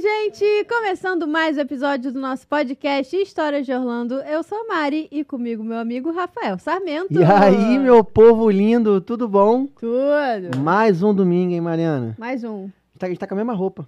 [0.00, 0.64] Oi, gente!
[0.66, 4.14] Começando mais um episódio do nosso podcast Histórias de Orlando.
[4.22, 7.12] Eu sou a Mari e comigo meu amigo Rafael Sarmento.
[7.12, 9.66] E aí, meu povo lindo, tudo bom?
[9.66, 10.56] Tudo!
[10.58, 12.16] Mais um domingo, hein, Mariana?
[12.18, 12.70] Mais um.
[12.98, 13.86] A gente tá com a mesma roupa,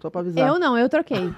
[0.00, 0.46] só pra avisar.
[0.46, 1.34] Eu não, eu troquei.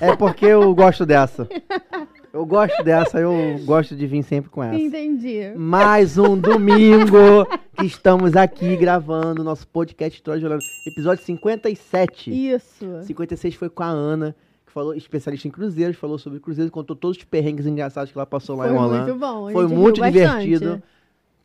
[0.00, 1.48] É porque eu gosto dessa.
[2.32, 3.32] Eu gosto dessa, eu
[3.64, 4.78] gosto de vir sempre com essa.
[4.78, 5.52] Entendi.
[5.56, 7.46] Mais um domingo
[7.78, 10.62] que estamos aqui gravando nosso podcast História de Orlando.
[10.86, 12.30] Episódio 57.
[12.54, 13.02] Isso.
[13.04, 17.16] 56 foi com a Ana, que falou, especialista em cruzeiros, falou sobre cruzeiros, contou todos
[17.16, 19.04] os perrengues engraçados que ela passou lá Foi em Orlando.
[19.06, 19.50] muito bom.
[19.52, 20.44] Foi muito bastante.
[20.44, 20.82] divertido.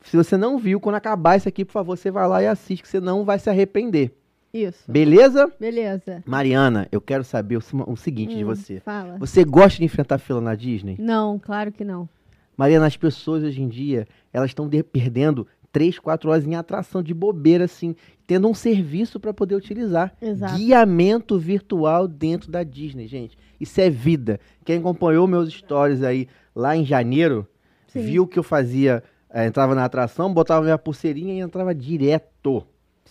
[0.01, 2.81] Se você não viu, quando acabar isso aqui, por favor, você vai lá e assiste,
[2.83, 4.11] que você não vai se arrepender.
[4.53, 4.83] Isso.
[4.89, 5.51] Beleza?
[5.59, 6.23] Beleza.
[6.27, 8.79] Mariana, eu quero saber o, seguinte de Hum, você.
[8.81, 9.17] Fala.
[9.17, 10.95] Você gosta de enfrentar fila na Disney?
[10.99, 12.07] Não, claro que não.
[12.55, 17.01] Mariana, as pessoas hoje em dia, elas estão de- perdendo 3, 4 horas em atração
[17.01, 17.95] de bobeira, assim,
[18.27, 20.13] tendo um serviço para poder utilizar.
[20.21, 20.55] Exato.
[20.55, 23.35] Guiamento virtual dentro da Disney, gente.
[23.59, 24.39] Isso é vida.
[24.63, 27.47] Quem acompanhou meus stories aí lá em janeiro,
[27.87, 28.03] Sim.
[28.03, 32.63] viu que eu fazia, eh, entrava na atração, botava minha pulseirinha e entrava direto.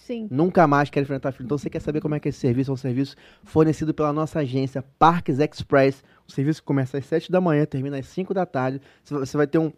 [0.07, 0.27] Sim.
[0.31, 1.47] Nunca mais quero enfrentar fila.
[1.47, 2.71] Então, você quer saber como é que é esse serviço?
[2.71, 3.15] É um serviço
[3.45, 6.03] fornecido pela nossa agência Parques Express.
[6.29, 8.81] O serviço começa às 7 da manhã, termina às 5 da tarde.
[9.05, 9.73] Você vai- Você vai ter um,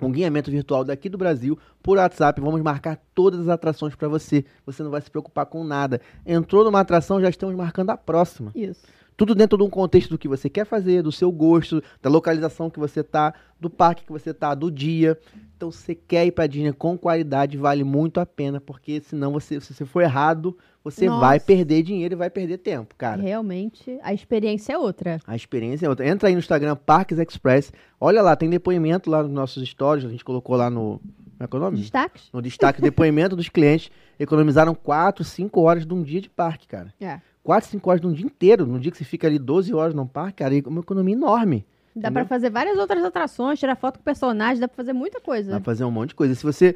[0.00, 2.40] um guiamento virtual daqui do Brasil por WhatsApp.
[2.40, 4.44] Vamos marcar todas as atrações para você.
[4.64, 6.00] Você não vai se preocupar com nada.
[6.24, 8.52] Entrou numa atração, já estamos marcando a próxima.
[8.54, 8.86] Isso.
[9.16, 12.68] Tudo dentro de um contexto do que você quer fazer, do seu gosto, da localização
[12.68, 15.18] que você tá, do parque que você tá, do dia.
[15.56, 19.32] Então, se você quer ir pra Disney com qualidade, vale muito a pena, porque senão
[19.32, 21.20] você, se você for errado, você Nossa.
[21.20, 23.22] vai perder dinheiro e vai perder tempo, cara.
[23.22, 25.18] Realmente, a experiência é outra.
[25.26, 26.06] A experiência é outra.
[26.06, 27.72] Entra aí no Instagram, Parques Express.
[27.98, 31.00] Olha lá, tem depoimento lá nos nossos stories, a gente colocou lá no.
[31.50, 31.70] Como é é?
[31.72, 32.28] Destaques?
[32.32, 33.90] No destaque, depoimento dos clientes.
[34.18, 36.94] Economizaram 4, 5 horas de um dia de parque, cara.
[37.00, 37.20] É.
[37.46, 38.66] 4, 5 horas um dia inteiro.
[38.66, 41.64] No dia que você fica ali 12 horas no parque, cara, é uma economia enorme.
[41.94, 45.24] Dá pra fazer várias outras atrações, tirar foto com personagens, dá pra fazer muita Dá
[45.24, 45.50] coisa.
[45.52, 46.34] pra fazer um monte de coisa.
[46.34, 46.74] Se você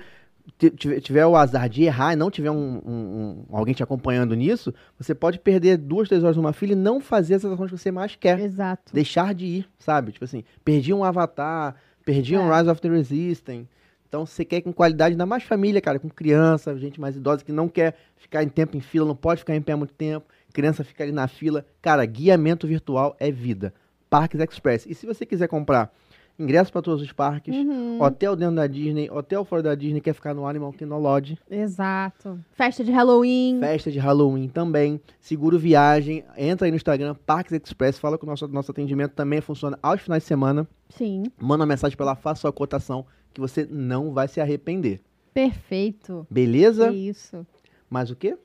[0.57, 0.71] ti-
[1.01, 4.73] tiver, o azar de errar e não tiver um, um- um- alguém te acompanhando nisso,
[4.99, 7.91] você pode perder duas, três horas numa fila e não fazer as atrações que você
[7.91, 8.39] mais quer.
[8.41, 8.95] Exato.
[8.95, 10.13] Deixar de ir, sabe?
[10.13, 12.59] Tipo assim, perdi um Avatar, perdi um É.
[12.59, 13.69] Rise of the Resistance.
[14.09, 17.53] Então, você quer com qualidade, ainda mais família, cara, com criança, gente mais idosa que
[17.53, 20.85] não quer ficar em tempo em fila, não pode ficar em pé muito tempo, criança
[20.85, 21.65] fica ali na fila.
[21.81, 23.73] Cara, guiamento virtual é vida.
[24.09, 24.87] Parques Express.
[24.87, 25.93] E se você quiser comprar
[26.39, 28.01] ingresso para todos os parques, Uhum.
[28.01, 32.41] hotel dentro da Disney, hotel fora da Disney, quer ficar no Animal Kingdom Lodge, Exato.
[32.53, 33.59] Festa de Halloween.
[33.61, 38.27] festa de Halloween também, seguro viagem, entra aí no Instagram, Parques Express, fala que o
[38.27, 40.67] nosso, nosso atendimento também funciona aos finais de semana.
[40.89, 41.25] Sim.
[41.39, 45.01] Manda uma mensagem pra lá, faça sua cotação, que você não vai se arrepender.
[45.35, 46.27] Perfeito.
[46.31, 46.89] Beleza?
[46.89, 47.47] É isso.
[47.91, 48.37] Mais o quê?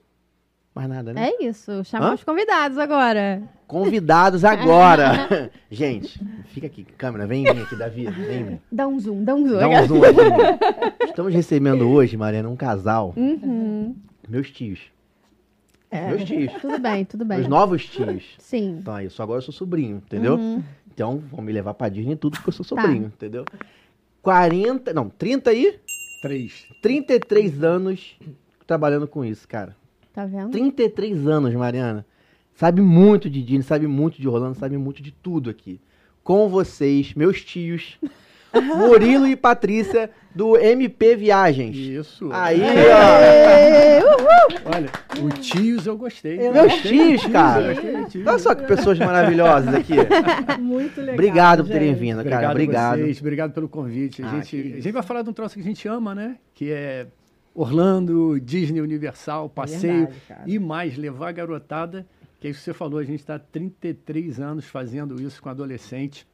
[0.76, 1.30] Mais nada, né?
[1.30, 1.84] É isso.
[1.86, 2.14] Chamar Hã?
[2.16, 3.42] os convidados agora.
[3.66, 5.50] Convidados agora.
[5.72, 6.20] Gente,
[6.50, 8.60] fica aqui, câmera, vem em mim aqui, Davi, vem em mim.
[8.72, 9.58] Dá um zoom, dá um zoom.
[9.58, 11.06] Dá um zoom aqui.
[11.06, 13.96] Estamos recebendo hoje, Mariana, um casal, Uhum.
[14.28, 14.80] meus tios.
[15.90, 16.10] É.
[16.10, 16.52] Meus tios.
[16.62, 17.38] Tudo bem, tudo bem.
[17.38, 18.36] Meus novos tios.
[18.38, 18.80] Sim.
[18.82, 20.36] Então, só agora eu sou sobrinho, entendeu?
[20.36, 20.62] Uhum.
[20.94, 22.82] Então, vão me levar pra Disney e tudo porque eu sou Tá.
[22.82, 23.46] sobrinho, entendeu?
[24.22, 25.80] 40, não, 30 e
[26.22, 26.66] Três.
[26.82, 28.18] 33 anos
[28.66, 29.76] trabalhando com isso, cara.
[30.16, 30.50] Tá vendo?
[30.52, 32.06] 33 anos, Mariana.
[32.56, 35.80] Sabe muito de Disney, sabe muito de Orlando, sabe muito de tudo aqui.
[36.24, 38.00] Com vocês, meus tios,
[38.64, 41.76] Murilo e Patrícia, do MP Viagens.
[41.76, 42.30] Isso.
[42.32, 44.06] Aí, ó.
[44.06, 44.60] Uhul.
[44.74, 44.90] Olha,
[45.22, 46.38] o tios eu gostei.
[46.38, 46.88] Meus Gostei do
[47.20, 47.74] tios, cara.
[47.74, 48.26] eu tios.
[48.26, 49.94] Olha só que pessoas maravilhosas aqui.
[50.60, 51.14] Muito legal.
[51.16, 52.00] Obrigado por terem gente.
[52.00, 52.52] vindo, Obrigado, cara.
[52.54, 53.00] Obrigado.
[53.00, 54.24] Vocês, obrigado pelo convite.
[54.24, 54.78] A, Ah, gente, isso.
[54.78, 56.38] a gente vai falar de um troço que a gente ama, né?
[56.54, 57.08] Que é
[57.56, 62.06] Orlando, Disney Universal, passeio Verdade, e mais, levar a garotada.
[62.40, 66.28] Que é isso que você falou, a gente está 33 anos fazendo isso com adolescente.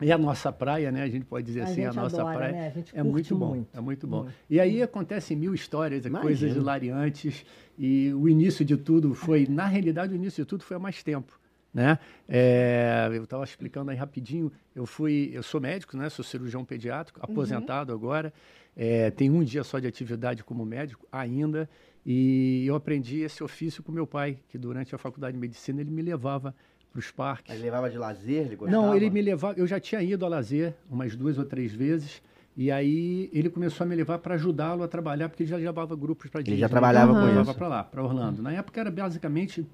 [0.00, 1.02] E a nossa praia, né?
[1.02, 2.52] A gente pode dizer A assim, a gente nossa adora, praia.
[2.52, 2.72] né?
[2.94, 3.68] A É muito bom, muito.
[3.76, 4.22] é muito bom.
[4.24, 4.34] Muito.
[4.50, 6.20] E aí acontecem mil histórias, Imagino.
[6.22, 7.44] coisas hilariantes.
[7.76, 11.02] E o início de tudo foi, na realidade, o início de tudo foi há mais
[11.02, 11.38] tempo.
[11.74, 11.98] Né?
[12.28, 14.50] É, eu estava explicando aí rapidinho.
[14.74, 16.08] Eu fui, eu sou médico, né?
[16.08, 18.32] Sou cirurgião pediátrico, aposentado agora.
[18.80, 21.68] É, tenho um dia só de atividade como médico ainda.
[22.06, 25.90] E eu aprendi esse ofício com meu pai, que durante a faculdade de medicina ele
[25.90, 26.54] me levava
[26.92, 27.52] para os parques.
[27.52, 28.80] Ele levava de lazer, ele gostava?
[28.86, 29.58] Não, ele me levava.
[29.58, 32.22] Eu já tinha ido a lazer umas duas ou três vezes.
[32.56, 35.94] E aí ele começou a me levar para ajudá-lo a trabalhar, porque ele já levava
[35.94, 36.58] grupos para Disney.
[36.60, 38.42] já trabalhava com levava para lá, para Orlando.
[38.42, 39.66] Na época era basicamente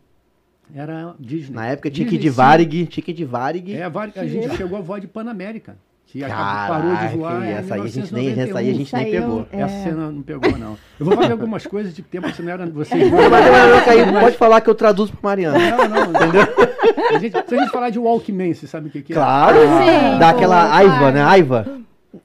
[0.75, 1.55] era Disney.
[1.55, 2.45] Na época, Tique Disney de Sea.
[2.45, 3.73] Varig, Tique de Varig.
[3.75, 5.77] É, a, Var- a gente chegou a voar de Panamérica.
[6.07, 8.43] Que acabou- parou de Caraca, voar essa aí a gente nem, 1991.
[8.45, 9.47] essa aí a gente nem eu- pegou.
[9.53, 9.61] É.
[9.61, 10.77] Essa cena não pegou, não.
[11.01, 12.67] Eu vou fazer algumas coisas de tempo que você não era.
[12.67, 15.59] Vocês Mas, mas, mas, aí, pode falar que eu traduzo pro Mariano.
[15.59, 16.43] Não, não, entendeu?
[17.11, 19.17] A gente, se a gente falar de Walkman, você sabe o que, que é?
[19.17, 20.75] Claro, Sim, dá pô, aquela claro.
[20.91, 21.23] aiva, né?
[21.23, 21.67] Aiva.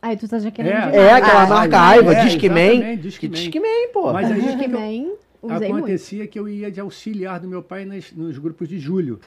[0.01, 0.97] Aí tu tá já querendo É.
[0.97, 2.95] É aquela Ah, marca Aiva, Aiva, é, Discman.
[2.97, 3.31] Discman.
[3.31, 4.13] Discman, pô.
[4.13, 5.07] Mas aí Discman,
[5.41, 5.77] usei muito.
[5.77, 9.19] acontecia que eu ia de auxiliar do meu pai nas- nos grupos de julho.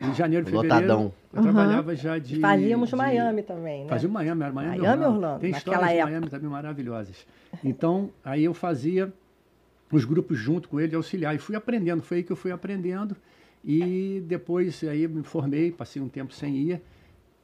[0.00, 0.74] Em janeiro, fevereiro.
[0.76, 1.12] Lotadão.
[1.32, 2.38] Eu trabalhava já de.
[2.40, 3.88] Fazíamos de- Miami também, né?
[3.88, 6.10] Fazia Miami, era Miami, Miami, Orlando, Tem naquela histórias de época.
[6.10, 7.26] Miami também maravilhosas.
[7.64, 9.12] Então, aí eu fazia
[9.90, 11.34] os grupos junto com ele de auxiliar.
[11.34, 13.16] E fui aprendendo, foi aí que eu fui aprendendo.
[13.64, 16.80] E depois aí me formei, passei um tempo sem ir.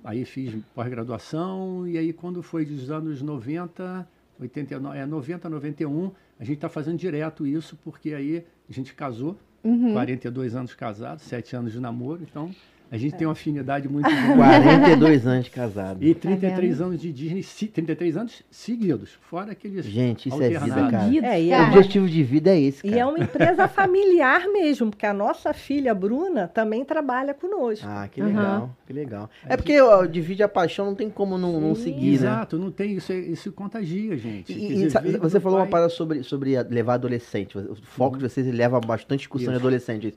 [0.05, 1.87] Aí fiz pós-graduação.
[1.89, 4.07] E aí quando foi dos anos 90,
[4.41, 9.37] 89, é, 90, 91, a gente está fazendo direto isso, porque aí a gente casou.
[9.65, 9.95] Uhum.
[9.95, 12.23] 42 anos casado, 7 anos de namoro.
[12.23, 12.55] Então,
[12.95, 13.19] a gente É.
[13.19, 14.37] tem uma afinidade muito grande.
[14.37, 16.03] 42 anos de casado.
[16.05, 16.87] E 33 vendo?
[16.87, 20.91] anos de Disney, se- 33 anos seguidos, fora aqueles Gente, isso é vida, alternados.
[21.21, 21.27] cara.
[21.35, 23.01] É, e O é objetivo de vida é esse, E cara.
[23.03, 27.87] é uma empresa familiar mesmo, porque a nossa filha Bruna também trabalha conosco.
[27.89, 29.29] Ah, que legal, que legal.
[29.47, 32.15] É porque ó, divide a paixão, não tem como não, não seguir, né?
[32.15, 34.53] Exato, não tem isso, é- isso contagia, gente.
[34.53, 37.59] E- e dizer, você falou uma pai- parada sobre, sobre a- levar adolescente.
[37.59, 39.61] O foco de vocês leva bastante discussão de Isso.
[39.67, 40.15] adolescente.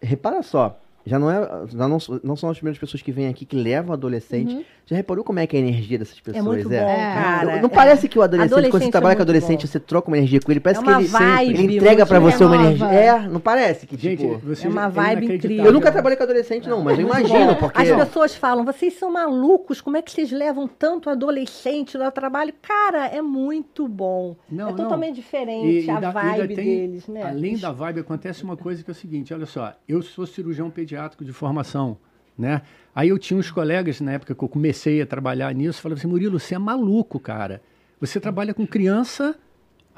[0.00, 3.44] Repara só, já não, é, já não, não são as primeiras pessoas que vêm aqui
[3.46, 4.64] que levam adolescente.
[4.84, 6.42] Já reparou como é que é a energia dessas pessoas?
[6.42, 6.86] É muito bom, É.
[7.14, 7.54] cara.
[7.56, 9.66] Não, não parece que o adolescente, quando você Adolescente trabalha é com adolescente, bom.
[9.66, 12.36] você troca uma energia com ele, parece É que ele, vibe ele entrega pra muito
[12.38, 12.86] você uma energia.
[12.86, 14.38] É, não parece que, Gente, tipo...
[14.38, 15.64] você é uma é vibe incrível.
[15.66, 17.82] Eu nunca trabalhei com adolescente, não, mas eu imagino, porque...
[17.82, 22.54] As pessoas falam, vocês são malucos, como é que vocês levam tanto adolescente no trabalho?
[22.62, 24.36] Cara, é muito bom.
[24.50, 24.76] Não, é não.
[24.76, 27.24] totalmente diferente a da- vibe tem- deles, né?
[27.24, 30.70] Além da vibe, acontece uma coisa que é o seguinte, olha só, eu sou cirurgião
[30.70, 30.87] pediátrico
[31.24, 31.98] de formação,
[32.36, 32.62] né?
[32.94, 36.08] Aí eu tinha uns colegas, na época que eu comecei a trabalhar nisso, falavam assim,
[36.08, 37.62] Murilo, você é maluco, cara.
[38.00, 39.36] Você trabalha com criança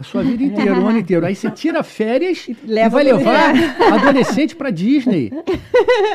[0.01, 1.27] a sua vida inteira, o ano inteiro.
[1.27, 3.55] Aí você tira férias e, leva vai todo levar
[3.93, 5.31] adolescente para Disney.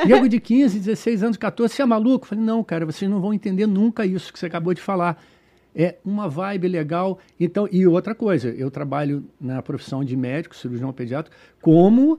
[0.04, 2.24] Nego de 15, 16 anos, 14, você é maluco?
[2.24, 5.22] Eu falei, não, cara, vocês não vão entender nunca isso que você acabou de falar.
[5.72, 7.20] É uma vibe legal.
[7.38, 12.18] Então, e outra coisa, eu trabalho na profissão de médico, cirurgião pediátrico, como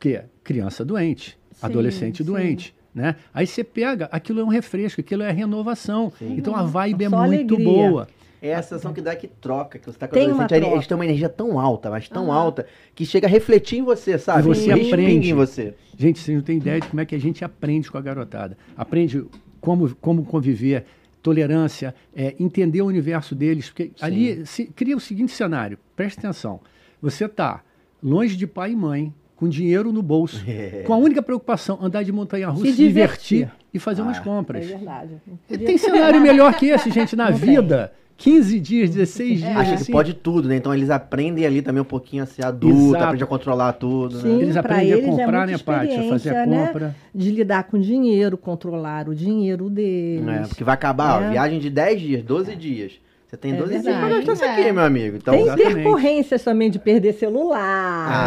[0.00, 2.24] que criança doente, adolescente sim.
[2.24, 2.74] doente.
[2.94, 3.16] Né?
[3.32, 6.12] Aí você pega, aquilo é um refresco, aquilo é renovação.
[6.20, 7.64] Então a vibe é Só muito alegria.
[7.64, 8.08] boa.
[8.40, 10.96] É a sensação que dá que troca, que você tá com Tem adolescente, eles têm
[10.96, 14.40] uma energia tão alta, mas tão alta, que chega a refletir em você, sabe?
[14.40, 15.30] E você Respinga aprende.
[15.30, 15.74] em você.
[15.96, 18.58] Gente, vocês não têm ideia de como é que a gente aprende com a garotada.
[18.76, 19.24] Aprende
[19.60, 20.84] como, como conviver,
[21.22, 23.68] tolerância, é, entender o universo deles.
[23.70, 26.60] Porque ali se, cria o seguinte cenário, preste atenção.
[27.00, 27.62] Você está
[28.02, 30.84] longe de pai e mãe, com dinheiro no bolso, É.
[30.86, 33.58] com a única preocupação, andar de montanha-russa, Se se divertir, divertir.
[33.74, 34.64] e fazer umas Ah, É compras.
[34.66, 35.10] verdade.
[35.50, 37.60] E Tem cenário melhor que esse, gente, na Não tem.
[37.60, 37.92] vida.
[38.16, 39.56] 15 dias, 16 dias.
[39.56, 39.90] Acha que assim.
[39.90, 40.54] pode tudo, né?
[40.54, 43.02] Então eles aprendem ali também um pouquinho a ser adulto, Exato.
[43.04, 44.42] aprendem a controlar tudo, Sim, né?
[44.44, 45.92] Eles aprendem a eles é comprar, muita né, Paty?
[45.94, 46.66] A fazer a experiência, né?
[46.66, 46.96] compra.
[47.12, 50.28] De lidar com dinheiro, controlar o dinheiro deles.
[50.28, 51.30] É, porque vai acabar, ó, É.
[51.30, 52.92] viagem de 10 dias, 12 dias.
[53.32, 54.26] Você tem É 12 dias pra verdade.
[54.26, 54.72] gastar isso aqui, É.
[54.72, 55.16] meu amigo.
[55.16, 55.70] Então, Tem Exatamente.
[55.72, 57.58] intercorrências também de perder celular,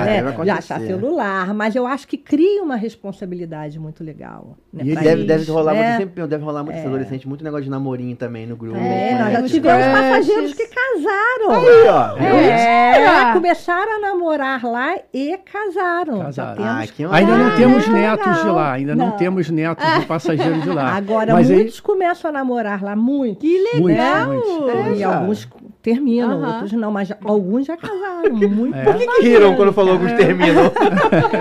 [0.02, 0.24] Ah, né?
[0.24, 4.57] deve de achar celular, mas eu acho que cria uma responsabilidade muito legal.
[4.74, 5.84] Né, E deve, deve rolar né?
[5.90, 8.78] muito, sempre deve rolar muito esse adolescente, muito negócio de namorinho também no grupo.
[8.80, 11.51] É, É, nós já Os tivemos passageiros que casaram.
[11.51, 12.18] Aí, ó.
[12.18, 13.34] É, É.
[13.34, 16.19] começaram a namorar lá e casaram.
[16.19, 16.63] Casaram.
[16.63, 16.80] Ah,
[17.12, 19.18] Ainda não Ah, temos é netos de lá, ainda não, Não.
[19.18, 20.94] temos netos de passageiros de lá.
[20.98, 23.41] Agora, Mas aí, muitos começam a namorar lá, muitos.
[23.48, 24.27] Que legal!
[24.34, 24.70] muitos.
[24.70, 25.48] É, e alguns
[25.82, 28.34] terminam, outros não, mas alguns já casaram.
[28.36, 28.84] Muito É.
[28.84, 30.72] Por que, que riram quando falou alguns terminam?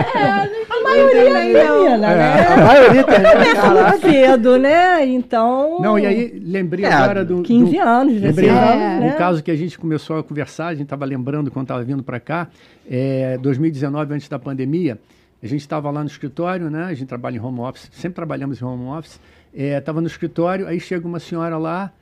[0.04, 2.46] A maioria termina, né?
[2.46, 3.32] A maioria termina.
[3.32, 5.06] Começa muito cedo, né?
[5.06, 5.80] Então.
[5.80, 7.42] Não, e aí lembrei É, agora do.
[7.42, 8.52] 15 do- anos, 16 Lembrei É.
[8.52, 9.12] anos, né?
[9.14, 12.02] um caso que a gente começou a conversar, a gente estava lembrando quando estava vindo
[12.02, 12.48] para cá,
[12.88, 14.98] é, 2019, antes da pandemia,
[15.42, 16.84] a gente estava lá no escritório, né?
[16.84, 19.18] A gente trabalha em home office, sempre trabalhamos em home office.
[19.52, 21.92] Estava no escritório, aí chega uma senhora lá,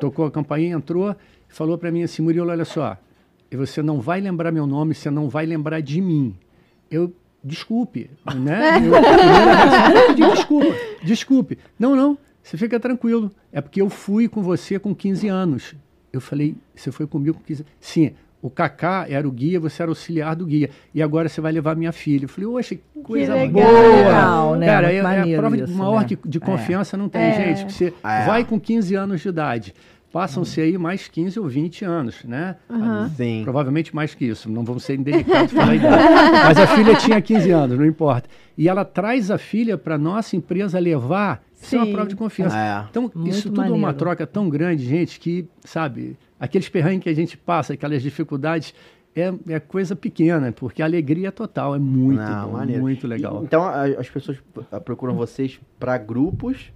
[0.00, 1.14] tocou a campainha, entrou,
[1.48, 2.96] falou para mim assim, Murilo, olha só,
[3.50, 6.34] você não vai lembrar meu nome, você não vai lembrar de mim.
[6.90, 8.80] Eu, desculpe, né?
[10.08, 11.58] Eu, desculpa, desculpe.
[11.78, 13.30] Não, não, você fica tranquilo.
[13.52, 15.74] É porque eu fui com você com 15 anos.
[16.12, 18.12] Eu falei, você foi comigo com 15 Sim,
[18.46, 20.68] o Kaká era o guia, você era auxiliar do guia.
[20.94, 22.26] E agora você vai levar minha filha.
[22.26, 23.48] Eu falei, oxe, que coisa legal.
[23.64, 23.96] boa.
[23.96, 24.66] Legal, né?
[24.66, 26.06] Cara, Muito é, é a maneiro prova de isso, maior né?
[26.08, 26.40] de, de É.
[26.40, 27.32] confiança não tem, É.
[27.32, 27.64] gente.
[27.64, 28.26] Que você É.
[28.26, 29.74] vai com 15 anos de idade.
[30.12, 32.54] Passam-se aí mais 15 ou 20 anos, né?
[32.70, 33.10] Aham.
[33.16, 33.40] Sim.
[33.42, 36.02] Provavelmente mais que isso, não vamos ser indelicados falar a idade.
[36.44, 38.28] Mas a filha tinha 15 anos, não importa.
[38.56, 42.56] E ela traz a filha para nossa empresa levar, isso é uma prova de confiança.
[42.56, 42.84] É.
[42.90, 43.96] Então, Muito isso tudo é uma maneiro.
[43.98, 48.74] troca tão grande, gente, que, sabe, aqueles perrengues que a gente passa, aquelas dificuldades,
[49.16, 53.42] é, é coisa pequena, porque a alegria é total, é muito Não, bom, muito legal.
[53.42, 54.38] E- Então a- as pessoas
[54.84, 56.72] procuram vocês para grupos,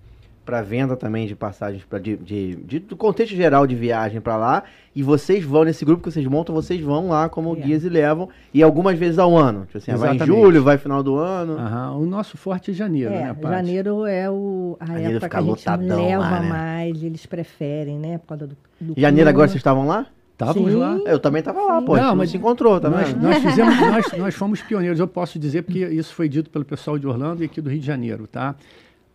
[0.48, 4.34] para venda também de passagens, pra, de, de- de- do contexto geral de viagem para
[4.38, 4.62] lá.
[4.96, 7.60] E vocês vão nesse grupo que vocês montam, vocês vão lá como É.
[7.60, 8.30] guias e levam.
[8.54, 9.66] E algumas vezes ao ano.
[9.66, 11.58] Tipo assim, vai em julho, vai final do ano.
[11.58, 13.54] Aham, o nosso forte é janeiro, É, né, Paty?
[13.56, 16.48] janeiro é o, a Janeiro época que fica a gente lotadão leva lá, né?
[16.48, 18.16] mais, eles preferem, né?
[18.16, 19.30] Por causa do, do Janeiro clima.
[19.30, 20.06] agora vocês estavam lá?
[20.32, 20.98] Estávamos lá.
[21.04, 21.94] Eu também tava lá, pô.
[21.96, 25.62] Não, mas se encontrou, tá nós, nós fizemos, nós, nós fomos pioneiros, eu posso dizer,
[25.62, 28.54] porque isso foi dito pelo pessoal de Orlando e aqui do Rio de Janeiro, tá?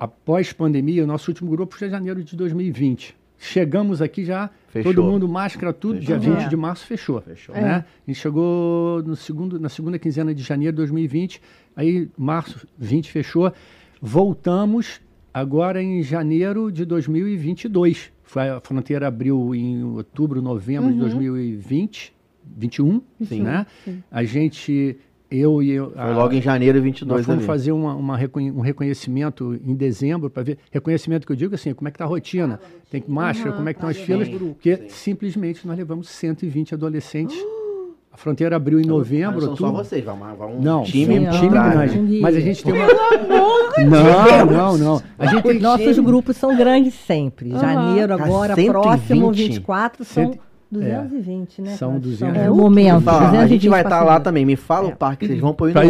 [0.07, 3.15] Após pandemia, o nosso último grupo foi em janeiro de 2020.
[3.39, 4.93] Chegamos aqui já, Fechou.
[4.93, 6.19] todo mundo máscara, tudo, Fechou.
[6.19, 6.49] dia 20 É.
[6.49, 7.21] de março fechou.
[7.21, 7.55] Fechou.
[7.55, 7.75] Né?
[7.75, 11.41] A gente chegou no segundo, na segunda quinzena de janeiro de 2020,
[11.73, 13.53] aí março 20 fechou.
[14.01, 14.99] Voltamos
[15.33, 18.11] agora em janeiro de 2022.
[18.23, 22.13] Foi, a fronteira abriu em outubro, novembro de 2020,
[22.57, 23.41] 21, Sim.
[23.41, 23.65] né?
[24.11, 24.97] A gente,
[25.35, 27.47] eu e eu, Foi logo em janeiro nós 22 fomos ali.
[27.47, 30.57] fazer uma, uma reconhe- um reconhecimento em dezembro para ver.
[30.71, 32.59] Reconhecimento que eu digo assim, como é que tá a rotina?
[32.91, 34.29] Tem que máscara, como é que estão as filas?
[34.29, 37.37] Porque simplesmente nós levamos 1mente adolescentes.
[38.11, 41.17] A fronteira abriu em Mas novembro, não são só vocês, vai, vai um Não, time,
[41.27, 41.97] um Sim, time grande.
[41.97, 42.21] guia.
[42.21, 42.87] Mas a gente tem uma.
[43.89, 45.01] Não, não, não.
[45.17, 47.49] A gente tem Os nossos grupos são grandes sempre.
[47.49, 48.71] Janeiro, Tá agora, 120?
[48.71, 50.39] próximo 24, são Cento-
[50.73, 51.71] 220, né?
[51.77, 52.11] São Cláudio?
[52.11, 52.37] 200.
[52.37, 52.99] É o momento.
[52.99, 54.23] Me fala, a 220 gente vai estar lá passageiros.
[54.23, 54.45] também.
[54.45, 55.85] Me fala o parque que vocês vão pôr indo Pra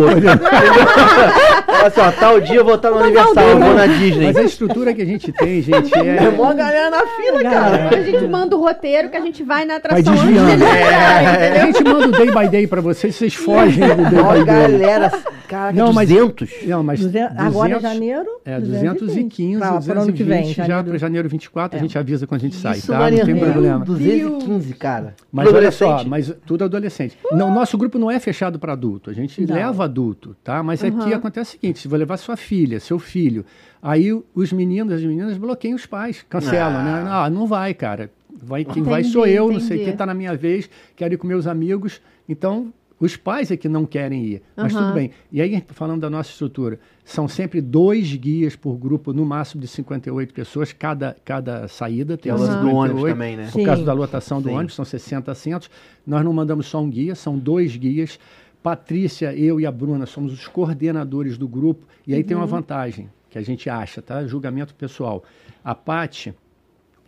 [1.74, 1.92] outro.
[1.92, 4.26] Fala assim, ó, tal dia eu vou estar no aniversário, eu vou na Disney.
[4.28, 6.30] Mas a estrutura que a gente tem, gente, É é.
[6.32, 7.90] mó galera na fila, cara.
[7.90, 10.46] A gente manda o roteiro que a gente vai na atração Vai desviando.
[10.48, 11.66] deles entrarem, A entendeu?
[11.68, 14.46] gente manda o day by day pra vocês, vocês fogem do day by day.
[14.46, 15.12] galera,
[15.48, 16.50] caraca, Não, mas- 200.
[16.68, 18.30] Não, mas 200 agora é 200 janeiro.
[18.46, 20.90] É, 215, Pra- pro ano que 220, vem, já janeiro.
[20.90, 23.00] para janeiro 24, a gente avisa quando a gente sai, Isso, tá?
[23.00, 23.86] Maria, Não tem problema.
[23.86, 25.16] 215, cara.
[25.32, 26.10] Mas Tudo olha só, adolescente?
[26.10, 27.18] mas tudo adolescente.
[27.32, 29.56] Não, o nosso grupo não é fechado para adulto, a gente Não.
[29.56, 30.62] leva adulto, tá?
[30.62, 31.00] Mas Uhum.
[31.02, 33.46] aqui acontece o seguinte, se vai levar sua filha, seu filho,
[33.82, 36.84] aí os meninos, as meninas bloqueiam os pais, cancelam, Ah.
[36.84, 37.04] né?
[37.10, 38.12] Ah, não vai, cara.
[38.46, 39.86] Vai, quem Entendi, vai sou eu, não sei entendi.
[39.92, 42.02] quem tá na minha vez, quero ir com meus amigos.
[42.28, 44.84] Então, os pais é que não querem ir, mas Aham.
[44.86, 45.12] tudo bem.
[45.32, 49.68] E aí, falando da nossa estrutura, são sempre dois guias por grupo, no máximo de
[49.68, 52.18] 58 pessoas, cada, cada saída.
[52.18, 53.44] Tem lance do 58, ônibus também, né?
[53.46, 53.66] Por Sim.
[53.66, 54.56] causa da lotação do Sim.
[54.56, 55.70] ônibus, são 60 assentos.
[56.06, 58.20] Nós não mandamos só um guia, são dois guias.
[58.64, 61.86] Patrícia, eu e a Bruna somos os coordenadores do grupo.
[62.08, 64.26] E aí tem uma vantagem que a gente acha, tá?
[64.26, 65.22] Julgamento pessoal.
[65.62, 66.34] A Pati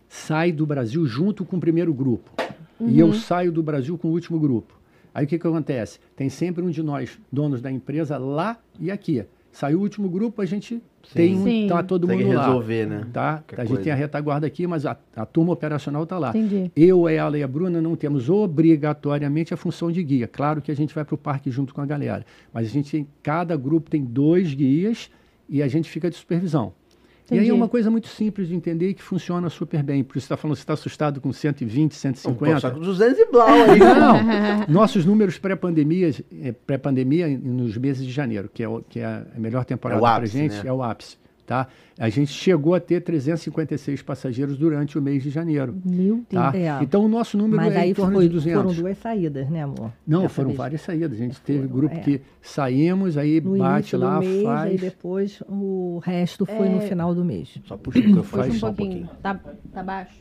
[0.06, 2.30] sai do Brasil junto com o primeiro grupo.
[2.78, 4.78] E eu saio do Brasil com o último grupo.
[5.14, 5.98] Aí o que, que acontece?
[6.14, 9.24] Tem sempre um de nós, donos da empresa, lá e aqui.
[9.56, 10.82] Saiu o último grupo, a gente
[11.14, 11.66] tem um, Sim.
[11.66, 12.44] tá todo Tem que mundo lá.
[12.46, 13.06] resolver, né?
[13.10, 13.38] Tá?
[13.38, 13.82] Qualquer A gente coisa.
[13.84, 16.28] tem a retaguarda aqui, mas a, a turma operacional está lá.
[16.28, 16.70] Entendi.
[16.76, 20.28] Eu, ela e a Bruna não temos obrigatoriamente a função de guia.
[20.28, 22.90] Claro que a gente vai para o parque junto com a galera, mas a gente
[22.90, 25.10] tem, cada grupo tem dois guias
[25.48, 26.74] e a gente fica de supervisão.
[27.28, 27.50] E aí Entendi.
[27.50, 30.04] é uma coisa muito simples de entender e que funciona super bem.
[30.04, 32.60] Por isso você está falando, você está assustado com 120, Pô, 150.
[32.60, 33.78] Só com 200 e blau aí.
[33.80, 36.10] Não, nossos números pré-pandemia,
[36.42, 40.02] eh, pré-pandemia nos meses de janeiro, que é, o- que é a melhor temporada É
[40.02, 40.62] o para gente, né?
[40.66, 41.16] é o ápice.
[41.46, 41.68] Tá?
[41.96, 45.76] A gente chegou a ter 356 passageiros durante o mês de janeiro.
[45.84, 46.26] Meu Deus.
[46.28, 46.52] Tá?
[46.54, 46.82] É.
[46.82, 48.62] Então o nosso número Mas é aí em torno foi- de 200.
[48.62, 49.92] foram duas saídas, né, amor?
[50.04, 50.58] Não, Dessa foram vez.
[50.58, 51.12] várias saídas.
[51.12, 52.00] A gente teve Foram, grupo é.
[52.00, 54.80] que saímos, aí No bate início lá, do mês, faz.
[54.80, 57.56] depois o resto foi no final do mês.
[57.64, 59.06] Só puxa o microfone Puxa um só um pouquinho.
[59.06, 59.22] pouquinho.
[59.22, 59.40] Tá,
[59.72, 60.16] tá baixo?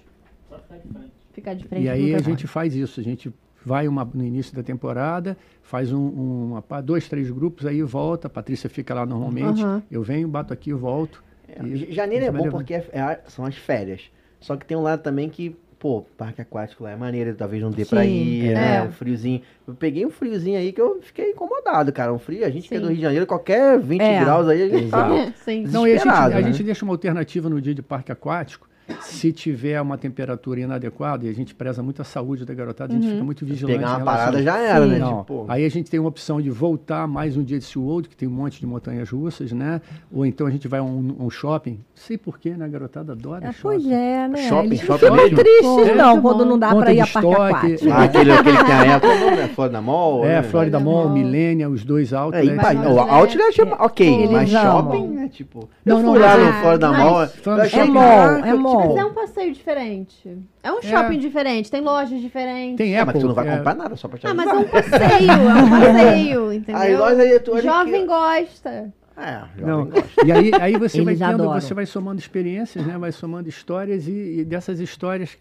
[1.34, 1.82] Ficar de frente.
[1.84, 2.34] E pro aí a microfone.
[2.36, 3.34] gente faz isso, a gente
[3.66, 8.28] vai uma- no início da temporada, faz um, um- uma, dois, três grupos, aí volta,
[8.28, 9.82] a Patrícia fica lá normalmente, Aham.
[9.92, 11.24] eu venho, bato aqui, volto.
[11.50, 14.02] É, e Janeiro é bom porque é- é são as férias.
[14.40, 17.72] Só que tem um lado também que, pô, parque aquático lá é maneiro, talvez não
[17.72, 18.54] dê pra Sim, ir, é.
[18.54, 18.92] né?
[18.92, 19.42] Friozinho.
[19.68, 22.14] Eu peguei um friozinho aí que eu fiquei incomodado, cara.
[22.14, 24.20] Um frio, a gente que é do Rio de Janeiro, qualquer 20 É.
[24.20, 25.08] graus aí, a gente tá.
[25.08, 26.44] Não, e a gente, Desesperado, a né?
[26.44, 28.68] gente deixa uma alternativa no dia de parque aquático.
[29.02, 32.96] Se tiver uma temperatura inadequada, e a gente preza muito a saúde da garotada, a
[32.96, 33.78] gente fica muito vigilante.
[33.80, 35.00] Pegar uma a parada já era, né?
[35.00, 38.08] Não, Tipo, aí a gente tem uma opção de voltar mais um dia de SeaWorld,
[38.10, 39.82] que tem um monte de montanhas russas, né?
[40.12, 41.80] Ou então a gente vai a um, um shopping.
[41.96, 42.66] Sei porquê, né?
[42.66, 43.62] A garotada adora É, shopping.
[43.62, 44.38] pois é, né?
[44.50, 45.38] Shopping, Eles shopping ficam mesmo?
[45.38, 47.92] tristes, Pô, não, quando não dá para ir a parque aquático.
[47.92, 50.44] ah, aquele, aquele que tem a época, não é Florida Mall, É, né?
[50.44, 51.14] Florida Florida Mall, Mall.
[51.14, 52.50] Millennium, os dois É, outlets.
[52.54, 55.22] e, pai, Mas o outlet- Outlet é ok, Eles mas shopping, né?
[55.24, 55.30] né?
[55.30, 57.24] Tipo, Não, eu não, lá no Fora da mas- Mall.
[57.26, 58.88] É mall, é tipo, mall.
[58.96, 60.38] Mas é um passeio diferente.
[60.64, 60.82] É um É.
[60.82, 62.78] shopping diferente, tem lojas diferentes.
[62.78, 64.54] Tem É, mas tu não vai é, comprar nada só pra te Ah, mas é
[64.54, 66.82] um passeio, é um passeio, entendeu?
[66.82, 68.94] Aí nós aí, tu Jovem que- gosta.
[69.18, 70.26] É, Não, gosta.
[70.26, 71.62] e aí, aí você vai Eles tendo, adoram.
[71.62, 72.98] você vai somando experiências, né?
[72.98, 75.38] Vai somando histórias e, e dessas histórias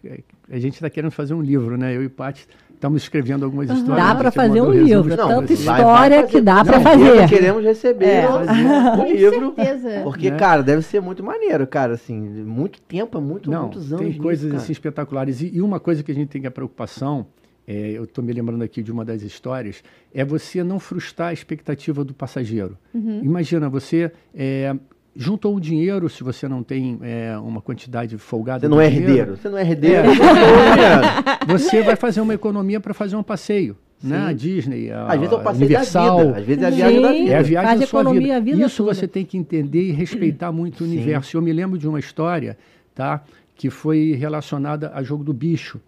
[0.49, 1.93] a gente está querendo fazer um livro, né?
[1.93, 4.05] Eu e Paty estamos escrevendo algumas histórias.
[4.05, 4.87] Dá a pra gente fazer um resumos.
[5.07, 5.15] livro.
[5.17, 6.27] Não, tanta história fazer.
[6.27, 7.27] que dá pra Não, fazer.
[7.29, 8.27] Queremos receber É.
[8.29, 9.51] o, o livro.
[9.51, 10.01] Com certeza.
[10.03, 10.37] Porque, Né?
[10.37, 14.07] cara, deve ser muito maneiro, cara, assim, muito tempo, é muito, Não, muitos anos tem
[14.09, 14.61] nisso, coisas cara.
[14.63, 15.41] assim espetaculares.
[15.41, 17.25] E, e uma coisa que a gente tem a preocupação,
[17.67, 21.33] é, eu estou me lembrando aqui de uma das histórias, é você não frustrar a
[21.33, 22.77] expectativa do passageiro.
[22.93, 23.21] Uhum.
[23.23, 24.75] Imagina, você é,
[25.15, 29.09] juntou um dinheiro, se você não tem é, uma quantidade folgada Você não é dinheiro,
[29.11, 31.45] herdeiro, você não é herdeiro, É.
[31.47, 33.77] você é vai fazer uma economia para fazer um passeio.
[34.03, 34.17] Né?
[34.27, 36.17] A Disney, a Às vezes é o passeio Universal.
[36.17, 37.17] da vida, às vezes é a viagem da Sim.
[37.23, 37.31] vida.
[37.31, 38.35] É a viagem Faz da sua economia vida.
[38.35, 38.93] a vida Isso toda.
[38.93, 40.91] você tem que entender e respeitar muito o Sim.
[40.93, 41.37] universo.
[41.37, 42.57] Eu me lembro de uma história,
[42.93, 43.23] tá?
[43.55, 45.79] Que foi relacionada a jogo do bicho,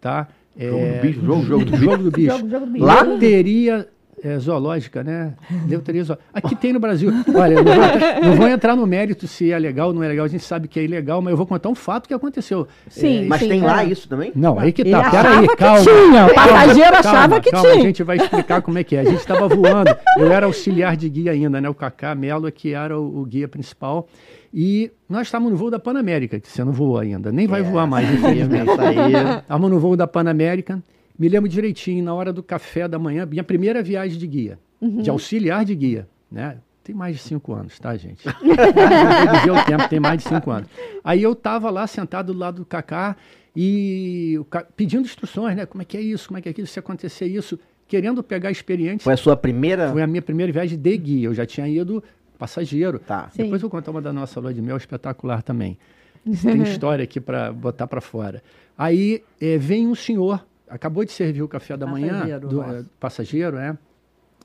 [0.00, 0.28] tá?
[0.56, 2.36] Jogo É, do bicho, jogo, jogo do jogo do bicho.
[2.36, 2.84] Jogo, jogo do bicho.
[2.86, 3.88] Loteria
[4.22, 5.34] é, zoológica, né?
[5.68, 6.28] Loteria zoológica.
[6.32, 7.10] Aqui tem no Brasil.
[7.34, 10.08] Olha, não vou, entrar- não vou entrar no mérito se é legal ou não é
[10.08, 10.24] legal.
[10.24, 12.66] A gente sabe que é ilegal, mas eu vou contar um fato que aconteceu.
[12.88, 13.66] Sim, Mas sim, tem é.
[13.66, 14.32] lá isso também?
[14.34, 15.10] Não, aí que Ele tá.
[15.10, 15.80] Peraí, que calma.
[15.82, 17.80] tinha, o Calma, passageiro achava calma, que calma, tinha.
[17.82, 19.00] A gente vai explicar como é que é.
[19.00, 19.94] A gente estava voando.
[20.18, 21.68] Eu era auxiliar de guia ainda, né?
[21.68, 24.08] O Cacá Melo, que era o, o guia principal.
[24.52, 27.32] E nós estávamos no voo da Panamérica, que você não voou ainda.
[27.32, 28.70] Nem vai É, voar mais, infelizmente.
[28.70, 30.80] Estávamos no voo da Panamérica.
[31.18, 35.08] Me lembro direitinho, na hora do café da manhã, minha primeira viagem de guia, de
[35.08, 36.58] auxiliar de guia, né?
[36.82, 38.22] Tem mais de cinco anos, tá, gente?
[38.28, 40.68] O tempo, tem mais de cinco anos.
[41.02, 43.16] Aí eu estava lá sentado do lado do Cacá
[43.56, 44.38] e
[44.76, 45.64] pedindo instruções, né?
[45.64, 46.28] Como é que é isso?
[46.28, 46.66] Como é que é aquilo?
[46.66, 49.04] Se acontecer isso, querendo pegar experiência.
[49.04, 49.90] Foi a sua primeira?
[49.92, 51.26] Foi a minha primeira viagem de guia.
[51.28, 52.02] Eu já tinha ido
[52.38, 52.98] passageiro.
[52.98, 53.30] Tá.
[53.30, 53.44] Sim.
[53.44, 55.78] Depois eu vou contar uma da nossa lua de mel espetacular também.
[56.42, 58.42] Tem história aqui para botar para fora.
[58.76, 60.44] Aí eh, vem um senhor,
[60.74, 63.78] acabou de servir o café da manhã, Passageiro do, eh, passageiro, é.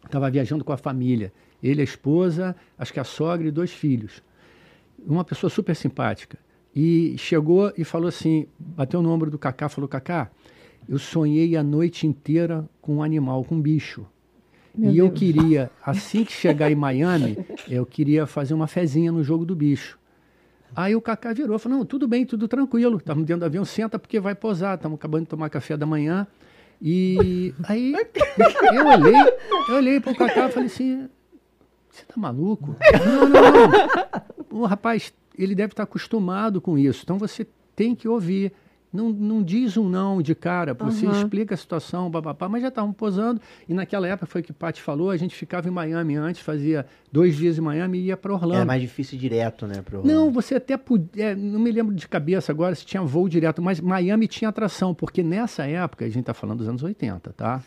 [0.05, 1.33] Estava viajando com a família.
[1.61, 4.23] Ele, a esposa, acho que a sogra e dois filhos.
[5.05, 6.37] Uma pessoa super simpática.
[6.73, 10.29] E chegou e falou assim, bateu no ombro do Cacá, falou, Cacá,
[10.87, 14.05] eu sonhei a noite inteira com um animal, com um bicho.
[14.73, 15.19] Meu e eu Deus.
[15.19, 19.98] queria, assim que chegar em Miami, eu queria fazer uma fezinha no jogo do bicho.
[20.75, 22.97] Aí o Cacá virou falou, não, tudo bem, tudo tranquilo.
[22.97, 24.75] Estamos dentro do avião, senta porque vai posar.
[24.75, 26.27] Estamos acabando de tomar café da manhã.
[26.81, 27.93] E aí
[28.73, 29.35] eu olhei,
[29.69, 31.09] eu olhei para o Cacá e falei assim,
[31.89, 32.75] você tá maluco?
[33.05, 34.19] Não, não, não.
[34.61, 37.01] O rapaz, ele deve estar acostumado com isso.
[37.03, 38.51] Então você tem que ouvir.
[38.91, 41.15] Não, não diz um não de cara, você Aham.
[41.21, 43.39] explica a situação, babapá, mas já estavam posando.
[43.67, 46.41] E naquela época foi o que o Paty falou, a gente ficava em Miami antes,
[46.41, 48.61] fazia dois dias em Miami e ia para Orlando.
[48.63, 49.75] É mais difícil ir direto, né?
[49.85, 51.35] Pro Não, você até podia.
[51.35, 55.21] não me lembro de cabeça agora se tinha voo direto, mas Miami tinha atração, porque
[55.21, 57.61] nessa época, a gente está falando dos anos 80, tá?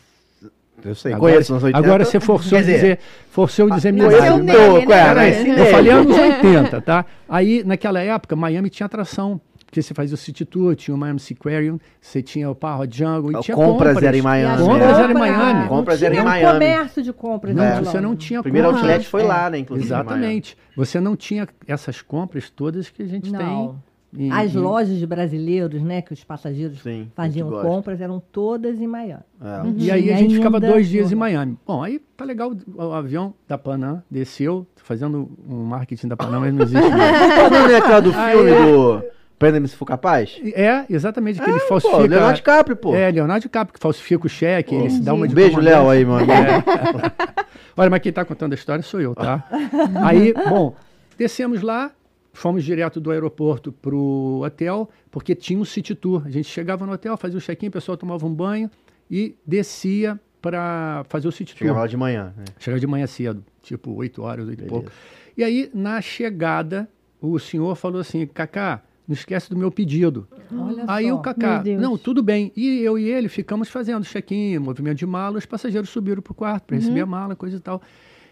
[0.83, 1.77] Eu sei, Agora, conheço nos 80.
[1.87, 4.95] agora você forçou dizer, dizer, forçou dizer minha conheço idade, mas- nele, pouco, né?
[4.99, 5.71] é, Peraí, mas eu nele.
[5.71, 7.05] falei anos 80, tá?
[7.29, 9.39] Aí, naquela época, Miami tinha atração.
[9.73, 13.31] Porque você fazia o City Tour, tinha o Miami Seaquarium, você tinha o Parro Jungle,
[13.31, 14.03] e O tinha compras compras.
[14.03, 14.63] era em Miami.
[14.63, 15.67] Compras as era em Miami.
[15.67, 16.53] Compras era em Miami.
[16.53, 17.55] comércio de compras.
[17.55, 18.83] Não, né, você não tinha O primeiro compras.
[18.83, 19.25] outlet foi É.
[19.25, 19.57] lá, né?
[19.57, 19.87] Inclusive.
[19.87, 20.55] Exatamente.
[20.77, 23.39] Você não tinha essas compras todas que a gente Não.
[23.39, 24.27] tem.
[24.27, 28.79] em- As em- lojas de brasileiros, né, que os passageiros Sim, faziam compras, eram todas
[28.79, 29.23] em Miami.
[29.41, 29.57] É.
[29.63, 31.15] Não E aí a gente ficava dois dias em.
[31.15, 31.57] Miami.
[31.65, 36.53] Bom, aí tá legal, o, avião da Panam desceu, fazendo um marketing da Panam, mas
[36.53, 39.03] não existe o nome daquela do Aí- filme do
[39.43, 40.39] Prenda-me se for capaz?
[40.55, 42.07] É, exatamente, que ele Pô, falsifica...
[42.07, 42.95] Leonardo DiCaprio, pô.
[42.95, 45.75] É, Leonardo DiCaprio, que falsifica o cheque, ele se dá uma de Beijo, comandante.
[45.75, 46.27] Léo, aí, mano.
[46.33, 47.43] É.
[47.75, 49.43] Olha, mas quem está contando a história sou eu, tá?
[50.05, 50.75] Aí, bom,
[51.17, 51.91] descemos lá,
[52.31, 56.21] fomos direto do aeroporto pro hotel, porque tinha um city tour.
[56.25, 58.69] A gente chegava no hotel, fazia o check-in, o pessoal tomava um banho
[59.11, 61.87] e descia para fazer o city Chegava tour.
[61.89, 62.33] de manhã.
[62.37, 62.45] Né?
[62.59, 64.91] Chegava de manhã cedo, tipo 8 horas, 8 e pouco.
[65.35, 66.87] E aí, na chegada,
[67.19, 70.27] o senhor falou assim, Cacá, não esquece do meu pedido.
[70.51, 71.15] Olha Aí só.
[71.15, 72.51] o Cacá, não, tudo bem.
[72.55, 76.35] E eu e ele ficamos fazendo check-in, movimento de mala, os passageiros subiram para o
[76.35, 77.81] quarto para receber a mala, coisa e tal.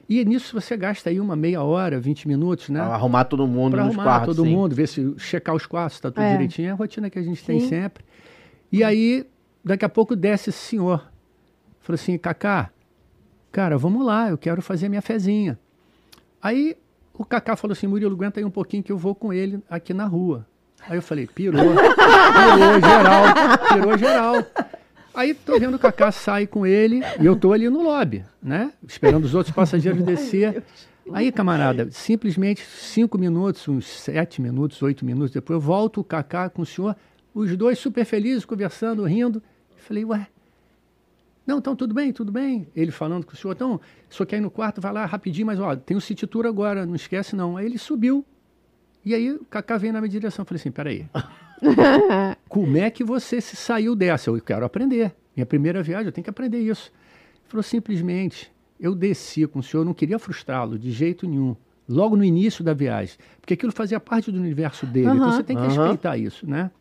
[0.10, 2.80] E nisso você gasta aí uma meia hora, 20 minutos, né?
[2.84, 4.36] Pra Arrumar todo mundo Para nos arrumar quartos.
[4.36, 4.54] todo sim.
[4.56, 6.32] mundo, ver se checar os quartos, está tudo É.
[6.34, 6.68] direitinho.
[6.68, 7.70] É a rotina que a gente tem Sim.
[7.70, 8.04] sempre.
[8.72, 9.26] E aí,
[9.64, 11.06] daqui a pouco desce esse senhor.
[11.80, 12.72] Falou assim, Cacá,
[13.52, 15.58] cara, vamos lá, eu quero fazer minha fezinha.
[16.42, 16.76] Aí
[17.14, 19.94] o Cacá falou assim, Murilo, aguenta aí um pouquinho que eu vou com ele aqui
[19.94, 20.46] na rua.
[20.88, 23.24] Aí eu falei, pirou, pirou geral,
[23.74, 24.36] pirou geral.
[25.14, 28.72] Aí tô vendo o Cacá sair com ele e eu tô ali no lobby, né?
[28.88, 30.64] Esperando os outros passageiros descer.
[31.14, 36.50] Aí, camarada, simplesmente cinco minutos, uns sete minutos, oito minutos depois, eu volto o Kaká
[36.50, 36.96] com o senhor,
[37.34, 39.42] os dois super felizes, conversando, rindo.
[39.78, 40.28] Falei, ué,
[41.46, 42.68] não, então tudo bem, tudo bem.
[42.76, 45.60] Ele falando com o senhor, então, senhor quer ir no quarto, vai lá rapidinho, mas
[45.60, 47.58] ó, tem o City Tour agora, não esquece não.
[47.58, 48.26] Aí ele subiu.
[49.04, 50.44] E aí o Kaká veio na minha direção.
[50.44, 51.06] Eu falei assim, peraí,
[52.48, 54.30] como é que você se saiu dessa?
[54.30, 55.14] Eu quero aprender.
[55.36, 56.92] Minha primeira viagem, eu tenho que aprender isso.
[57.36, 61.56] Ele falou, simplesmente, eu desci com o senhor, não queria frustrá-lo de jeito nenhum.
[61.88, 63.16] Logo no início da viagem.
[63.40, 65.08] Porque aquilo fazia parte do universo dele.
[65.10, 65.32] Então Aham.
[65.32, 65.70] você tem que Aham.
[65.76, 66.72] respeitar isso, né?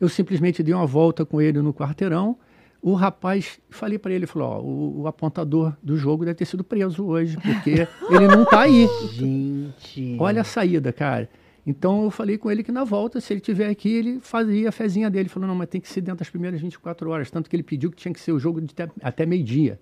[0.00, 2.36] Eu simplesmente dei uma volta com ele no quarteirão.
[2.84, 6.64] O rapaz, falei para ele, falou, ó, o, o apontador do jogo deve ter sido
[6.64, 8.88] preso hoje, porque ele não tá aí.
[9.12, 10.16] Gente.
[10.18, 11.28] Olha a saída, cara.
[11.64, 14.72] Então eu falei com ele que na volta, se ele tiver aqui, ele fazia a
[14.72, 15.22] fezinha dele.
[15.22, 17.30] Ele falou, não, mas tem que ser dentro das primeiras 24 horas.
[17.30, 19.78] Tanto que ele pediu que tinha que ser o jogo de até, até meio-dia.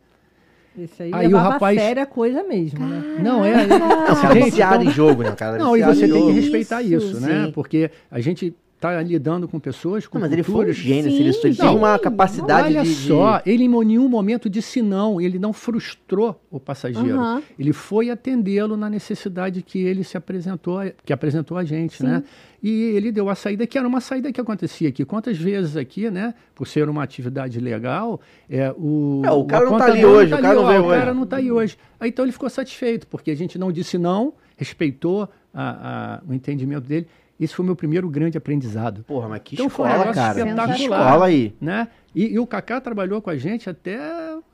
[0.79, 3.19] Esse aí, Aí o rapaz- a sério a coisa mesmo, né?
[3.23, 3.51] Não, é.
[3.51, 6.31] É é Não, e viciado você em tem que jogo.
[6.33, 7.47] respeitar isso, Isso, né?
[7.47, 7.53] sim.
[7.53, 10.77] Porque a gente tá lidando com pessoas, com Não, mas ele foi um culturas.
[10.77, 11.53] gênio, Sim, ele, sim.
[11.53, 15.53] tinha uma capacidade Olha de, de- só, ele em nenhum momento disse não, ele não
[15.53, 17.19] frustrou o passageiro.
[17.19, 17.43] Aham.
[17.59, 22.23] Ele foi atendê-lo na necessidade que ele se apresentou, que apresentou a gente, né?
[22.63, 25.05] E ele deu a saída que era uma saída que acontecia aqui.
[25.05, 26.35] Quantas vezes aqui, né?
[26.55, 29.23] Por ser uma atividade legal, é o.
[29.25, 30.99] É, o cara não tá ali hoje, o cara não veio O hoje.
[31.01, 31.77] cara não tá aí hoje.
[31.99, 36.33] Aí, então ele ficou satisfeito, porque a gente não disse não, respeitou a- a- o
[36.35, 37.07] entendimento dele.
[37.41, 39.03] Esse foi o meu primeiro grande aprendizado.
[39.05, 40.35] Porra, mas que Então foi escola, negócio cara.
[40.35, 41.01] Que espetacular.
[41.07, 41.55] escola aí.
[41.61, 41.89] né?
[42.15, 43.99] E, e o Kaká trabalhou com a gente até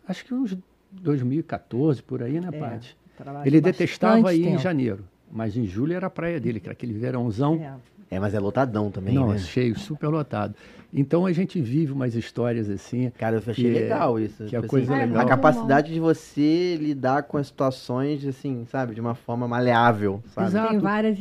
[0.09, 0.57] acho que uns
[0.93, 2.97] 2014 por aí, né, É, Paty?
[3.45, 4.59] Ele detestava ir em tempo.
[4.63, 7.55] janeiro, mas em julho era a praia dele, que era aquele verãozão.
[7.55, 7.75] É.
[8.09, 9.39] É, mas é lotadão também, Não, né?
[9.39, 10.55] cheio, super lotado.
[10.95, 13.11] Então a gente vive umas histórias assim.
[13.19, 14.45] Cara, eu achei que é- legal isso.
[14.45, 15.23] que é tipo coisa assim, legal.
[15.23, 18.95] A capacidade de você lidar com as situações, assim, sabe?
[18.95, 20.47] De uma forma maleável, sabe?
[20.47, 20.69] Exato.
[20.71, 21.19] Tem várias.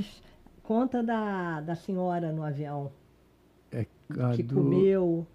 [0.67, 2.91] Conta da, da senhora no avião
[3.71, 3.85] É,
[4.19, 5.25] a que do- comeu.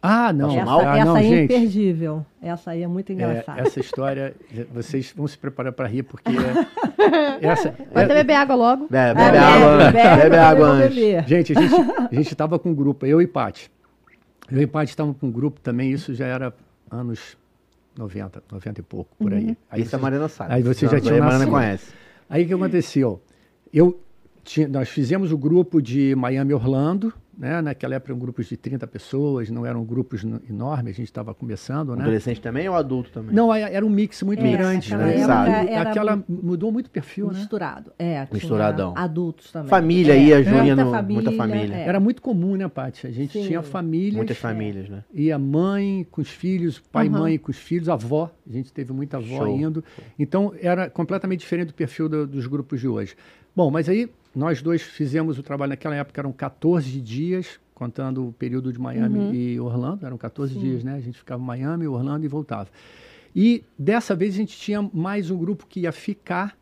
[0.00, 0.50] Ah, não.
[0.54, 0.80] Essa mal?
[0.80, 1.44] Ah, essa não, aí é gente.
[1.52, 2.26] imperdível.
[2.40, 3.60] Essa aí é muito É, engraçada.
[3.62, 4.34] essa história,
[4.72, 8.86] vocês vão se preparar para rir, porque é- essa, Pode até é- beber água logo.
[8.88, 9.92] Bebe, É, bebe água antes.
[9.92, 10.96] bebe, Bebe água antes.
[11.28, 11.74] Gente, a gente,
[12.10, 13.68] a gente tava com um grupo, eu e Paty.
[14.52, 16.54] Eu e Paty estávamos com um grupo também, isso já era
[16.88, 17.36] anos
[17.98, 19.56] 90, 90 e pouco, por aí.
[19.68, 20.54] Aí Isso a vocês- Mariana sabe.
[20.54, 21.92] Aí você já tinha a Mariana conhece.
[22.30, 23.20] Aí o que aconteceu?
[23.72, 23.98] Eu
[24.70, 27.60] nós fizemos o grupo de Miami Orlando, né?
[27.60, 31.94] Naquela época eram grupos de 30 pessoas, não eram grupos enormes, a gente estava começando,
[31.94, 32.02] né?
[32.02, 33.34] Adolescente também ou adulto também?
[33.34, 35.50] Não, aí era um mix muito É, grande, naquela né?
[35.60, 37.38] época E era Aquela mudou muito o perfil, né?
[37.40, 37.92] Misturado.
[37.98, 38.94] É, tinha Misturadão.
[38.96, 39.68] Adultos também.
[39.68, 41.74] Família É, ia, Júlia, muita no- família, muita família.
[41.76, 41.88] é.
[41.88, 43.06] Era muito comum, né, Paty?
[43.06, 43.46] A gente Sim.
[43.48, 44.14] tinha famílias.
[44.16, 45.04] Muitas famílias, né?
[45.12, 47.18] E a mãe com os filhos, pai e Aham.
[47.18, 48.30] mãe com os filhos, a avó.
[48.48, 49.58] A gente teve muita avó Show.
[49.58, 49.84] indo.
[50.18, 53.14] Então, era completamente diferente do perfil do- dos grupos de hoje.
[53.54, 58.32] Bom, mas aí nós dois fizemos o trabalho naquela época, eram 14 dias, contando o
[58.34, 60.04] período de Miami e Orlando.
[60.04, 60.94] Eram 14 dias, né?
[60.94, 62.68] A gente ficava em Miami, Orlando e voltava.
[63.34, 66.54] E dessa vez a gente tinha mais um grupo que ia ficar.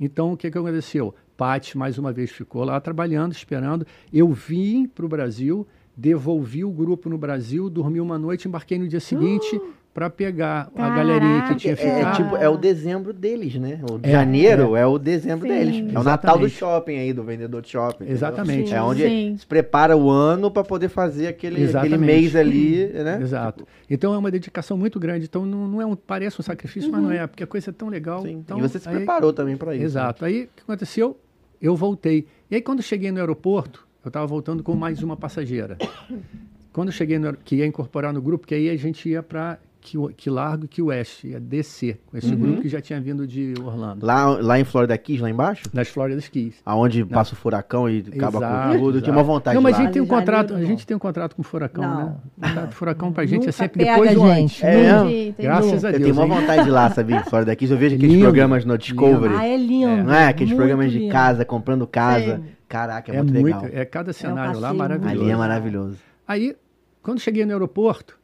[0.00, 1.14] Então, o que, que aconteceu?
[1.36, 3.86] Paty, mais uma vez, ficou lá trabalhando, esperando.
[4.12, 5.64] Eu vim para o Brasil,
[5.96, 9.60] devolvi o grupo no Brasil, dormi uma noite, embarquei no dia seguinte
[9.94, 12.16] para pegar a galerinha que tinha É, ficado.
[12.16, 13.78] tipo, é o dezembro deles, né?
[13.90, 15.52] O de É, janeiro é, o dezembro Sim.
[15.54, 15.74] deles.
[15.74, 16.04] É o Exatamente.
[16.06, 18.06] Natal do shopping aí, do vendedor de shopping.
[18.08, 18.72] Exatamente.
[18.74, 19.36] É onde Sim.
[19.38, 23.18] se prepara o ano para poder fazer aquele, aquele mês ali, né?
[23.20, 23.66] Exato.
[23.90, 25.26] Então é uma dedicação muito grande.
[25.26, 27.72] Então não, não é um, parece um sacrifício, mas não é, porque a coisa é
[27.72, 28.22] tão legal.
[28.22, 28.32] Sim.
[28.32, 29.84] Então, e você se aí- preparou também para isso.
[29.84, 30.24] Exato.
[30.24, 31.18] Aí o que aconteceu?
[31.60, 32.26] Eu voltei.
[32.50, 35.76] E aí, quando cheguei no aeroporto, eu estava voltando com mais uma passageira.
[36.72, 39.58] Quando eu cheguei no que ia incorporar no grupo, que aí a gente ia para
[39.82, 43.26] que, que Largo e que Oeste, ia descer com esse grupo que já tinha vindo
[43.26, 45.64] de Orlando, Lá, lá em Florida Keys, lá embaixo?
[45.74, 46.54] das Floridas Keys.
[46.64, 48.98] Aonde passa o furacão e acaba Exato, com tudo.
[48.98, 49.84] Eu tinha uma vontade Não, mas a lá.
[49.84, 50.64] gente tem um contrato, a não.
[50.66, 51.96] gente tem um contrato com o Furacão, Não.
[52.06, 52.14] né?
[52.36, 54.42] O contrato do Furacão pra gente é Nunca sempre pega depois a do gente.
[54.42, 54.64] antes.
[54.64, 55.34] É, entendi.
[55.42, 56.02] Graças a Eu Deus.
[56.04, 57.24] tenho uma vontade de ir lá, sabia?
[57.28, 57.70] Florida Keys.
[57.70, 58.24] Eu vejo aqueles Lindo.
[58.24, 59.34] programas no Discovery.
[59.36, 60.04] Ah, é lindo.
[60.04, 60.28] Não é?
[60.28, 61.12] Aqueles muito programas de lindo.
[61.12, 62.36] casa, comprando casa.
[62.36, 62.44] Sim.
[62.68, 63.60] Caraca, é, É muito legal.
[63.62, 65.20] muito, é cada cenário lá maravilhoso.
[65.22, 65.96] Ali é maravilhoso.
[66.26, 66.56] Aí,
[67.02, 68.18] quando cheguei no aeroporto,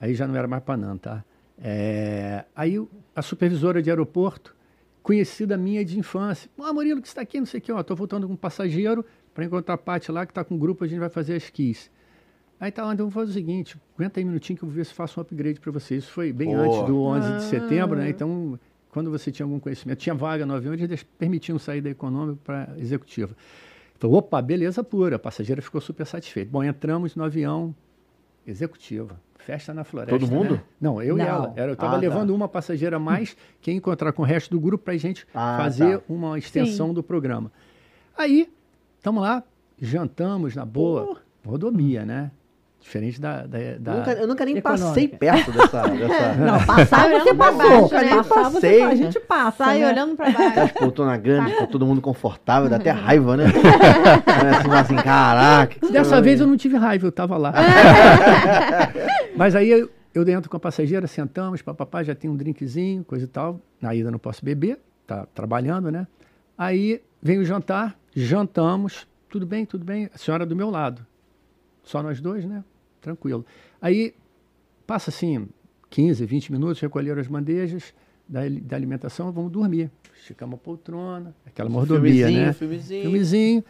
[0.00, 1.24] aí já não era mais Panam, tá?
[1.62, 2.82] É, aí
[3.14, 4.56] a supervisora de aeroporto,
[5.02, 7.94] conhecida minha de infância, ah, Murilo, que está aqui, não sei o que, ó, tô
[7.94, 10.86] voltando com um passageiro para encontrar a Paty lá, que está com um grupo, a
[10.86, 11.90] gente vai fazer as keys.
[12.58, 14.84] Aí tá, então vamos fazer o seguinte, aguenta aí um minutinho que eu vou ver
[14.84, 15.96] se faço um upgrade para você.
[15.96, 16.56] Isso foi bem Pô.
[16.60, 18.02] antes do 11 de setembro, Ah.
[18.02, 18.10] né?
[18.10, 18.58] Então,
[18.90, 22.74] quando você tinha algum conhecimento, tinha vaga no avião, eles permitiam sair da econômica para
[22.76, 23.34] executiva.
[23.96, 26.50] Então, opa, beleza pura, a passageira ficou super satisfeita.
[26.50, 27.74] Bom, entramos no avião,
[28.46, 29.18] executiva.
[29.46, 30.18] Festa na floresta.
[30.18, 30.54] Todo mundo?
[30.54, 30.60] né?
[30.80, 31.26] Não, eu e Não.
[31.26, 31.52] ela.
[31.56, 32.00] Era, eu estava Ah, tá.
[32.00, 34.96] levando uma passageira a mais que ia encontrar com o resto do grupo para a
[34.98, 36.04] gente Ah, fazer tá.
[36.08, 37.50] uma extensão do programa.
[38.16, 38.48] Aí,
[38.98, 39.42] estamos lá,
[39.80, 41.16] jantamos na boa.
[41.44, 42.30] Rodomia, né?
[42.82, 43.42] Diferente da.
[43.46, 44.86] da, da- Eu nunca, eu nunca nem econômica.
[44.86, 45.82] passei perto dessa.
[45.88, 46.34] dessa...
[46.36, 47.88] Não, passar você passou.
[47.88, 48.16] baixo, né?
[48.22, 48.96] Passar você a né?
[48.96, 49.90] gente passa, Sai né?
[49.90, 50.48] olhando pra baixo.
[50.48, 53.44] Aquelas poltronas grandes, tá todo mundo confortável, dá até raiva, né?
[54.64, 55.76] Uma assim, caraca.
[55.90, 57.52] Dessa vez eu não tive raiva, eu estava lá.
[59.40, 63.24] Mas aí eu, eu dentro com a passageira, sentamos, papapá, já tem um drinkzinho, coisa
[63.24, 63.58] e tal.
[63.80, 66.06] Na ida não posso beber, tá trabalhando, né?
[66.58, 71.06] Aí vem o jantar, jantamos, tudo bem, tudo bem, a senhora do meu lado.
[71.82, 72.62] Só nós dois, né?
[73.00, 73.46] Tranquilo.
[73.80, 74.14] Aí
[74.86, 75.48] passa assim
[75.88, 77.94] 15, 20 minutos, recolheram as bandejas
[78.28, 79.90] da, da alimentação, vamos dormir.
[80.20, 82.52] Esticamos a poltrona, aquela mordomia, Filmezinho, né?
[82.52, 83.02] filmezinho.
[83.04, 83.64] filmezinho.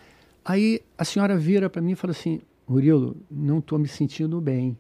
[0.45, 4.77] Aí a senhora vira para mim e fala assim: Murilo, não estou me sentindo bem.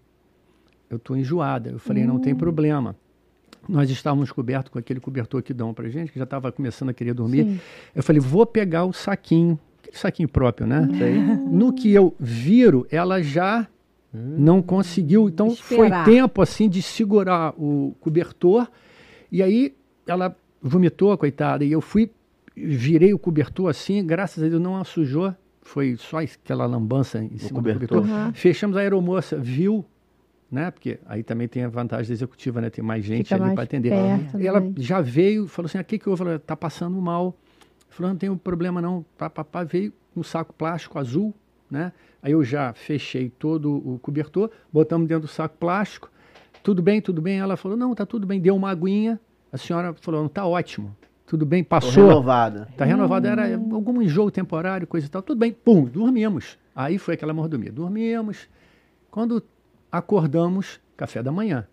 [0.90, 1.70] Eu estou enjoada.
[1.70, 2.96] Eu falei: não tem problema.
[3.68, 6.92] Nós estávamos cobertos com aquele cobertor que dão para gente, que já estava começando a
[6.92, 7.44] querer dormir.
[7.44, 7.60] Sim.
[7.94, 10.88] Eu falei: vou pegar o saquinho, aquele saquinho próprio, né?
[10.98, 11.18] Sei.
[11.18, 13.68] No que eu viro, ela já
[14.12, 15.28] não conseguiu.
[15.28, 16.04] Então Esperar.
[16.04, 18.68] foi tempo assim de segurar o cobertor.
[19.30, 19.74] E aí
[20.06, 21.64] ela vomitou, coitada.
[21.64, 22.10] E eu fui,
[22.56, 25.32] virei o cobertor assim, graças a Deus não a sujou.
[25.62, 28.02] Foi só aquela lambança em cima cobertor.
[28.02, 28.32] do cobertor.
[28.32, 29.84] Fechamos a aeromoça, viu,
[30.50, 30.70] né?
[30.70, 32.70] Porque aí também tem a vantagem da executiva, né?
[32.70, 33.90] Tem mais gente Fica ali para atender.
[33.90, 34.82] perto E ela também.
[34.82, 36.22] já veio, falou assim: o que, que houve?
[36.22, 37.36] Ela tá passando mal.
[37.88, 39.04] Falou, não tem um problema não.
[39.16, 39.64] Pá, pá, pá.
[39.64, 41.34] Veio um saco plástico azul,
[41.70, 41.92] né?
[42.22, 46.10] Aí eu já fechei todo o cobertor, botamos dentro do saco plástico.
[46.62, 47.38] Tudo bem, tudo bem.
[47.38, 48.38] Ela falou, não, tá tudo bem.
[48.40, 49.18] Deu uma aguinha.
[49.52, 50.94] A senhora falou, não, tá ótimo.
[51.26, 52.06] Tudo bem, Tô passou.
[52.08, 52.68] renovada.
[52.76, 55.22] Tá renovado, era algum enjoo temporário, coisa e tal.
[55.22, 56.58] Tudo bem, pum, dormimos.
[56.74, 57.72] Aí foi aquela mordomia.
[57.72, 58.48] Dormimos.
[59.10, 59.42] Quando
[59.90, 61.66] acordamos, café da manhã.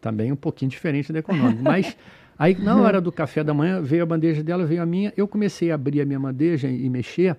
[0.00, 1.62] Também um pouquinho diferente da econômica.
[1.62, 1.96] Mas
[2.38, 5.12] aí, na hora do café da manhã, veio a bandeja dela, veio a minha.
[5.16, 7.36] Eu comecei a abrir a minha bandeja e mexer.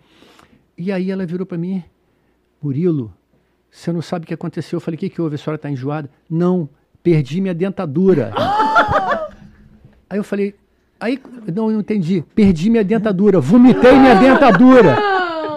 [0.77, 1.83] E aí ela virou para mim,
[2.61, 3.13] Murilo,
[3.69, 4.77] você não sabe o que aconteceu?
[4.77, 5.35] Eu falei, o que, que houve?
[5.35, 6.09] A senhora está enjoada?
[6.29, 6.69] Não,
[7.03, 8.33] perdi minha dentadura.
[10.09, 10.55] Aí eu falei,
[10.97, 11.19] aí,
[11.53, 12.23] não, eu não entendi.
[12.33, 14.97] Perdi minha dentadura, vomitei minha dentadura.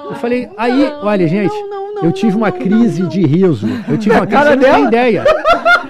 [0.07, 1.55] Eu falei, aí, olha, gente,
[2.03, 3.67] eu tive uma crise de riso.
[3.89, 5.25] Eu tive uma crise, você não tem ideia.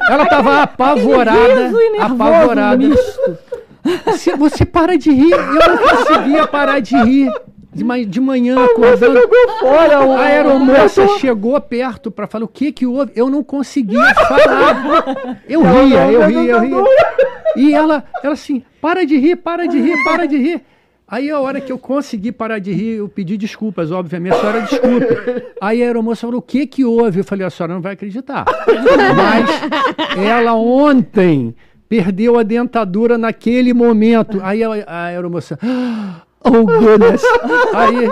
[0.09, 2.77] Ela estava apavorada, apavorada.
[2.77, 3.39] misto.
[4.07, 5.33] Você, você para de rir.
[5.33, 7.33] Eu não conseguia parar de rir.
[7.73, 9.21] De, ma- de manhã, acordando.
[9.61, 13.13] Fora o A aeromoça chegou perto para falar o que que houve.
[13.15, 15.39] Eu não conseguia falar.
[15.49, 16.85] Eu ria, eu ria, eu ria.
[17.57, 20.63] E ela, ela assim, para de rir, para de rir, para de rir.
[21.11, 24.61] Aí a hora que eu consegui parar de rir, eu pedi desculpas, obviamente, a senhora
[24.62, 25.07] desculpe.
[25.61, 27.18] Aí a aeromoça falou, o que que houve?
[27.20, 28.44] Eu falei, a senhora não vai acreditar.
[29.16, 29.51] Mas
[30.25, 31.55] ela ontem
[31.88, 34.38] perdeu a dentadura naquele momento.
[34.42, 35.59] Aí a, a aeromoça,
[36.44, 37.23] oh goodness.
[37.75, 38.09] Aí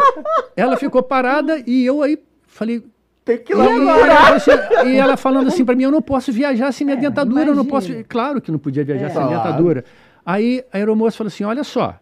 [0.56, 2.82] ela ficou parada e eu aí falei,
[3.24, 4.12] Tem que ir e, lá agora.
[4.12, 4.50] ela, assim,
[4.86, 7.64] e ela falando assim pra mim, eu não posso viajar sem minha dentadura, eu não
[7.64, 7.86] posso.
[7.86, 8.06] imagina.
[8.08, 9.36] Claro que não podia viajar sem Claro.
[9.36, 9.84] dentadura.
[10.26, 11.94] Aí a aeromoça falou assim: olha só,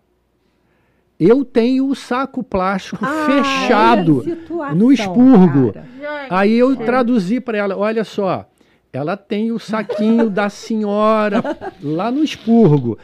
[1.19, 5.73] eu tenho o saco plástico fechado olha a situação, no expurgo.
[5.73, 5.87] cara.
[6.31, 8.47] Aí eu traduzi para ela: olha só,
[8.93, 11.43] ela tem o saquinho da senhora
[11.83, 12.99] lá no expurgo.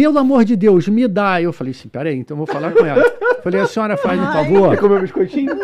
[0.00, 1.42] Pelo amor de Deus, me dá.
[1.42, 3.04] Eu falei assim: peraí, então eu vou falar com ela.
[3.44, 4.70] Falei: a senhora faz um favor.
[4.70, 5.52] Quer comer um biscoitinho?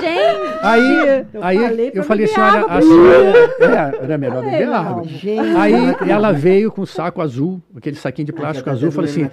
[0.00, 4.68] Gente, Aí, Eu aí falei eu falei assim, água a senhora, é, era melhor beber
[4.68, 4.96] água.
[4.96, 5.04] não.
[5.04, 8.90] Gente, Aí não ela veio com um saco azul, aquele saquinho de plástico tá azul,
[8.90, 9.28] falei assim,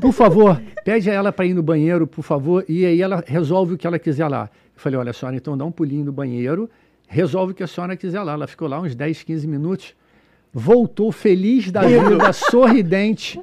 [0.00, 3.74] por favor, pede a ela para ir no banheiro, por favor, e aí ela resolve
[3.74, 4.48] o que ela quiser lá.
[4.74, 6.68] Eu falei, olha, senhora, então dá um pulinho no banheiro,
[7.06, 8.32] resolve o que a senhora quiser lá.
[8.32, 9.94] Ela ficou lá uns 10, 15 minutos,
[10.52, 13.40] voltou feliz da vida, sorridente,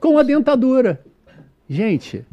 [0.00, 1.00] com a dentadura.
[1.68, 2.24] Gente,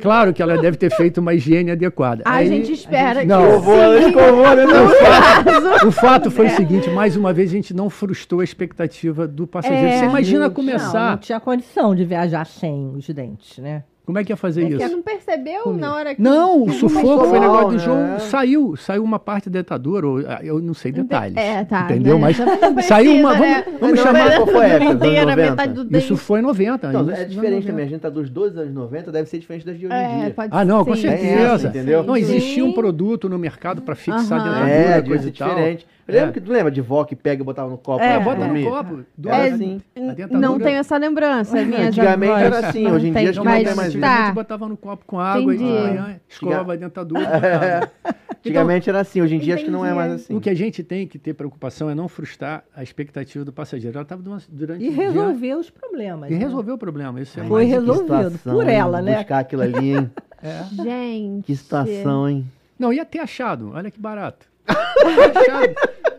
[0.00, 2.22] claro que ela deve ter feito uma higiene adequada.
[2.24, 3.40] a Aí- gente espera que Não.
[3.42, 3.46] sim.
[3.48, 4.64] Escovou, ela escovou, né?
[4.64, 9.26] Não, O fato foi o seguinte, mais uma vez a gente não frustrou a expectativa
[9.26, 9.86] do passageiro.
[9.86, 13.82] É, Você imagina Gente, começar, Não, não tinha condição de viajar sem os dentes, né?
[14.06, 14.92] Como é que ia fazer Você isso?
[14.96, 16.22] não percebeu na hora que.
[16.22, 17.78] Não, o sufoco foi negócio do né?
[17.80, 21.36] João, saiu, saiu uma parte da dentadura, ou, ah, eu não sei detalhes.
[21.36, 21.82] É, tá.
[21.82, 22.14] Entendeu?
[22.16, 22.22] né?
[22.22, 23.64] Mas precisa, saiu uma, vamos, né?
[23.80, 24.94] vamos chamar, qual foi a época?
[24.94, 25.50] Dos anos Inteira, 90?
[25.50, 26.86] metade do isso foi em 90.
[26.88, 27.66] Então, isso é diferente 90.
[27.66, 27.84] também.
[27.84, 30.20] A gente tá dos dois anos 90, deve ser diferente das de hoje em É,
[30.26, 30.30] dia.
[30.30, 31.02] pode Ah, não, com sim.
[31.02, 31.26] certeza.
[31.26, 32.02] Tem essa, entendeu?
[32.04, 34.40] Não existia um produto no mercado para fixar Aham.
[34.40, 35.48] a dentadura, É, coisa e tal.
[35.48, 35.86] diferente.
[36.08, 36.32] Eu É.
[36.32, 38.64] que tu lembra de vó que pega e botava no copo É, Bota dormir?
[38.64, 39.04] no copo.
[39.26, 39.82] É, assim.
[40.30, 41.60] Não tenho essa lembrança.
[41.64, 44.76] Minhas Antigamente era assim, hoje em dia acho que não tem mais antigamente botava no
[44.76, 45.64] copo com água Entendi.
[45.70, 47.20] e de manhã escovava a dentadura.
[47.26, 47.90] botava.
[48.38, 50.34] Antigamente era assim, hoje em dia acho que não é mais assim.
[50.36, 53.96] O que a gente tem que ter preocupação é não frustrar a expectativa do passageiro.
[53.96, 56.30] Ela estava durante E o dia resolver os problemas.
[56.30, 56.38] e né?
[56.38, 57.20] resolveu o problema.
[57.20, 59.16] Isso é Foi mais- Que resolvido situação, por ela, né?
[59.16, 60.10] Buscar aquilo ali, hein?
[60.42, 60.62] É.
[60.70, 61.46] Gente.
[61.46, 62.46] Que situação, hein?
[62.78, 63.72] Não, ia ter achado.
[63.74, 64.46] Olha que barato.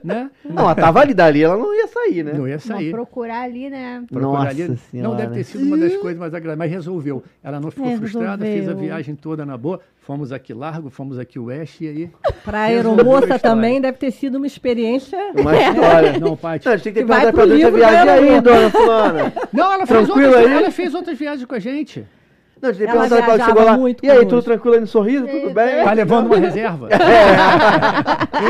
[0.03, 0.29] Né?
[0.45, 2.31] Não, ela tava ali dali, ela não ia sair, né?
[2.33, 2.91] Não ia sair.
[2.91, 4.03] procurar ali, né?
[4.07, 4.67] Procurar Nossa ali.
[4.69, 5.15] Não Senhora.
[5.17, 7.23] deve ter sido uma das coisas mais agradáveis, mas resolveu.
[7.43, 8.09] Ela não ficou Resolveu.
[8.09, 9.81] frustrada, fez a viagem toda na boa.
[9.99, 12.09] Fomos aqui largo, fomos aqui oeste e aí.
[12.45, 15.17] Para a Resolveu a aeromoça também deve ter sido uma experiência.
[15.35, 16.19] Uma história.
[16.19, 16.65] Não, Paty.
[16.65, 18.41] Não, a gente tem que perguntar pra durante a viagem aí, né?
[18.41, 19.33] dona fulana.
[19.51, 20.53] Não, ela fez, Tranquilo outras, aí?
[20.53, 22.05] ela fez outras viagens com a gente.
[22.61, 23.77] Não, tem que Ela perguntar pra chegou lá.
[23.77, 25.27] muito E aí, tudo tranquilo aí no sorriso?
[25.27, 25.83] Tudo bem?
[25.83, 26.89] Tá levando uma reserva.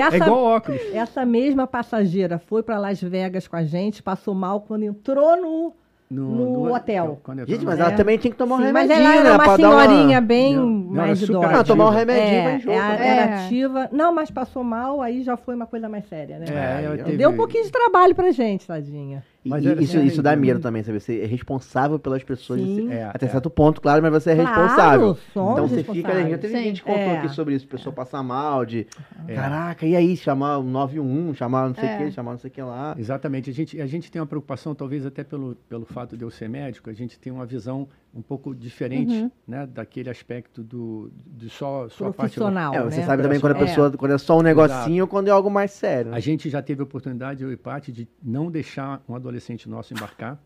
[0.01, 0.81] Essa, É igual óculos.
[0.93, 5.73] essa mesma passageira foi para Las Vegas com a gente, passou mal quando entrou no.
[6.09, 7.19] No hotel.
[7.21, 7.97] quando eu Gente, mas no- ela É.
[7.97, 9.43] também tinha que tomar um Sim, mas remedinho, ela era né?
[9.43, 11.47] uma senhorinha bem Não, não, mais idosa.
[11.47, 12.75] Ah, tomar um remedinho É, enjoar.
[12.93, 13.07] era, É.
[13.09, 13.89] era ativa.
[13.91, 16.45] Não, mas passou mal, aí já foi uma coisa mais séria, né?
[16.49, 19.21] É, ela Deu teve- Deu um pouquinho de trabalho pra gente, tadinha.
[19.47, 20.35] Mas e isso, isso dá né?
[20.35, 20.99] medo também, sabe?
[20.99, 22.59] Você é responsável pelas pessoas.
[22.61, 22.87] Sim.
[22.87, 23.29] você- É, até é.
[23.29, 25.17] certo ponto, claro, mas você é Claro, responsável.
[25.29, 26.29] então você fica ali.
[26.31, 26.63] Já teve Sim.
[26.63, 27.17] gente que contou É.
[27.17, 27.67] aqui sobre isso.
[27.67, 28.85] Pessoa passar mal, de.
[29.27, 29.33] É.
[29.35, 30.15] Caraca, e aí?
[30.17, 31.97] Chamar o 91, chamar não sei o É.
[31.97, 32.95] que, chamar não sei o que lá.
[32.97, 33.49] Exatamente.
[33.49, 36.49] A gente, a gente tem uma preocupação, talvez até pelo, pelo fato de eu ser
[36.49, 39.31] médico, a gente tem uma visão um pouco diferente Uhum.
[39.47, 42.33] né, daquele aspecto do, de só, só a parte...
[42.33, 42.73] Profissional.
[42.73, 43.05] É, você né?
[43.05, 43.65] sabe também quando a É.
[43.65, 46.11] pessoa, quando é só um negocinho ou quando é algo mais sério.
[46.11, 46.17] né?
[46.17, 49.93] A gente já teve a oportunidade, eu e Paty, de não deixar um adolescente nosso
[49.93, 50.39] embarcar,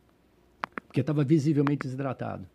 [0.88, 2.46] porque estava visivelmente desidratado.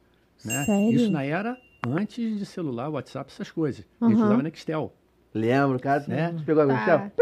[0.45, 0.65] Né?
[0.65, 0.93] Sério?
[0.93, 3.87] Isso na era antes de celular, WhatsApp, essas coisas.
[4.01, 4.15] A Aham.
[4.15, 4.93] gente usava Nextel.
[5.33, 6.05] Lembro, cara.
[6.07, 6.33] Né?
[6.37, 6.75] Você pegou a Tá.
[6.75, 7.13] Michel?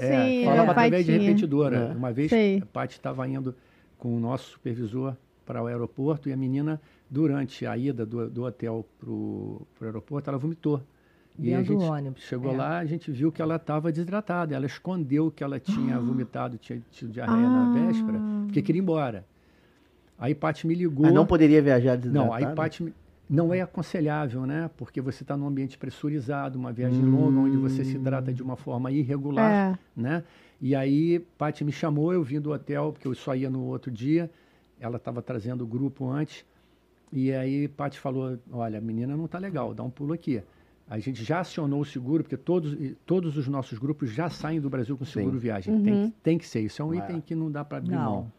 [0.00, 1.76] Sim, falava é, através de repetidora.
[1.76, 1.94] É.
[1.94, 2.58] Uma vez Sei.
[2.62, 3.54] a Paty estava indo
[3.98, 8.44] com o nosso supervisor para o aeroporto e a menina, durante a ida do, do
[8.44, 10.80] hotel para o aeroporto, ela vomitou.
[11.38, 12.56] E a gente ônibus, chegou é.
[12.56, 14.54] lá, a gente viu que ela estava desidratada.
[14.54, 17.72] Ela escondeu que ela tinha vomitado, tinha tido diarreia na Ah.
[17.72, 19.24] véspera, porque queria ir embora.
[20.18, 21.06] Aí Paty me ligou.
[21.06, 22.44] Mas não poderia viajar Não, aí?
[22.54, 22.92] Paty me-
[23.28, 24.68] não é aconselhável, né?
[24.76, 28.56] Porque você está num ambiente pressurizado, uma viagem longa, onde você se hidrata de uma
[28.56, 29.78] forma irregular É.
[29.96, 30.24] né?
[30.60, 33.90] E aí, Paty me chamou, eu vim do hotel, porque eu só ia no outro
[33.90, 34.30] dia.
[34.78, 36.44] Ela estava trazendo o grupo antes.
[37.12, 40.42] E aí, Paty falou: Olha, a menina não está legal, dá um pulo aqui.
[40.88, 44.68] A gente já acionou o seguro, porque todos, todos os nossos grupos já saem do
[44.68, 45.40] Brasil com seguro Sim.
[45.42, 45.82] viagem.
[45.82, 46.10] Tem, Uhum.
[46.10, 46.60] que- tem que ser.
[46.62, 46.98] Isso é um É.
[46.98, 48.04] item que não dá para abrir Não.
[48.04, 48.32] mão.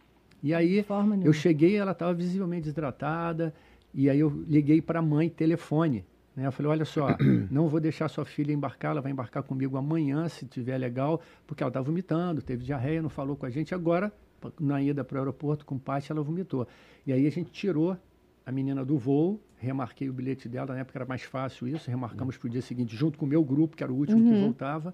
[0.44, 0.84] E aí,
[1.24, 3.54] eu cheguei, ela estava visivelmente desidratada,
[3.94, 6.04] e aí eu liguei para a mãe, telefone.
[6.36, 6.48] Né?
[6.48, 7.16] Eu falei, olha só,
[7.52, 11.62] não vou deixar sua filha embarcar, ela vai embarcar comigo amanhã, se tiver legal, porque
[11.64, 13.74] ela está vomitando, teve diarreia, não falou com a gente.
[13.76, 14.12] Agora,
[14.60, 16.68] na ida para o aeroporto com o Paty, ela vomitou.
[17.06, 17.96] E aí a gente tirou
[18.46, 22.38] a menina do voo, remarquei o bilhete dela, na época era mais fácil isso, remarcamos
[22.38, 24.94] para o dia seguinte, junto com o meu grupo, que era o último que voltava.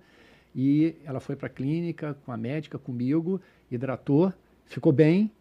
[0.55, 3.39] E ela foi para a clínica com a médica, comigo,
[3.71, 4.33] hidratou,
[4.65, 5.31] ficou bem,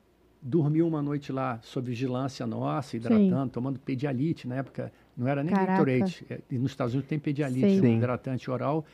[0.40, 5.54] dormiu uma noite lá sob vigilância nossa, hidratando, tomando pedialite, na época não era nem.
[5.54, 7.78] Gatorade, é, e nos Estados Unidos tem pedialite, Sim.
[7.78, 7.96] um Sim.
[7.96, 8.84] hidratante oral.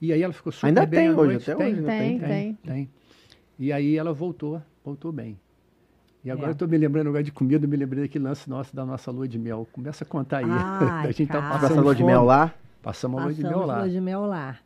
[0.00, 1.50] E aí ela ficou super Ainda bem tem hoje, noite.
[1.50, 1.98] até hoje, né?
[1.98, 2.54] Tem, tem, tem.
[2.54, 2.90] tem.
[3.58, 5.38] E aí ela voltou, voltou bem.
[6.24, 6.50] E agora É.
[6.50, 9.10] eu estou me lembrando agora de comida, eu me lembrei daquele lance nosso da nossa
[9.10, 9.68] lua de mel.
[9.72, 10.44] Começa a contar aí.
[10.48, 11.46] Ai, a gente tá cara.
[11.48, 12.52] Passar passando lua de mel lá.
[12.82, 13.78] Passamos a lua de mel Passamos lá.
[13.80, 14.56] lua de mel lá.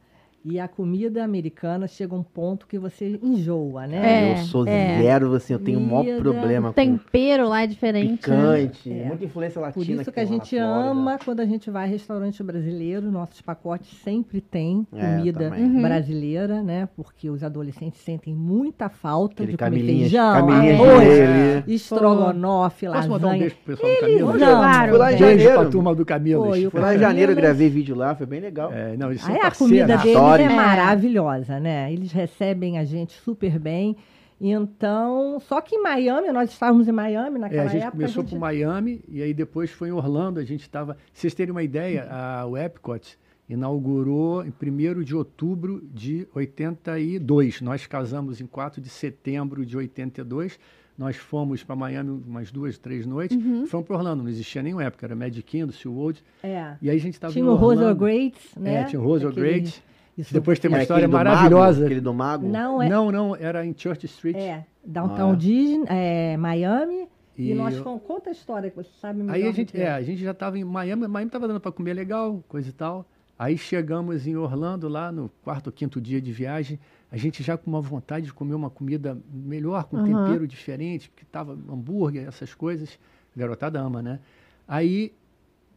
[0.45, 4.33] E a comida americana chega a um ponto que você enjoa, É, né?
[4.33, 4.99] eu sou é.
[5.03, 8.09] zero, assim, eu tenho o maior problema O com tempero lá é diferente.
[8.09, 8.17] né?
[8.17, 9.05] picante, É.
[9.07, 9.85] muita influência latina.
[9.85, 10.65] Por isso que a gente Flórida.
[10.91, 15.51] ama quando a gente vai a restaurante brasileiro, nossos pacotes sempre tem É, comida.
[15.51, 15.83] Uhum.
[15.83, 16.89] brasileira, né?
[16.97, 21.75] Porque os adolescentes sentem muita falta Aquele de comer camilinha, feijão, arroz, rei ali.
[21.75, 23.39] estrogonofe, Posso mandar um lasanha.
[23.41, 24.31] beijo pro pessoal do Camilo?
[24.31, 24.89] Eles Claro.
[24.91, 25.61] Fui lá em Beijo janeiro.
[25.61, 26.71] pra turma do Camilo.
[26.71, 28.73] Fui lá em janeiro, gravei vídeo lá, foi bem legal.
[28.73, 31.93] É, não, eles são Aí a comida deles É maravilhosa, né?
[31.93, 33.97] Eles recebem a gente super bem.
[34.41, 37.91] Então, só que em Miami, nós estávamos em Miami É, naquela a gente época.
[37.97, 38.31] começou a gente...
[38.35, 40.39] por Miami e aí depois foi em Orlando.
[40.41, 40.97] A gente estava.
[41.13, 47.61] Vocês terem uma ideia, a, o Epcot inaugurou em 1 de outubro de 82.
[47.61, 50.59] Nós casamos em 4 de setembro de 82.
[50.97, 53.37] Nós fomos para Miami umas duas, três noites.
[53.37, 53.67] Uhum.
[53.67, 56.23] Fomos para Orlando, não existia nenhum Epcot, era Magic Kingdom, SeaWorld.
[56.43, 56.75] É.
[56.83, 58.01] E aí a gente estava Tinha o Rosa Orlando.
[58.05, 58.75] Greats, né?
[58.81, 59.83] É, tinha o Rosa Aquele- Great.
[60.19, 60.35] Isso.
[60.35, 61.75] Depois tem uma Era história maravilhosa.
[61.79, 62.49] Mago, aquele do Mago.
[62.49, 62.89] Não, é.
[62.89, 64.37] Não, não, era em Church Street.
[64.37, 65.37] É, Downtown Ah, é?
[65.37, 67.09] Disney, é, Miami.
[67.37, 68.03] E, E nós eu- fomos.
[68.03, 69.35] Conta a história que você sabe melhor.
[69.35, 71.95] Aí a gente, é, a gente já estava em Miami, Miami estava dando para comer
[71.95, 73.07] legal, coisa e tal.
[73.39, 76.81] Aí chegamos em Orlando, lá no quarto ou quinto dia de viagem,
[77.13, 80.25] a gente já com uma vontade de comer uma comida melhor, com Aham.
[80.27, 82.99] tempero diferente, porque tava hambúrguer, essas coisas.
[83.37, 84.19] Garotada ama, né?
[84.67, 85.13] Aí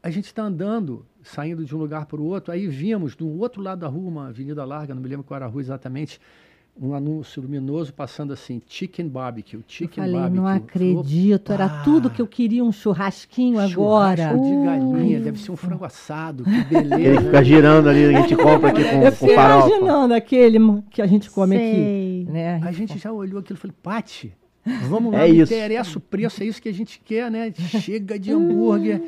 [0.04, 3.62] a gente está andando, saindo de um lugar para o outro, aí vimos do outro
[3.62, 6.20] lado da rua, uma avenida larga, não me lembro qual era a rua exatamente,
[6.80, 10.38] um anúncio luminoso passando assim, chicken barbecue, Eu chicken falei, barbecue.
[10.38, 11.82] não acredito, era Opa!
[11.84, 14.30] tudo que eu queria, um churrasquinho agora.
[14.30, 17.22] Churrasco de galinha, deve ser um frango assado, que Ele beleza.
[17.22, 19.68] fica girando ali, a gente compra aqui com, Eu com farofa.
[19.70, 21.66] imaginando aquele que a gente come aqui.
[21.66, 22.28] Sei.
[22.30, 22.62] Né?
[22.64, 24.34] A gente já olhou aquilo e falou, Pati,
[24.88, 25.54] vamos lá, É não isso.
[25.54, 27.52] interessa o preço, é isso que a gente quer, né?
[27.54, 29.04] Chega de hambúrguer,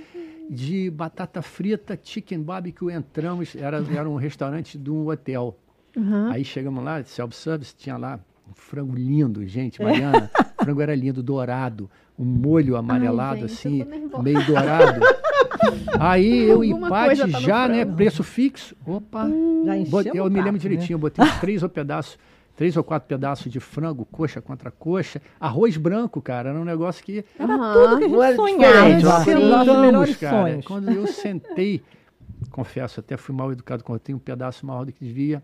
[0.49, 5.57] de batata frita, chicken barbecue, entramos, era, era um restaurante de um hotel.
[5.97, 6.31] Aham.
[6.31, 8.19] Aí chegamos lá, self-service, tinha lá
[8.49, 10.29] um frango lindo, gente, Mariana,
[10.59, 13.85] o frango era lindo, dourado, um molho amarelado gente, assim,
[14.21, 15.01] meio dourado.
[15.99, 19.27] Aí eu e Alguma Paty coisa tá já, né, preço fixo, opa,
[19.65, 20.59] Já encheu Botei- eu me lembro né?
[20.59, 22.17] direitinho, eu botei uns três ou pedaços,
[22.55, 27.03] três ou quatro pedaços de frango, coxa contra coxa, arroz branco, cara, era um negócio
[27.03, 27.73] que Aham.
[27.73, 29.81] Tudo que a gente Não é sonhava.
[29.81, 30.41] melhores cara.
[30.41, 30.65] sonhos.
[30.65, 31.81] Quando eu sentei,
[32.51, 35.41] confesso, até fui mal educado quando eu tenho um pedaço maior do que devia.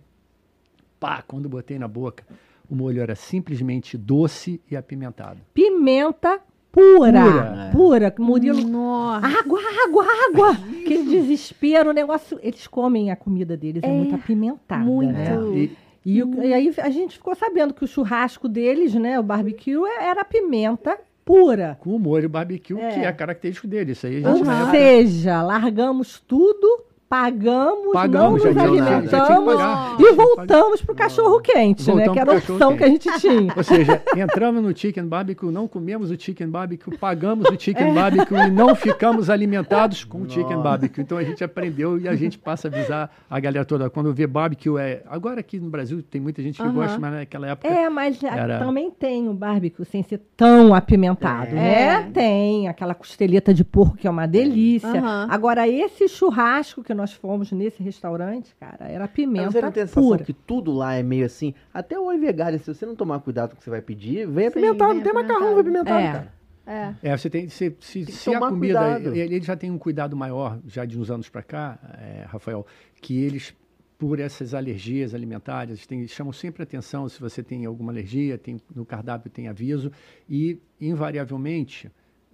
[1.00, 2.24] Pá, quando botei na boca,
[2.70, 5.40] o molho era simplesmente doce e apimentado.
[5.54, 6.40] Pimenta
[6.72, 7.24] pura.
[7.24, 7.70] Pura.
[7.72, 8.16] Pura.
[8.20, 8.68] Murilo.
[8.68, 9.26] Nossa.
[9.26, 10.52] Água, água, água!
[10.52, 12.38] Aquele desespero, o negócio.
[12.44, 14.84] Eles comem a comida deles, é, É, muito apimentada.
[14.84, 15.14] muito.
[15.14, 15.36] Né?
[15.56, 19.20] E, E, o- e aí a gente ficou sabendo que o churrasco deles, né?
[19.20, 21.78] O barbecue, é- era pimenta pura.
[21.82, 22.90] com o molho barbecue, É.
[22.90, 23.92] que é característico dele.
[23.92, 29.96] Isso aí a gente Ou seja, largamos tudo, pagamos, Pagamos, não nos alimentamos pagar.
[30.00, 32.06] e voltamos pro cachorro quente, né?
[32.06, 33.54] Voltamos Que era a opção cachorro que a gente tinha.
[33.58, 38.36] Ou seja, entramos no chicken barbecue, não comemos o chicken barbecue, pagamos o chicken barbecue
[38.38, 41.02] e não ficamos alimentados com o chicken barbecue.
[41.02, 43.90] Então a gente aprendeu e a gente passa a avisar a galera toda.
[43.90, 45.02] Quando vê barbecue, é.
[45.10, 46.74] Agora aqui no Brasil tem muita gente que Aham.
[46.74, 47.68] gosta, mas naquela época.
[47.68, 52.04] É, mas Era- também tem o barbecue sem ser tão apimentado, É.
[52.04, 52.10] né?
[52.14, 54.88] Tem aquela costeleta de porco que é uma delícia.
[55.00, 55.28] Aham.
[55.30, 59.84] Agora, esse churrasco que nós fomos nesse restaurante, cara, era Mas pimenta você não tem
[59.84, 60.24] a sensação pura.
[60.24, 61.54] que tudo lá é meio assim?
[61.74, 64.28] Até o oi vegano, se você não tomar cuidado com o que você vai pedir,
[64.28, 64.94] vem apimentado.
[64.94, 66.12] Não tem macarrão, vem apimentado, É.
[66.12, 66.40] cara.
[66.68, 66.94] É.
[67.02, 69.16] É, você tem, se, se, que se a comida, cuidado.
[69.16, 72.64] ele, ele já tem um cuidado maior, já de uns anos para cá, é, Rafael,
[73.02, 73.56] que eles,
[73.98, 78.86] por essas alergias alimentares, têm- chamam sempre atenção se você tem alguma alergia, tem, no
[78.86, 79.92] cardápio tem aviso,
[80.30, 81.90] e invariavelmente,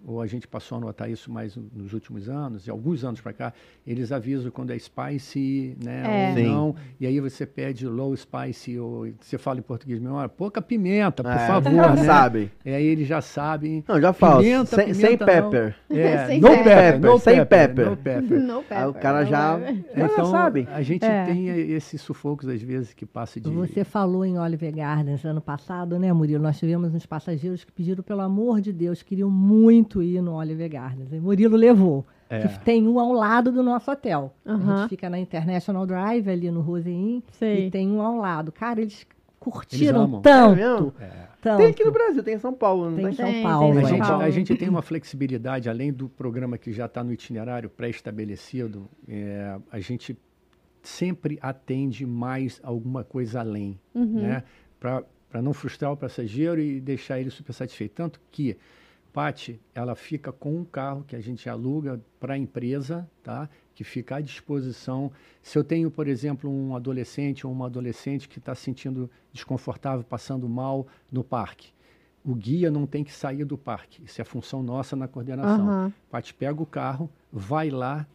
[0.05, 3.19] ou a gente passou a notar isso mais no- nos últimos anos, e alguns anos
[3.21, 3.53] para cá,
[3.85, 6.29] eles avisam quando é spicy, né, É.
[6.29, 6.43] ou Sim.
[6.47, 10.61] não, e aí você pede low spicy, ou você fala em português mesmo, olha, pouca
[10.61, 12.03] pimenta, por É, favor, já né?
[12.03, 12.51] sabem.
[12.65, 13.83] E aí eles já sabem.
[13.87, 14.41] Não, já falo.
[14.43, 15.49] Pimenta, sem, sem pimenta não.
[15.49, 15.75] pepper.
[15.89, 17.89] É, Sem no pepper, pepper, no sem pepper, pepper.
[17.89, 18.39] no pepper.
[18.39, 19.75] Não pepper, Aí o cara já, vai.
[19.95, 20.67] já Então, sabe.
[20.71, 21.25] a gente É.
[21.25, 23.49] tem esses sufocos, às vezes, que passa de...
[23.49, 26.43] Você falou em Oliver Gardens ano passado, né, Murilo?
[26.43, 30.69] Nós tivemos uns passageiros que pediram, pelo amor de Deus, queriam muito ir no Oliver
[30.69, 31.11] Gardens.
[31.11, 32.05] E Murilo levou.
[32.29, 32.47] É.
[32.47, 34.33] Que tem um ao lado do nosso hotel.
[34.43, 34.77] A Aham.
[34.79, 37.67] gente fica na International Drive, ali no Rosein, Sei.
[37.67, 38.51] e tem um ao lado.
[38.51, 39.05] Cara, eles
[39.39, 40.21] curtiram amam.
[40.21, 40.53] tanto.
[40.59, 40.93] É mesmo?
[41.39, 41.57] tanto.
[41.57, 43.13] Tem aqui no Brasil, tem em São Paulo, não Tem tem?
[43.13, 43.67] em São Tem, Paulo.
[43.67, 44.23] tem A em São gente, Paulo.
[44.23, 49.57] a gente tem uma flexibilidade, além do programa que já está no itinerário pré-estabelecido, é,
[49.71, 50.17] a gente
[50.81, 54.21] sempre atende mais alguma coisa além, Uhum.
[54.21, 54.43] né?
[54.79, 57.93] Para não frustrar o passageiro e deixar ele super satisfeito.
[57.93, 58.55] Tanto que
[59.15, 63.47] Pati, ela fica com um carro que a gente aluga para a empresa, tá?
[63.73, 65.09] que fica à disposição.
[65.41, 70.03] Se eu tenho, por exemplo, um adolescente ou uma adolescente que está se sentindo desconfortável,
[70.03, 71.69] passando mal no parque,
[72.25, 74.03] o guia não tem que sair do parque.
[74.03, 75.65] Isso é função nossa na coordenação.
[75.65, 75.93] Aham.
[76.11, 78.05] Pati pega o carro, vai lá,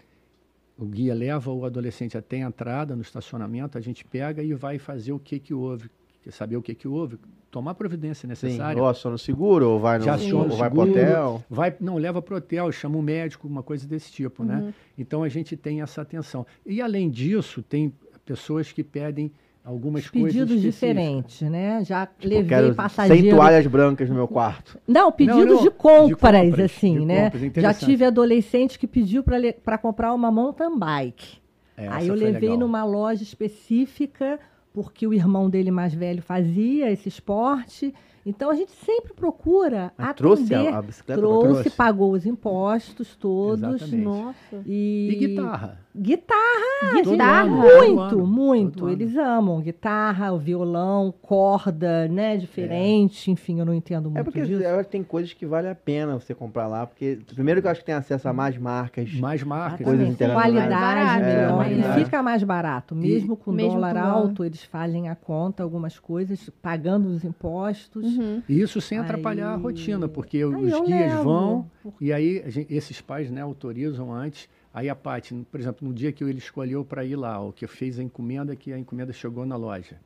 [0.76, 4.78] o guia leva o adolescente até a entrada no estacionamento, a gente pega e vai
[4.78, 5.90] fazer o que que houve,
[6.22, 7.18] quer saber o que que houve,
[7.50, 8.80] tomar a providência Sim, necessária.
[8.80, 11.44] ou aciona o seguro, ou vai, no, Já aciona ou o vai pro seguro, hotel.
[11.48, 14.48] Vai, não, leva para o hotel, chama um médico, uma coisa desse tipo, Uhum.
[14.48, 14.74] né?
[14.98, 16.46] Então a gente tem essa atenção.
[16.64, 17.92] E além disso, tem
[18.24, 19.32] pessoas que pedem
[19.64, 21.84] algumas coisas Pedidos diferentes, né?
[21.84, 23.36] Já Tipo, levei quero 100 passageiro.
[23.36, 24.78] toalhas brancas no meu quarto.
[24.86, 26.18] Não, pedidos não, de de compras,
[26.48, 27.30] compras, assim, de né?
[27.30, 29.22] compras, Já tive adolescente que pediu
[29.64, 31.38] para comprar uma mountain bike.
[31.76, 32.58] É, Aí essa eu foi levei legal.
[32.58, 34.38] numa loja específica,
[34.72, 37.92] porque o irmão dele mais velho fazia esse esporte.
[38.24, 40.14] Então a gente sempre procura Mas atender.
[40.18, 41.20] trouxe a, a bicicleta?
[41.20, 41.70] trouxe, trouxe.
[41.70, 43.62] pagou os impostos todos.
[43.80, 44.04] Exatamente.
[44.04, 44.62] Nossa.
[44.66, 45.80] E, E guitarra.
[45.96, 47.42] Guitarra, Guitarra?
[47.42, 48.84] ano, muito, muito.
[48.84, 48.92] ano.
[48.92, 53.30] Eles amam guitarra, o violão, corda, né, diferente.
[53.30, 54.62] Enfim, eu não entendo muito É porque disso.
[54.62, 57.66] eu acho que tem coisas que vale a pena você comprar lá, porque primeiro que
[57.66, 59.12] eu acho que tem acesso a mais marcas.
[59.14, 59.84] Mais marcas.
[59.84, 60.14] Coisas Exatamente.
[60.14, 60.54] internacionais.
[60.54, 61.40] Qualidade Mais barato, melhor.
[61.40, 62.04] é, ele qualidade.
[62.04, 62.94] fica mais barato.
[62.94, 64.12] Mesmo com mesmo dólar com dólar.
[64.14, 68.04] alto, eles fazem a conta, algumas coisas, pagando os impostos.
[68.16, 68.42] Uhum.
[68.48, 71.24] E Isso sem Aí- atrapalhar a rotina, porque Aí os guias levo.
[71.24, 71.66] vão
[72.00, 74.48] e aí gente- esses pais né, autorizam antes.
[74.72, 77.66] Aí a parte, por exemplo, no dia que ele escolheu para ir lá, o que
[77.66, 80.00] fez a encomenda, que a encomenda chegou na loja.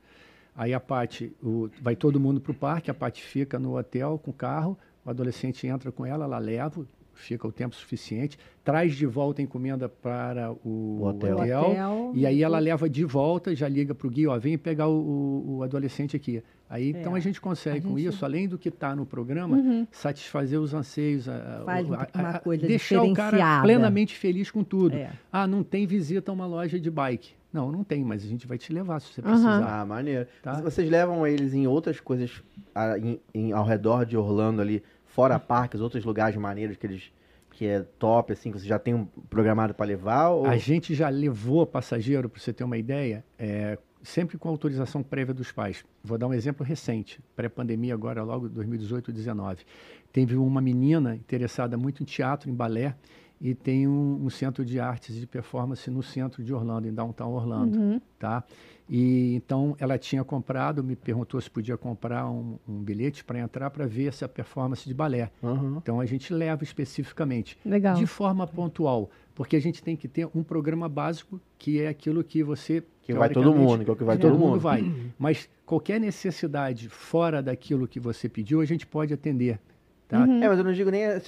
[0.55, 1.35] Aí a parte,
[1.81, 5.09] vai todo mundo para o parque, a parte fica no hotel com o carro, o
[5.09, 9.87] adolescente entra com ela, ela leva, fica o tempo suficiente, traz de volta a encomenda
[9.89, 11.37] para o, O hotel.
[11.37, 12.11] hotel, Hotel.
[12.15, 14.93] e aí ela leva de volta, já liga para o guia, ó, vem pegar o,
[14.99, 16.43] o- o adolescente aqui.
[16.69, 17.79] Aí então a gente consegue É.
[17.79, 21.63] A com gente- isso, além do que está no programa, satisfazer os anseios, a- a-
[21.65, 24.95] Faz o- a- uma a- coisa deixar o cara plenamente feliz com tudo.
[24.95, 25.11] É.
[25.31, 27.33] Ah, não tem visita a uma loja de bike.
[27.53, 29.29] Não, não tem, mas a gente vai te levar se você Aham.
[29.29, 29.81] precisar.
[29.81, 30.27] Ah, maneiro.
[30.43, 30.59] Tá.
[30.59, 32.43] Vocês levam eles em outras coisas
[32.73, 34.83] ah, em- em- ao redor de Orlando ali,
[35.15, 37.13] fora parques, outros lugares maneiros que eles
[37.51, 40.27] que é top, assim, que você já tem um programado para levar?
[40.27, 40.45] Ou...
[40.45, 45.33] A gente já levou passageiro, para você ter uma ideia, é, sempre com autorização prévia
[45.33, 45.85] dos pais.
[46.03, 49.63] Vou dar um exemplo recente, pré-pandemia agora, logo 2018 2019.
[50.11, 52.93] Teve uma menina interessada muito em teatro, em balé,
[53.39, 56.93] e tem um, um centro de artes e de performance no centro de Orlando, em
[56.93, 58.43] Downtown Orlando, tá?
[58.87, 63.69] E então ela tinha comprado, me perguntou se podia comprar um, um bilhete para entrar
[63.71, 65.31] para ver essa performance de balé.
[65.41, 65.77] Uhum.
[65.77, 67.95] Então a gente leva especificamente Legal.
[67.95, 72.23] de forma pontual, porque a gente tem que ter um programa básico que é aquilo
[72.23, 74.59] que você Que vai todo mundo, que é o que vai todo, todo mundo mundo.
[74.59, 74.93] vai.
[75.17, 79.59] Mas qualquer necessidade fora daquilo que você pediu, a gente pode atender,
[80.07, 80.19] tá?
[80.19, 80.43] Uhum.
[80.43, 81.21] É, mas eu não digo nem, eh,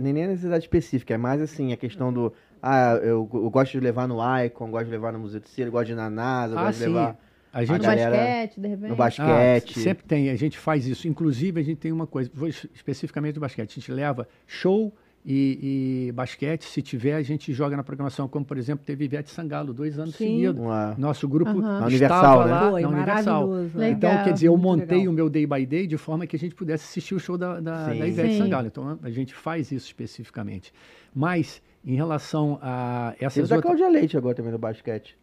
[0.00, 2.32] nem nem a necessidade específica, é mais assim, a questão do.
[2.66, 5.68] Ah, eu, eu gosto de levar no Icon, gosto de levar no Museu de Cera,
[5.70, 6.90] gosto de ir na NASA, Ah, gosto de sim.
[6.90, 7.16] levar
[7.52, 8.88] A No gente a galera- basquete, de repente.
[8.88, 9.78] no Ah, basquete.
[9.78, 11.06] sempre tem, a gente faz isso.
[11.06, 14.92] Inclusive, a gente tem uma coisa, vou es- especificamente do basquete, a gente leva show
[15.26, 19.30] e, e basquete, se tiver, a gente joga na programação, como por exemplo, teve Ivete
[19.30, 20.26] Sangalo, dois anos Sim.
[20.26, 20.60] seguidos.
[20.98, 21.52] Nosso grupo.
[21.60, 22.50] Na estava Universal, né?
[22.50, 23.46] lá Foi na Universal.
[23.46, 23.78] maravilhoso.
[23.78, 23.96] Legal.
[24.12, 25.12] Então, quer dizer, eu montei legal.
[25.12, 27.60] o meu day by day de forma que a gente pudesse assistir o show da,
[27.60, 28.38] da, da Ivete Sim.
[28.38, 28.66] Sangalo.
[28.66, 30.72] Então, a gente faz isso especificamente.
[31.14, 33.76] Mas, em relação a Teve essas da outras...
[33.76, 35.16] Cláudia Leite agora também no basquete.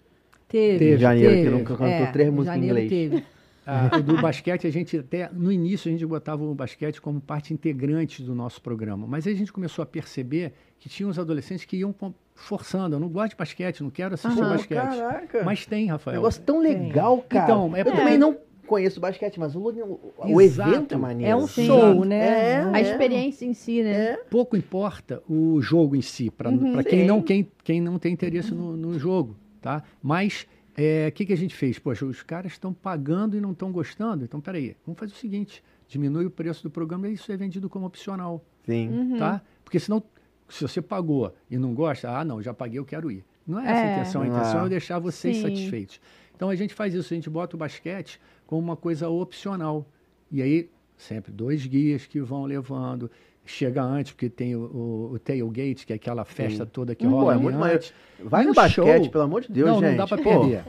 [0.47, 0.79] Teve.
[0.79, 0.95] Teve.
[0.95, 1.43] Em janeiro, teve.
[1.43, 2.89] que nunca cantou É, três músicas em inglês.
[2.89, 3.23] Teve.
[3.65, 7.53] Ah, do basquete, a gente até no início a gente botava o basquete como parte
[7.53, 11.63] integrante do nosso programa, mas aí a gente começou a perceber que tinha uns adolescentes
[11.63, 14.49] que iam com- forçando, eu não gosto de basquete, não quero assistir Aham.
[14.49, 14.77] basquete.
[14.97, 15.43] Caraca.
[15.43, 16.15] Mas tem, Rafael.
[16.17, 17.45] Negócio tão legal, cara.
[17.45, 18.35] Então, é eu porque- também não
[18.71, 19.99] conheço basquete, mas o, o,
[20.33, 21.29] o evento é maneiro.
[21.31, 21.65] É um Sim.
[21.67, 22.53] show, né?
[22.53, 22.63] É.
[22.71, 24.15] A experiência em si, né?
[24.29, 26.81] Pouco importa o jogo em si, para Uhum.
[26.83, 29.83] quem não quem, quem não tem interesse no, no jogo, tá?
[30.01, 30.47] Mas
[30.77, 31.77] é, o que, que a gente fez?
[31.77, 34.23] Poxa, os caras estão pagando e não estão gostando.
[34.23, 37.69] Então, peraí, vamos fazer o seguinte: diminui o preço do programa e isso é vendido
[37.69, 38.41] como opcional.
[38.65, 38.87] Sim.
[38.89, 39.17] Uhum.
[39.17, 39.41] tá?
[39.65, 40.01] Porque senão,
[40.47, 43.25] se você pagou e não gosta, ah, não, já paguei, eu quero ir.
[43.45, 43.93] Não é essa a É.
[43.93, 44.65] intenção, a intenção é.
[44.67, 45.41] é deixar vocês Sim.
[45.43, 45.99] satisfeitos.
[46.35, 48.19] Então a gente faz isso, a gente bota o basquete
[48.51, 49.87] como uma coisa opcional.
[50.29, 53.09] E aí, sempre dois guias que vão levando.
[53.45, 57.11] Chega antes, porque tem o, o, o tailgate, que é aquela festa toda que Pô,
[57.11, 57.93] rola é ali muito antes.
[58.21, 59.89] Vai E no o basquete, show- pelo amor de Deus, não, gente.
[59.91, 60.63] não dá pra Pô, perder.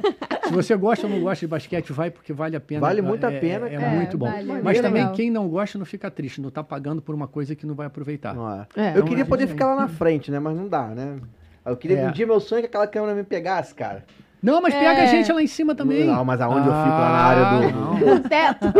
[0.47, 2.81] Se você gosta ou não gosta de basquete, vai porque vale a pena.
[2.81, 3.97] Vale muito a É- pena, É, é cara.
[3.97, 4.27] muito bom.
[4.29, 5.13] É, vale, Mas muito também legal.
[5.15, 7.87] quem não gosta não fica triste, não tá pagando por uma coisa que não vai
[7.89, 8.35] aproveitar.
[8.35, 8.67] Não é.
[8.77, 8.87] É.
[8.87, 10.39] Eu Então, queria a poder gente- ficar lá na frente, né?
[10.39, 11.19] Mas não dá, né?
[11.67, 12.09] Eu queria É.
[12.09, 14.05] um dia meu sonho é que aquela câmera me pegasse, cara.
[14.43, 15.05] Não, mas pega É.
[15.05, 16.05] a gente lá em cima também.
[16.05, 17.71] Não, mas aonde eu fico lá na área Ah, do-
[18.07, 18.15] não.
[18.17, 18.73] O teto.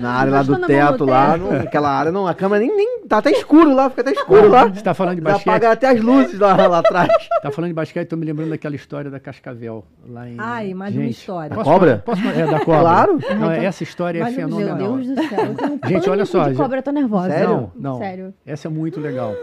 [0.00, 1.38] Na área lá do no teto, lá, teto.
[1.44, 4.48] não, aquela área não, a câmera nem, nem tá até escuro lá, fica até escuro
[4.48, 4.64] lá.
[4.66, 5.48] Você tá falando de Já basquete?
[5.48, 7.08] apaga até as luzes lá, lá atrás.
[7.42, 10.36] Tá falando de basquete, tô me lembrando daquela história da Cascavel lá em.
[10.38, 11.54] Ai, mais uma história.
[11.54, 12.02] Posso, Cobra?
[12.04, 12.80] Posso, é da cobra.
[12.80, 13.18] Claro.
[13.38, 14.96] Não, essa história é Mas, meu Meu fenomenal.
[14.96, 15.38] Deus do céu.
[15.44, 17.30] Eu tenho um Gente, olha só, De cobra, eu tô nervosa.
[17.30, 17.48] Sério?
[17.76, 17.98] Não, não.
[17.98, 18.34] Sério.
[18.44, 19.34] Essa é muito legal.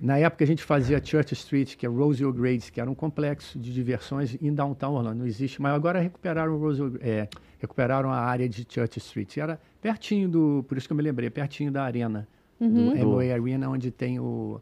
[0.00, 3.58] Na época a gente fazia Church Street, que é Rose O'Grady, que era um complexo
[3.58, 5.18] de diversões em downtown Orlando.
[5.18, 7.28] Não existe, mas agora recuperaram Rose é,
[7.58, 9.36] recuperaram a área de Church Street.
[9.38, 12.26] Era pertinho do, por isso que eu me lembrei, pertinho da arena,
[12.60, 12.92] Uhum.
[12.96, 14.60] do Amway Arena, onde tem o,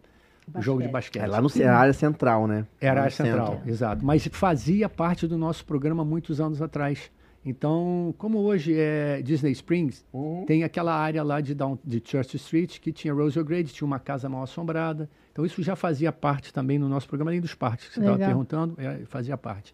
[0.55, 1.23] o jogo de basquete.
[1.23, 2.67] É lá no é a área central, né?
[2.79, 3.71] Era a no central, centro.
[3.71, 4.05] exato.
[4.05, 7.11] Mas fazia parte do nosso programa muitos anos atrás.
[7.49, 10.45] Então, como hoje é Disney Springs, Uhum.
[10.47, 14.01] tem aquela área lá de, Down, de Church Street que tinha Rose O'Grady, tinha uma
[14.01, 15.09] casa mal assombrada.
[15.31, 18.19] Então, isso já fazia parte também no nosso programa, além dos parques que você estava
[18.19, 19.73] perguntando, é, fazia parte.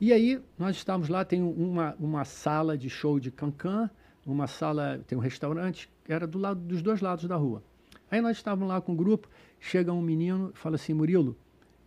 [0.00, 3.90] E aí, nós estávamos lá, tem uma, uma sala de show de cancan,
[4.24, 7.64] uma sala, tem um restaurante, era do lado, dos dois lados da rua.
[8.08, 9.28] Aí nós estávamos lá com o grupo,
[9.58, 11.36] chega um menino e fala assim, Murilo,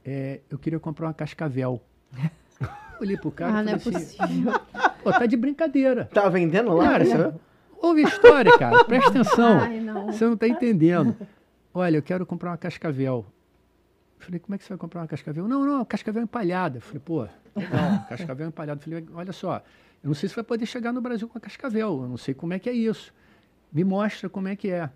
[0.04, 1.82] é, eu queria comprar uma cascavel.
[3.00, 4.54] Olhei pro cara Ah, e não é falei assim, possível.
[5.04, 6.06] pô, tá de brincadeira.
[6.14, 6.84] Tá vendendo lá?
[6.84, 7.34] Cara, você
[7.82, 9.60] ouve a história, cara, presta atenção.
[9.60, 10.06] Ai, não.
[10.08, 11.16] Você não tá entendendo.
[11.74, 13.26] Olha, eu quero comprar uma cascavel.
[14.18, 15.48] Falei, como é que você vai comprar uma cascavel?
[15.48, 16.80] Não, não, cascavel empalhada.
[16.80, 18.80] Falei, pô, legal, cascavel empalhada.
[18.82, 19.62] Falei, olha só,
[20.04, 22.34] eu não sei se vai poder chegar no Brasil com a cascavel, eu não sei
[22.34, 23.14] como é que é isso.
[23.72, 24.90] Me mostra como é que é.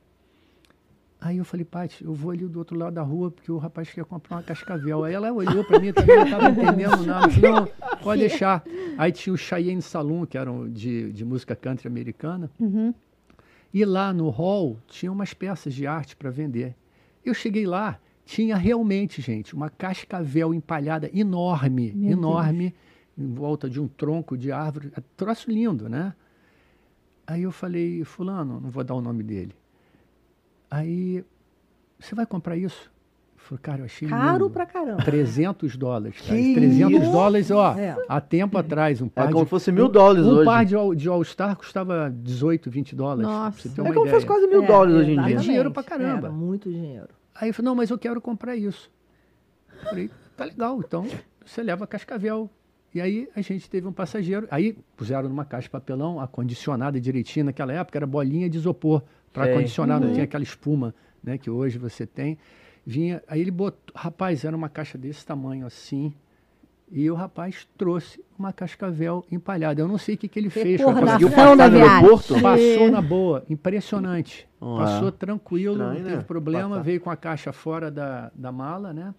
[1.22, 3.92] Aí eu falei, Paty, eu vou ali do outro lado da rua porque o rapaz
[3.92, 5.04] quer comprar uma cascavel.
[5.04, 7.28] Aí ela olhou para mim também, não estava entendendo nada.
[7.28, 7.68] Eu falei, não,
[8.02, 8.64] pode deixar.
[8.98, 12.50] Aí tinha o Cheyenne Saloon, que era um de, de música country americana.
[12.58, 12.94] Uhum.
[13.74, 16.74] E lá no hall tinha umas peças de arte para vender.
[17.24, 22.74] Eu cheguei lá, tinha realmente, gente, uma cascavel empalhada enorme, Meu enorme,
[23.18, 24.90] em volta de um tronco de árvore.
[25.18, 26.14] Troço lindo, né?
[27.28, 29.54] Aí eu falei, fulano, não vou dar o nome dele.
[30.70, 31.24] Aí,
[32.00, 32.92] você vai comprar isso?
[33.36, 34.50] Eu falei, cara, eu achei Caro lindo.
[34.52, 35.04] pra caramba.
[35.04, 36.22] 300 dólares.
[36.22, 36.36] Cara.
[36.40, 37.12] Que 300 isso?
[37.12, 37.98] dólares, ó, É.
[38.08, 39.46] há tempo atrás, um É par como de...
[39.46, 40.46] se fosse mil dólares um hoje.
[40.46, 43.24] par de, All- de All-Star custava 18, 20 dólares.
[43.24, 43.58] Nossa.
[43.62, 45.22] você ter É como se fosse quase mil É, dólares hoje em dia.
[45.22, 45.44] exatamente.
[45.46, 46.08] dinheiro pra exatamente.
[46.08, 46.28] caramba.
[46.28, 47.08] Era muito dinheiro.
[47.34, 48.92] Aí eu falei, não, mas eu quero comprar isso.
[49.82, 51.08] Eu Falei, tá legal, então
[51.46, 52.50] você leva cascavel.
[52.94, 57.46] E aí a gente teve um passageiro, aí puseram numa caixa de papelão, acondicionada direitinho,
[57.46, 59.02] naquela época era bolinha de isopor
[59.34, 59.54] para Sei.
[59.54, 60.14] acondicionar, não Uhum.
[60.14, 62.38] tinha aquela espuma né, que hoje você tem.
[62.86, 66.12] Vinha, aí ele botou, rapaz, era uma caixa desse tamanho assim,
[66.92, 69.80] e o rapaz trouxe uma cascavel empalhada.
[69.80, 70.82] Eu não sei o que, que ele fez.
[70.82, 72.42] com a Recordação Conseguiu da passar no aeroporto?
[72.42, 74.48] Passou na boa, impressionante.
[74.60, 76.24] Ah, Passou tranquilo, estranho, não teve né?
[76.24, 76.82] problema, Passar.
[76.82, 79.14] veio com a caixa fora da, da mala, né?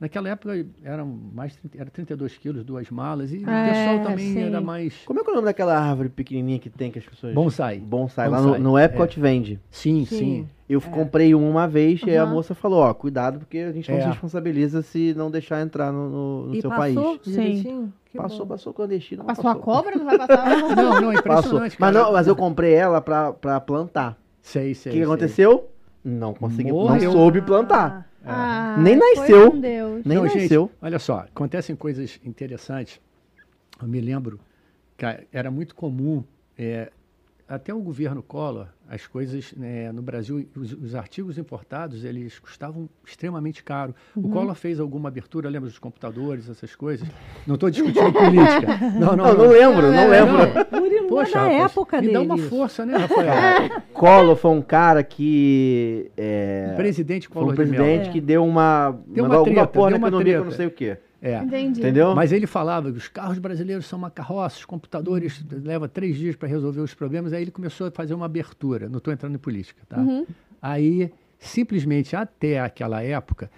[0.00, 4.10] Naquela época eram mais de 30 era 32 quilos, duas malas, e o É, pessoal
[4.10, 4.42] também sim.
[4.42, 7.04] era mais Como é que é o nome daquela árvore pequenininha que tem que as
[7.06, 7.32] pessoas...
[7.34, 7.78] bonsai.
[7.78, 8.28] Bonsai.
[8.28, 9.60] Lá Bonsai, no, no Epcot vende.
[9.70, 10.18] Sim, Sim.
[10.18, 10.48] sim.
[10.68, 12.30] Eu comprei um uma vez e a Uhum.
[12.30, 14.00] moça falou, ó, cuidado porque a gente não É.
[14.02, 17.20] se responsabiliza se não deixar entrar no, no- no e seu passou país.
[17.22, 17.92] direitinho?
[18.06, 18.46] Que Passou, bom.
[18.46, 19.22] passou clandestino.
[19.26, 19.72] mas Passou a passou.
[19.74, 19.96] cobra?
[19.96, 20.46] Não vai passar?
[20.74, 21.38] Não, não, é Passou.
[21.60, 21.76] impressionante.
[21.78, 24.16] Mas, não, mas eu comprei ela pra, pra plantar.
[24.40, 24.92] Sei, O sei.
[24.92, 25.12] que, que sei.
[25.12, 25.68] aconteceu?
[26.04, 27.12] Não consegui, não Morreu.
[27.12, 28.06] soube plantar.
[28.08, 28.13] Ah,
[28.78, 29.52] Nem foi nasceu.
[29.52, 30.70] Nem não, gente, nasceu.
[30.80, 33.00] olha só, acontecem coisas interessantes.
[33.80, 34.40] Eu me lembro
[34.96, 36.24] que era muito comum,
[36.56, 36.90] é,
[37.48, 42.88] até o governo Collor, as coisas né, no Brasil, os, os artigos importados, eles custavam
[43.06, 43.94] extremamente caro.
[44.16, 44.26] Uhum.
[44.26, 47.06] O Collor fez alguma abertura, lembra dos computadores, essas coisas.
[47.46, 48.78] Não estou discutindo política.
[48.98, 50.36] Não, não, Não, não lembro, não lembro.
[50.70, 52.12] Não é Poxa, da rapaz, época me dele.
[52.14, 53.82] dá uma força, né, Rafael?
[53.92, 56.10] Collor foi um cara que...
[56.16, 58.98] É, Presidente um Collor de presidente que deu uma...
[59.06, 60.50] Deu uma alguma treta, porra deu na uma economia que eu treta.
[60.50, 60.98] não sei o quê.
[61.24, 61.38] É.
[61.38, 61.80] Entendi.
[61.80, 62.14] Entendeu?
[62.14, 66.36] Mas ele falava que os carros brasileiros são uma carroça, os computadores leva três dias
[66.36, 67.32] para resolver os problemas.
[67.32, 68.90] Aí ele começou a fazer uma abertura.
[68.90, 69.98] Não estou entrando em política, tá?
[70.00, 70.26] Uhum.
[70.60, 73.50] Aí, simplesmente até aquela época,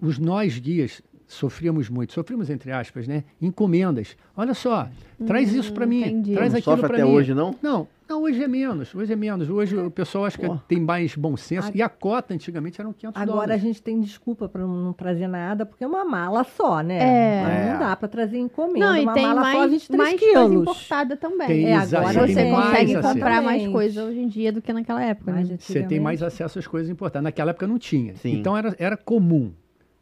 [0.00, 3.24] os nós guias sofríamos muito, sofríamos entre aspas, né?
[3.42, 4.16] Encomendas.
[4.36, 4.88] Olha só,
[5.26, 6.34] traz isso para mim, entendi.
[6.34, 7.16] traz Não aquilo sofre para até mim.
[7.16, 7.54] hoje, não?
[7.60, 9.50] Não, não, hoje é menos, hoje é menos.
[9.50, 10.56] Hoje o pessoal acha que Pô.
[10.68, 11.68] tem mais bom senso.
[11.68, 13.62] A- E a cota antigamente eram 500 Agora a dólares.
[13.62, 16.98] gente tem desculpa para não trazer nada, porque é uma mala só, né?
[17.00, 17.72] É.
[17.72, 18.86] Não dá para trazer encomenda.
[18.86, 20.62] Não, e uma tem mala só mais, 23 mais coisa quilos.
[20.62, 21.46] importada também.
[21.48, 23.14] Tem, É, agora Você tem mais consegue acesso.
[23.14, 23.72] comprar mais Exatamente.
[23.72, 25.56] coisa hoje em dia do que naquela época, Mais né?
[25.58, 27.24] Você tem mais acesso às coisas importantes.
[27.24, 28.14] Naquela época não tinha.
[28.14, 28.38] Sim.
[28.38, 29.52] Então era, era comum.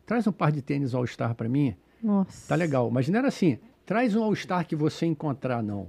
[0.06, 2.48] Traz um par de tênis All-Star para mim, Nossa.
[2.48, 2.90] tá legal.
[2.90, 5.88] Mas não era assim, traz um All-Star que você encontrar, não.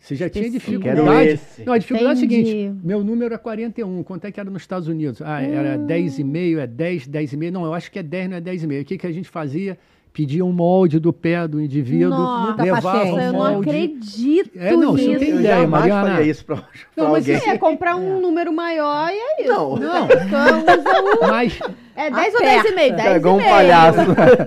[0.00, 0.82] Você já tinha Específico.
[0.82, 1.18] dificuldade.
[1.18, 1.64] Quero esse.
[1.64, 2.46] Não, a dificuldade é a Entendi.
[2.50, 4.02] seguinte: meu número é 41.
[4.02, 5.20] Quanto é que era nos Estados Unidos?
[5.22, 5.86] Ah, era Hum.
[5.86, 7.50] 10,5, é 10, 10,5.
[7.50, 8.80] Não, eu acho que é 10, não é 10,5.
[8.82, 9.78] O que, que a gente fazia?
[10.16, 13.14] Pedia um molde do pé do indivíduo, Nossa, Muita levava paciência.
[13.14, 13.68] o eu não molde.
[13.68, 15.18] acredito É, não, você nisso.
[15.18, 16.10] tem Eu ideia, jamais Mariana.
[16.14, 16.64] faria isso pra, pra
[16.96, 17.48] Não, mas alguém.
[17.50, 19.52] É, comprar um número maior e é isso.
[19.52, 19.76] Não.
[19.76, 21.58] Não, Então, usa um- mas
[21.96, 22.62] é 10 ou Aperta.
[22.68, 22.96] 10,5?
[22.96, 23.50] 10 É um e meio.
[23.50, 23.98] palhaço.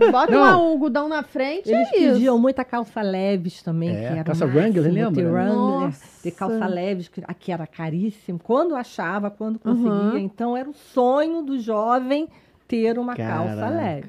[0.09, 0.39] Bota Não.
[0.39, 2.13] um algodão na frente Eles é isso.
[2.13, 5.11] pediam muita calça leves também, É, que era calça Wrangler, lembra?
[5.21, 6.05] ter Wrangler, Nossa.
[6.23, 8.39] ter calça leves, que aqui era caríssimo.
[8.41, 9.91] Quando achava, quando conseguia.
[9.91, 10.17] Uhum.
[10.17, 12.29] Então era o sonho do jovem
[12.69, 13.75] ter uma calça Caraca.
[13.75, 14.07] leve.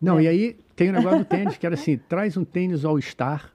[0.00, 0.22] Não, É.
[0.22, 3.50] e aí tem o negócio do tênis, que era assim, traz um tênis All-Star,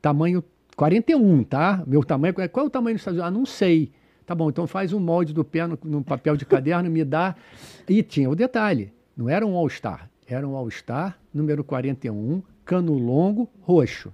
[0.00, 0.42] tamanho
[0.76, 1.82] 41, tá?
[1.86, 3.36] Meu tamanho, qual é o tamanho dos Estados Unidos?
[3.36, 3.90] Ah, não sei.
[4.24, 7.34] Tá bom, então faz um molde do pé no, no papel de caderno, me dá.
[7.88, 13.50] E tinha o detalhe, não era um All-Star, era um All-Star número 41, cano longo,
[13.60, 14.12] roxo.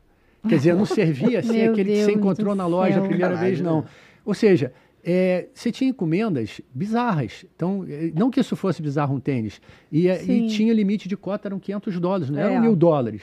[0.49, 3.47] Quer dizer, não servia assim aquele que você Deus encontrou na loja a primeira Caralho,
[3.47, 3.85] vez, não.
[4.25, 4.73] Ou seja,
[5.05, 7.45] é, você tinha encomendas bizarras.
[7.55, 9.61] Então, é, não que isso fosse bizarro um tênis.
[9.91, 12.43] E, é, e tinha limite de cota, eram 500 dólares, não É.
[12.53, 13.23] eram mil dólares.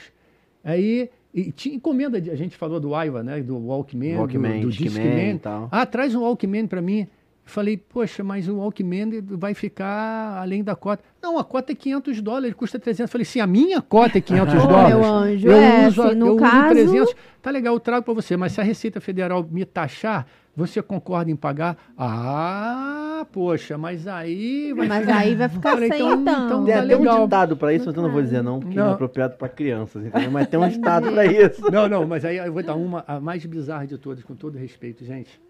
[0.64, 3.40] Aí, e tinha encomenda, de, a gente falou do Aiva, né?
[3.40, 5.68] Do Walkman, Walkman, do, do Discman e tal.
[5.70, 7.06] Ah, traz um Walkman para mim.
[7.44, 11.02] Falei, poxa, mas o Walkman vai ficar além da cota.
[11.22, 13.08] Não, a cota é 500 dólares, custa 300.
[13.08, 14.94] Eu falei, sim, a minha cota é 500 Ô, dólares.
[14.94, 17.14] meu anjo, eu é, uso, assim, no eu uso caso- 300.
[17.40, 20.26] Tá legal, eu trago para você, mas se a Receita Federal me taxar,
[20.58, 21.76] você concorda em pagar?
[21.96, 24.72] Ah, poxa, mas aí...
[24.72, 26.46] vai Mas ficar- aí vai ficar Falei, sem então- então.
[26.46, 27.24] então Tem tá até um legal.
[27.24, 28.90] ditado pra isso, mas eu não vou dizer não, que não, Não.
[28.90, 30.30] é apropriado pra crianças, entendeu?
[30.30, 31.70] Mas tem um ditado pra isso.
[31.70, 34.58] Não, não, mas aí eu vou dar uma, a mais bizarra de todas, com todo
[34.58, 35.40] respeito, gente.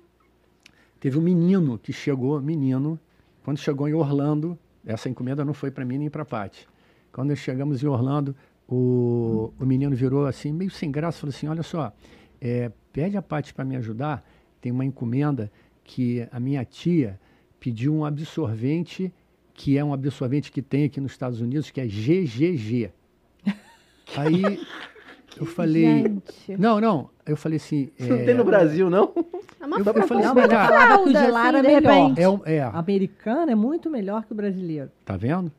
[1.00, 2.98] Teve um menino que chegou, menino,
[3.44, 6.66] quando chegou em Orlando, essa encomenda não foi para mim nem para a Paty.
[7.12, 8.34] Quando chegamos em Orlando,
[8.68, 11.92] o, o menino virou assim, meio sem graça, falou assim: Olha só,
[12.40, 14.22] é, pede a Paty para me ajudar.
[14.60, 15.50] Tem uma encomenda
[15.84, 17.18] que a minha tia
[17.60, 19.12] pediu um absorvente,
[19.54, 22.90] que é um absorvente que tem aqui nos Estados Unidos, que é GGG.
[24.16, 24.60] Aí
[25.36, 26.02] eu falei.
[26.02, 26.56] Gente.
[26.58, 27.10] Não, não.
[27.26, 27.90] Eu falei assim.
[27.98, 29.12] Isso não é, tem no Brasil, não?
[29.60, 31.48] É uma Eu- eu falei assim, Uma mas ela falava que o de lá assim,
[31.48, 32.14] era melhor.
[32.18, 34.90] É, um- é, Americano é muito melhor que o brasileiro.
[35.04, 35.52] tá vendo?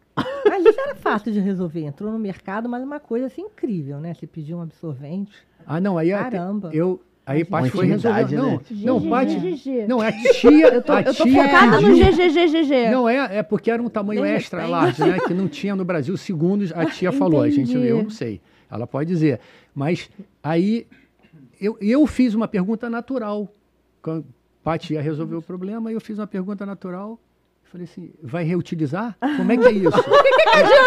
[0.46, 1.82] Mas isso era fácil de resolver.
[1.86, 4.14] Entrou no mercado, mas é uma coisa assim incrível, né?
[4.14, 5.32] Você pediu um absorvente.
[5.66, 6.72] Ah, não, aí Caramba.
[6.74, 8.36] eu aí Paty foi resolver.
[8.36, 8.60] Não, né?
[8.72, 9.10] não.
[9.10, 12.90] Paty, não, a tia, Eu tô, a eu tô tia focada no GGGGG.
[12.92, 14.72] Não, é, é porque era um tamanho De extra repente.
[14.72, 15.20] large, né?
[15.28, 17.42] Que não tinha no Brasil, segundo a tia falou.
[17.42, 18.42] A gente, eu não sei.
[18.72, 19.40] Ela pode dizer.
[19.74, 20.10] Mas
[20.44, 20.86] aí
[21.60, 23.48] eu, eu fiz uma pergunta natural.
[24.02, 24.26] Quando
[24.64, 27.20] Paty ia resolver o problema, eu fiz uma pergunta natural.
[27.64, 29.16] Falei assim, vai reutilizar?
[29.38, 30.04] Como é que é isso?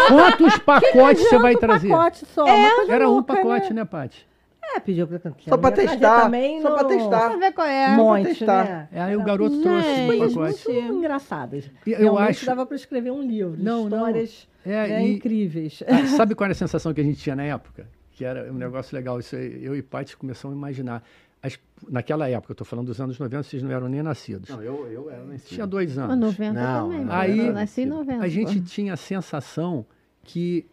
[0.09, 1.87] Quantos pacotes você vai Um trazer?
[1.89, 2.43] pacote só.
[2.45, 4.27] coisa Era um pacote, né, Paty?
[4.75, 7.29] É, pediu pra Só pra trazer testar, Também só pra no testar.
[7.29, 7.85] Pra ver qual é.
[7.87, 8.63] pra Monte, testar.
[8.65, 8.87] né?
[8.91, 10.33] É, aí o garoto trouxe Gente, um Coisas
[10.63, 10.69] pacote.
[10.81, 11.71] muito engraçadas.
[11.85, 13.55] Eu Realmente acho- dava para escrever um livro.
[13.61, 13.97] Não, não.
[13.97, 15.83] histórias É, né, e- incríveis.
[15.87, 17.87] Ah, Sabe qual era a sensação que a gente tinha na época?
[18.13, 19.19] Que era um negócio legal.
[19.19, 21.03] Isso aí, eu e Paty começamos a imaginar.
[21.41, 21.59] As-
[21.89, 24.49] naquela época, eu estou falando dos anos 90, vocês não eram nem nascidos.
[24.49, 26.19] Não, eu, eu era nesse Tinha dois Ah, anos.
[26.19, 27.05] 90 Não, também.
[27.05, 28.23] não, Aí, eu nasci em 90.
[28.23, 29.85] A gente tinha a sensação
[30.23, 30.65] que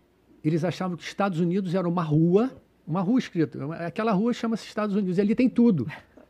[0.45, 2.51] eles achavam que os Estados Unidos era uma rua,
[2.91, 3.59] uma rua escrita.
[3.87, 5.87] Aquela rua chama-se Estados Unidos, e ali tem tudo.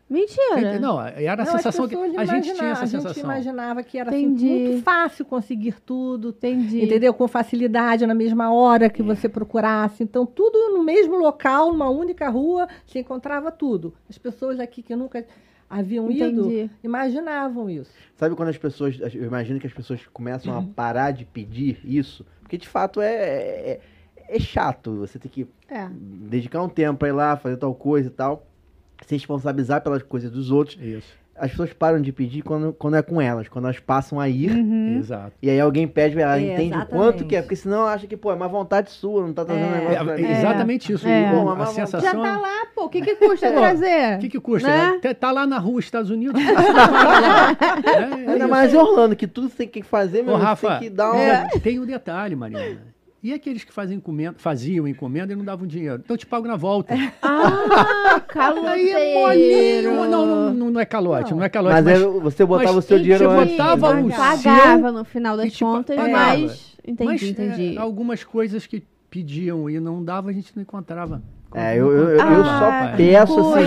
[0.08, 0.78] Mentira.
[0.80, 3.22] Não, era a Não, sensação que a gente tinha essa A gente sensação.
[3.22, 6.30] imaginava que era assim, muito fácil conseguir tudo.
[6.30, 6.84] Entendi.
[6.84, 7.14] Entendeu?
[7.14, 10.02] Com facilidade, na mesma hora que você procurasse.
[10.02, 13.94] Então, tudo no mesmo local, numa única rua, se encontrava tudo.
[14.08, 15.24] As pessoas aqui que nunca
[15.68, 16.70] haviam ido, Entendi.
[16.82, 17.92] imaginavam isso.
[18.16, 18.98] Sabe quando as pessoas.
[19.14, 22.26] Eu imagino que as pessoas começam a parar de pedir isso?
[22.42, 23.80] Porque de fato é, é,
[24.30, 24.96] é chato.
[24.98, 25.86] Você tem que É.
[25.90, 28.46] dedicar um tempo pra ir lá, fazer tal coisa e tal.
[29.06, 30.78] Se responsabilizar pelas coisas dos outros.
[30.80, 34.28] Isso, As pessoas param de pedir quando, quando é com elas, quando elas passam a
[34.28, 34.50] ir.
[34.50, 34.98] Uhum.
[34.98, 35.32] exato.
[35.40, 38.14] E aí alguém pede, ela É, entende o quanto que é, porque senão acha que,
[38.14, 39.88] pô, é uma vontade sua, não tá trazendo É.
[39.88, 41.08] negócio É, exatamente isso.
[41.08, 41.30] É.
[41.32, 42.00] Pô, a sensação.
[42.02, 42.84] Já tá lá, pô.
[42.84, 44.16] O que, que custa trazer?
[44.16, 44.68] O que, que custa?
[44.68, 45.14] Né?
[45.14, 46.38] Tá- lá na rua, Estados Unidos.
[46.44, 48.48] É, é Ainda isso.
[48.48, 51.12] mais em Orlando, que tudo você tem que fazer, meu, Ô, Rafa, tem que dar
[51.12, 51.16] um...
[51.16, 52.78] é, tem um detalhe, Marina.
[53.22, 56.00] E aqueles que fazem encomenda, faziam encomenda e não davam dinheiro?
[56.02, 56.94] Então eu te pago na volta.
[57.22, 59.90] Ah, Aí é caloteiro.
[59.92, 60.10] molinho.
[60.10, 61.74] Não, não, não, não é calote, não, é calote.
[61.74, 63.56] Mas, Mas, é, você botava mas o seu você dinheiro antes.
[63.56, 64.02] botava né?
[64.02, 66.38] o Pagava no final das contas, pagava.
[66.38, 66.76] mas...
[66.86, 67.78] Entendi, mas, é, entendi.
[67.78, 71.22] algumas coisas que pediam e não dava, a gente não encontrava.
[71.52, 73.64] É, eu, eu, eu- eu Ah, só que peço assim,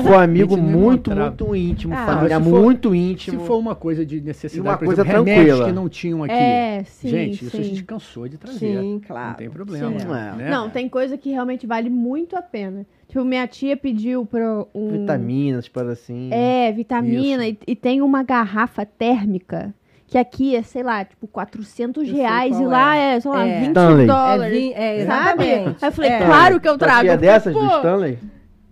[0.00, 3.40] se for amigo muito, muito íntimo, Ah, familiar se for- muito Se íntimo.
[3.44, 5.66] for uma coisa de necessidade, uma por coisa exemplo, tranquila.
[5.66, 6.32] que não tinham aqui.
[6.32, 7.64] É, sim, gente, isso a sim.
[7.68, 8.58] gente cansou de trazer.
[8.80, 9.28] Sim, claro.
[9.28, 9.90] Não tem problema.
[10.00, 10.06] Sim.
[10.06, 10.36] É.
[10.44, 10.50] né?
[10.50, 12.86] Não, tem coisa que realmente vale muito a pena.
[13.06, 14.90] Tipo, minha tia pediu pra um...
[15.00, 16.30] Vitaminas, para assim.
[16.32, 17.46] É, vitamina.
[17.46, 19.74] E, e tem uma garrafa térmica
[20.10, 22.58] que aqui é, sei lá, tipo, 400 sei reais.
[22.58, 23.14] E lá é.
[23.14, 23.60] é, sei lá, É.
[23.60, 24.02] 20 Stanley.
[24.04, 24.72] É, dólares.
[24.74, 25.44] é, sabe?
[25.44, 25.76] exatamente.
[25.84, 26.18] Aí eu falei, É.
[26.26, 27.06] claro que eu trago.
[27.06, 28.18] Eu falei, dessas do pô, Stanley?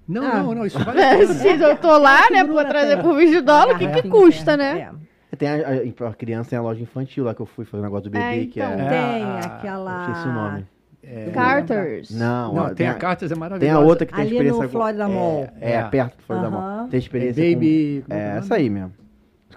[0.09, 0.43] Não, Ah.
[0.43, 1.27] não, não, isso vale pena.
[1.35, 3.05] Se eu tô lá, né, pra trazer tem.
[3.05, 4.91] por 20 dólares, o que, que Garrafinha custa, térmica, né?
[5.33, 5.37] é.
[5.37, 7.85] Tem a, a, a criança tem a loja infantil lá que eu fui fazer o
[7.85, 8.73] negócio do bebê, É, que então.
[8.73, 8.89] é.
[8.89, 9.93] Tem Ah, aquela.
[10.07, 10.67] Eu esqueci o nome.
[11.05, 12.11] É, Carters.
[12.11, 13.77] Não, Não, tem a a, Cartas, é tem maravilhosa.
[13.77, 15.49] a outra que tem Ali experiência no com- Florida Mall.
[15.61, 15.83] É, é, É.
[15.85, 16.59] perto do Florida Aham.
[16.79, 16.89] Mall.
[16.89, 18.05] Tem É experiência Baby.
[18.09, 18.15] com...
[18.15, 18.93] É, essa aí mesmo.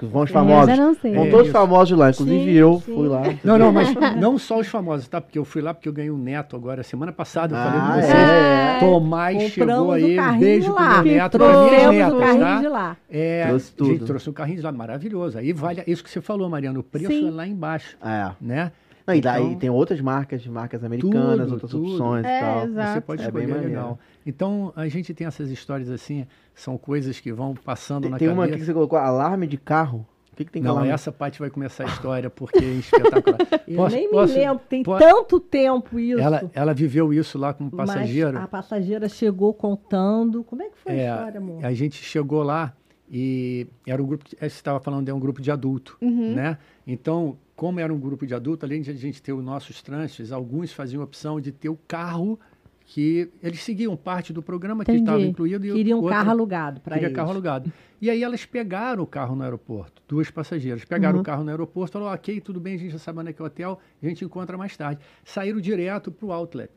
[0.07, 0.69] Vão os famosos.
[0.69, 1.13] eu já não sei.
[1.13, 1.53] Vão É todos isso.
[1.53, 2.95] famosos lá, inclusive Sim, eu sim.
[2.95, 3.21] fui lá.
[3.43, 5.19] Não, não, mas não só os famosos, tá?
[5.21, 7.79] Porque eu fui lá porque eu ganhei um neto agora, semana passada, eu Ah, falei
[7.81, 8.13] com é, você.
[8.13, 8.77] é.
[8.79, 10.93] Tomás chegou Compramos aí, o um beijo lá.
[10.95, 12.59] pro meu neto, para Trouxemos minhas o netas, carrinho tá?
[12.61, 12.97] de lá.
[13.09, 13.89] É, Trouxe tudo.
[13.91, 15.37] Gente, trouxe um carrinho de lá, maravilhoso.
[15.37, 17.27] Aí vale isso que você falou, Mariana, o preço Sim.
[17.27, 18.31] é lá embaixo, É.
[18.41, 18.71] né?
[19.11, 21.83] Não, e daí Então- tem outras marcas, marcas americanas, Tudo, outras tudo.
[21.91, 22.65] opções É, e tal.
[22.65, 22.93] exato.
[22.93, 23.69] Você pode É bem escolher maneiro.
[23.69, 23.99] legal.
[24.25, 28.27] Então, a gente tem essas histórias assim, são coisas que vão passando Tem, na tem
[28.29, 28.59] uma aqui cabeça.
[28.59, 30.05] que você colocou, alarme de carro.
[30.31, 30.91] O que, que tem que Não, alarme?
[30.91, 33.37] essa parte vai começar a história porque é espetacular.
[33.67, 36.19] Eu Posso- nem posso- me lembro, tem po- tanto tempo isso.
[36.21, 38.39] Ela, ela viveu isso lá como Mas passageira.
[38.39, 40.43] a passageira chegou contando.
[40.43, 41.65] Como é que foi É, a história, amor?
[41.65, 42.73] A gente chegou lá
[43.11, 46.33] e era um grupo, que- você estava falando, é um grupo de adulto, Uhum.
[46.33, 46.57] né?
[46.87, 50.33] Então, como era um grupo de adulto, além de a gente ter os nossos trânsito,
[50.33, 52.39] alguns faziam a opção de ter o carro
[52.87, 55.03] que eles seguiam parte do programa que Entendi.
[55.03, 55.67] estava incluído.
[55.67, 57.15] E Queria um outra- carro alugado para Queria eles.
[57.15, 57.71] carro alugado.
[58.01, 60.83] E aí elas pegaram o carro no aeroporto, duas passageiras.
[60.85, 61.21] Pegaram Uhum.
[61.21, 63.39] o carro no aeroporto, falaram, ok, tudo bem, a gente já sabe onde é que
[63.39, 64.99] é o hotel, a gente encontra mais tarde.
[65.23, 66.71] Saíram direto para o outlet.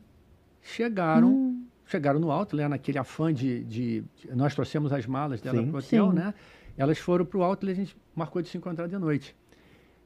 [0.61, 1.65] Chegaram, Hum.
[1.87, 5.79] chegaram no outlet, naquele afã de, de- de- Nós trouxemos as malas dela para o
[5.79, 6.15] hotel, Sim.
[6.15, 6.33] né?
[6.77, 9.35] Elas foram para o outlet e a gente marcou de se encontrar de noite.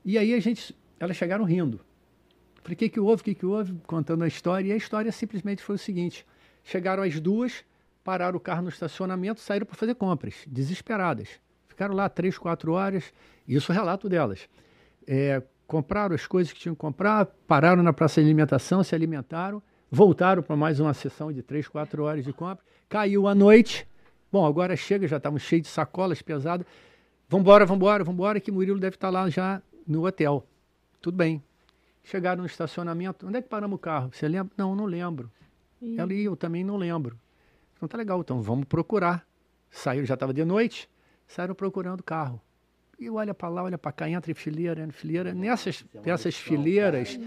[0.03, 1.79] E aí a gente, elas chegaram rindo.
[2.61, 3.73] Falei, o que, que houve, o que, que houve?
[3.85, 4.69] Contando a história.
[4.69, 6.25] E a história simplesmente foi o seguinte:
[6.63, 7.63] chegaram as duas,
[8.03, 11.29] pararam o carro no estacionamento, saíram para fazer compras, desesperadas.
[11.67, 13.13] Ficaram lá três, quatro horas,
[13.47, 14.49] isso é o relato delas.
[15.07, 19.61] É, compraram as coisas que tinham que comprar, pararam na praça de alimentação, se alimentaram,
[19.89, 22.63] voltaram para mais uma sessão de três, quatro horas de compra.
[22.89, 23.87] Caiu a noite.
[24.31, 26.65] Bom, agora chega, já estamos cheios de sacolas pesadas.
[27.27, 30.47] Vambora, vambora, vambora, que Murilo deve estar lá já no hotel.
[31.01, 31.43] Tudo bem.
[32.03, 33.27] Chegaram no estacionamento.
[33.27, 34.11] Onde é que paramos o carro?
[34.13, 34.53] Você lembra?
[34.55, 35.31] Não, não lembro.
[35.97, 37.19] Ela e eu também não lembro.
[37.75, 39.25] Então tá legal, então vamos procurar.
[39.71, 40.89] Saíram, já estava de noite,
[41.27, 42.41] saíram procurando o carro.
[42.99, 45.33] E olha para lá, olha para cá, entra em fileira, entra em fileira.
[45.33, 47.17] Nessas, nessas fileiras,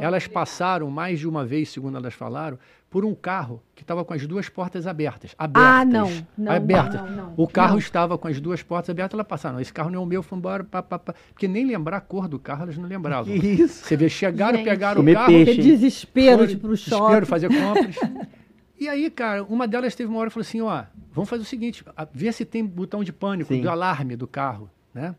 [0.00, 2.58] elas passaram mais de uma vez, segundo elas falaram,
[2.90, 5.32] por um carro que estava com as duas portas abertas.
[5.38, 6.10] abertas Ah, não.
[6.36, 7.00] Não, abertas.
[7.00, 7.34] não, não, não.
[7.36, 7.78] O carro Não.
[7.78, 9.54] estava com as duas portas abertas, ela passaram.
[9.54, 10.64] Não, esse carro não é o meu, foi embora.
[10.64, 11.14] Pá, pá, pá.
[11.32, 13.32] Porque nem lembrar a cor do carro, elas não lembravam.
[13.32, 13.84] Que isso?
[13.84, 14.68] Você vê, chegaram, Gente.
[14.68, 15.54] pegaram o carro, peixe.
[15.54, 17.26] Que desespero de ir pro desespero, shopping.
[17.26, 17.96] fazer compras.
[18.76, 21.46] e aí, cara, uma delas teve uma hora e falou assim, ó, vamos fazer o
[21.46, 23.60] seguinte, vê se tem botão de pânico, Sim.
[23.62, 25.14] do alarme do carro, né?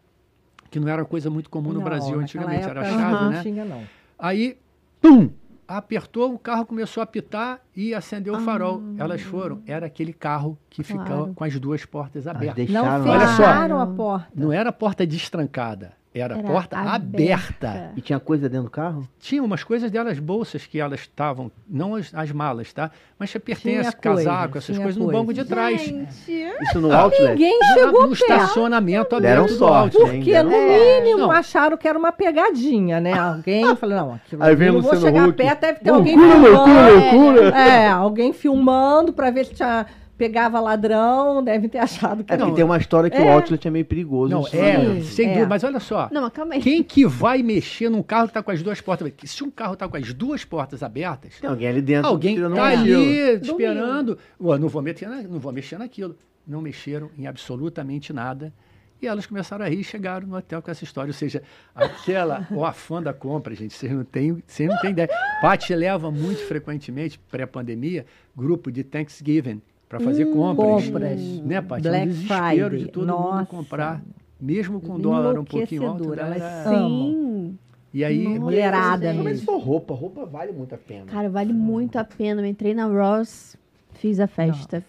[0.69, 3.29] Que não era coisa muito comum no Não, Brasil naquela antigamente, era época chave, Não
[3.31, 3.41] né?
[3.41, 3.83] tinha, não.
[4.17, 4.57] Aí,
[5.01, 5.29] pum!
[5.67, 8.81] Apertou, o carro começou a apitar e acendeu o farol.
[8.99, 9.03] Ah.
[9.03, 9.61] Elas foram.
[9.65, 11.33] Era aquele carro que ficava Claro.
[11.33, 12.67] com as duas portas abertas.
[12.69, 13.35] Não deixaram Olha só.
[13.37, 14.27] fecharam a porta.
[14.35, 17.69] Não era porta destrancada, era, Era porta aberta.
[17.69, 17.91] aberta.
[17.95, 19.07] E tinha coisa dentro do carro?
[19.19, 22.91] Tinha umas coisas delas, bolsas que elas estavam, não as, as malas, tá?
[23.17, 25.19] Mas pertence, Tinha casaco, coisa, essas coisas no coisa.
[25.19, 25.79] banco de trás.
[25.81, 27.29] Gente, Isso no outlet?
[27.31, 28.21] Ninguém chegou no perto.
[28.23, 30.15] estacionamento Deram aberto do sorte, outlet.
[30.17, 30.23] hein?
[30.23, 31.31] Porque, no Deram- mínimo, Não.
[31.31, 33.13] acharam que era uma pegadinha, né?
[33.13, 35.37] Alguém falou, não, aquilo Aí vem não vou chegar Huck.
[35.37, 37.41] perto, deve ter Loucura, alguém loucura, filmando.
[37.41, 37.57] loucura.
[37.57, 39.85] É, alguém filmando pra ver se tinha,
[40.21, 42.43] pegava ladrão, deve ter achado que É era...
[42.43, 43.33] porque tem uma história que o É.
[43.33, 44.31] outlet é meio perigoso.
[44.31, 45.03] Não, é, mesmo.
[45.05, 45.29] sem é.
[45.29, 45.47] dúvida.
[45.49, 46.61] Mas olha só, não, mas calma aí.
[46.61, 49.31] quem que vai mexer num carro que está com as duas portas abertas?
[49.31, 52.07] Se um carro está com as duas portas abertas, Tem alguém ali dentro.
[52.07, 54.17] alguém está um ali esperando.
[54.39, 56.15] Ué, não vou, meter na- não vou mexer naquilo.
[56.47, 58.53] Não mexeram em absolutamente nada.
[59.01, 61.09] E elas começaram a rir e chegaram no hotel com essa história.
[61.09, 61.41] Ou seja,
[61.73, 65.09] aquela, o afã da compra, gente, vocês não têm, vocês não têm ideia.
[65.41, 68.05] Paty leva muito frequentemente, pré-pandemia,
[68.35, 69.59] grupo de Thanksgiving
[69.91, 70.85] para fazer compras.
[70.85, 71.19] compras.
[71.19, 71.81] Né, Paty?
[71.81, 72.79] Black um desespero Friday.
[72.79, 73.35] de todo Nossa.
[73.35, 74.01] mundo comprar.
[74.39, 76.13] Mesmo com o dólar um pouquinho alto.
[76.13, 76.89] Elas são.
[76.89, 77.57] Sim.
[77.93, 79.13] E aí, Mulherada.
[79.13, 79.39] Mas mesmo.
[79.39, 81.05] se for roupa, roupa vale muito a pena.
[81.07, 82.41] Cara, vale muito a pena.
[82.41, 83.57] Eu entrei na Ross,
[83.95, 84.77] fiz a festa.
[84.77, 84.83] Não,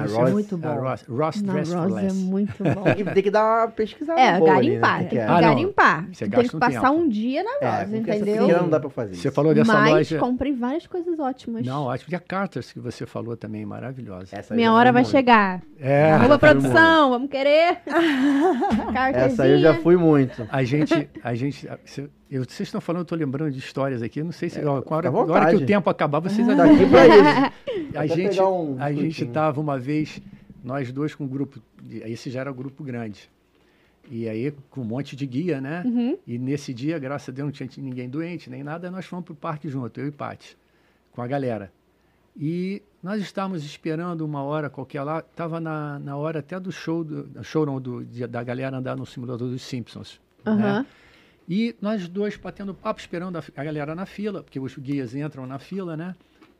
[0.00, 0.68] A isso Ross- é Muito bom.
[0.68, 2.82] A Ross, Ross Na Dress for Ross é muito bom.
[2.82, 4.92] Tem que, tem que dar uma pesquisada É, boa ali, garimpar.
[4.94, 4.98] né?
[5.00, 5.24] Tem que é.
[5.24, 5.40] Ah, não.
[5.40, 6.06] garimpar.
[6.12, 6.92] Você Tem que um passar tempo.
[6.92, 8.38] um dia na É, Ross, essa entendeu?
[8.46, 9.32] pequena não dá pra fazer Você isso.
[9.34, 10.18] falou dessa Mas loja.
[10.18, 11.64] comprei várias coisas ótimas.
[11.64, 12.08] Não, ótimo.
[12.12, 14.28] E a Carters que você falou também, maravilhosa.
[14.36, 15.12] Essa Minha hora vai muito.
[15.12, 15.62] chegar.
[15.78, 17.78] É, fui produção, vamos querer?
[19.14, 20.46] Essa aí eu já fui muito.
[20.50, 21.68] a gente, a gente,
[22.30, 24.94] eu, vocês estão falando, eu estou lembrando de histórias aqui, não sei se, ó, com
[24.94, 26.82] a hora, É, na hora que o tempo acabar, vocês Tá adivinham.
[26.84, 27.06] aqui pra
[27.76, 27.98] isso.
[27.98, 30.20] A gente, um a gente estava uma vez,
[30.62, 31.60] nós dois com um grupo,
[31.90, 33.28] esse já era um grupo grande.
[34.10, 35.82] E aí, com um monte de guia, né?
[35.86, 36.18] Uhum.
[36.26, 39.32] E nesse dia, graças a Deus, não tinha ninguém doente, nem nada, nós fomos para
[39.32, 40.56] o parque junto, eu e Paty,
[41.12, 41.70] com a galera.
[42.36, 47.04] E nós estávamos esperando uma hora qualquer lá, estava na, na hora até do show,
[47.04, 50.20] do, show não, do, de- da galera andar no simulador dos Simpsons.
[50.44, 50.86] né?
[51.50, 55.44] E nós dois batendo papo, esperando a, a galera na fila, porque os guias entram
[55.46, 56.14] na fila, né?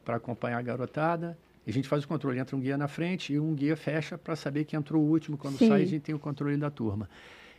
[0.05, 1.39] Para acompanhar a garotada.
[1.65, 4.19] E a gente faz o controle, entra um guia na frente e um guia fecha
[4.19, 5.39] para saber que entrou o último.
[5.39, 5.69] Quando Sim.
[5.69, 7.09] sai, a gente tem o controle da turma.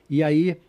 [0.09, 0.59] E aí,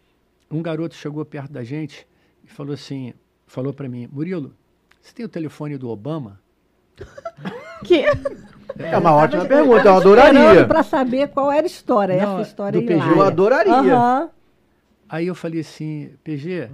[0.48, 2.06] um garoto chegou perto da gente
[2.44, 3.12] e falou assim,
[3.44, 4.54] falou para mim, Murilo,
[5.00, 6.40] você tem o telefone do Obama?
[7.84, 8.04] Que?
[8.78, 10.64] É uma ótima pergunta, eu adoraria.
[10.68, 12.14] pra saber qual era a história.
[12.22, 13.10] Não, Essa história do é PG.
[13.10, 13.72] Eu adoraria.
[13.72, 14.30] Aham.
[15.12, 16.70] Aí eu falei assim, PG,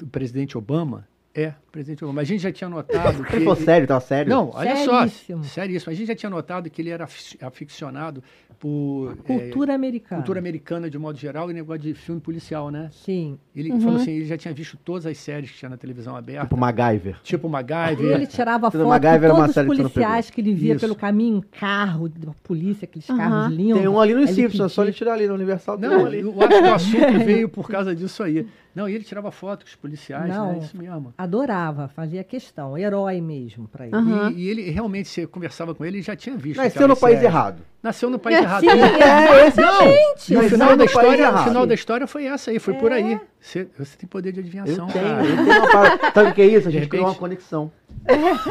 [0.00, 1.08] o presidente Obama?
[1.34, 2.20] É, presidente Obama.
[2.20, 3.36] A gente já tinha notado que...
[3.36, 4.30] Ele falou sério, tava sério?
[4.30, 5.44] Não, olha Seríssimo.
[5.44, 5.48] só.
[5.50, 5.92] Seríssimo.
[5.92, 8.22] A gente já tinha notado que ele era afic- aficionado
[8.58, 10.20] por eh, Cultura americana.
[10.22, 12.88] cultura americana de modo geral e negócio de filme policial, né?
[12.92, 13.38] Sim.
[13.54, 13.80] Ele Uhum.
[13.80, 16.42] falou assim, ele já tinha visto todas as séries que tinha na televisão aberta.
[16.44, 17.20] Tipo MacGyver.
[17.22, 18.14] Tipo E MacGyver.
[18.16, 20.80] ele tirava Tudo foto MacGyver de todos os policiais que ele via Isso.
[20.80, 23.18] pelo caminho, um carro da polícia, aqueles Aham.
[23.18, 23.78] carros lindos.
[23.78, 25.78] Tem um ali no Ele Simpsons, é só ele tirar ali no Universal.
[25.78, 26.20] tem um Não, ali.
[26.20, 28.46] eu acho que o assunto veio por causa disso aí.
[28.74, 30.52] Não, e ele tirava foto com os policiais, Não.
[30.52, 30.58] né?
[30.58, 31.12] Isso mesmo.
[31.18, 31.57] Adorava,
[31.94, 32.76] fazia questão.
[32.76, 33.94] Herói mesmo pra ele.
[33.96, 34.30] Aham.
[34.32, 36.58] E, e ele realmente, você conversava com ele, ele já tinha visto.
[36.60, 37.34] Nasceu no país séries.
[37.34, 37.62] errado.
[37.82, 38.60] Nasceu no país É, errado.
[38.60, 41.44] sim, É, esse Não, e o Nasceu final no da país história, o errado.
[41.48, 43.20] final da história foi essa aí, foi por aí.
[43.40, 45.24] Você, você tem poder de Eu adivinhação, tenho, cara.
[45.24, 46.12] eu tenho uma.
[46.12, 46.68] Sabe o que é isso?
[46.68, 47.70] A gente criou uma conexão.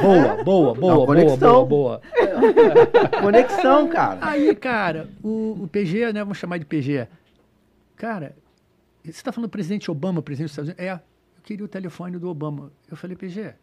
[0.01, 1.65] Boa, boa, boa, Não, boa, conexão.
[1.65, 2.01] boa, boa.
[3.21, 4.19] Conexão, cara.
[4.21, 6.19] Aí, cara, o, o PG, né?
[6.21, 7.07] Vamos chamar de PG.
[7.95, 8.35] Cara,
[9.03, 10.85] você está falando do presidente Obama, presidente dos Estados Unidos?
[10.85, 10.99] É, eu
[11.47, 12.71] queria o telefone do Obama.
[12.91, 13.53] Eu falei, PG,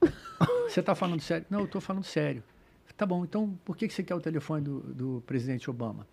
[0.68, 1.44] você está falando sério?
[1.50, 2.42] Não, eu estou falando sério.
[2.96, 6.06] Tá bom, então por que que você quer o telefone do, do presidente Obama?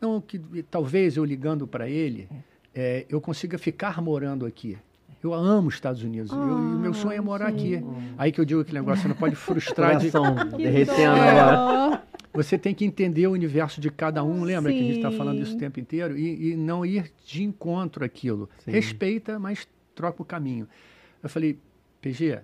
[0.00, 2.28] Não, que talvez eu ligando para ele,
[2.74, 4.76] é, eu consiga ficar morando aqui.
[5.22, 6.32] Eu amo os Estados Unidos.
[6.32, 7.80] eu- e o meu sonho é morar aqui.
[8.18, 10.10] Aí que eu digo aquele negócio, você não pode frustrar de.
[10.56, 12.02] Derretendo agora.
[12.34, 15.18] Você tem que entender o universo de cada um, lembra que a gente está Sim.
[15.18, 16.18] falando isso o tempo inteiro?
[16.18, 18.48] E, e não ir de encontro àquilo.
[18.64, 18.70] Sim.
[18.72, 20.68] Respeita, mas troca o caminho.
[21.22, 21.58] Eu falei,
[22.00, 22.40] PG,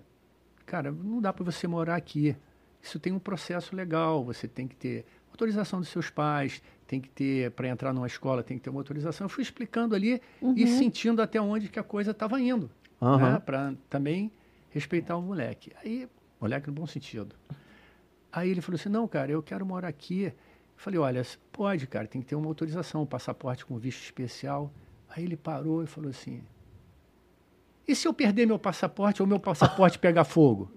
[0.64, 2.36] cara, não dá para você morar aqui.
[2.82, 7.08] Isso tem um processo legal, você tem que ter autorização dos seus pais, tem que
[7.08, 9.24] ter, para entrar numa escola, tem que ter uma autorização.
[9.26, 10.20] Eu fui explicando ali
[10.56, 12.70] e sentindo até onde que a coisa estava indo
[13.00, 13.32] Aham.
[13.32, 14.32] né, para também
[14.70, 15.72] respeitar o moleque.
[15.82, 16.08] Aí,
[16.40, 17.34] moleque no bom sentido.
[18.32, 20.24] Aí ele falou assim: não, cara, eu quero morar aqui.
[20.24, 20.32] Eu
[20.76, 21.22] falei: olha,
[21.52, 24.72] pode, cara, tem que ter uma autorização, um passaporte com visto especial.
[25.08, 26.42] Aí ele parou e falou assim:
[27.88, 30.70] e se eu perder meu passaporte ou meu passaporte pegar fogo?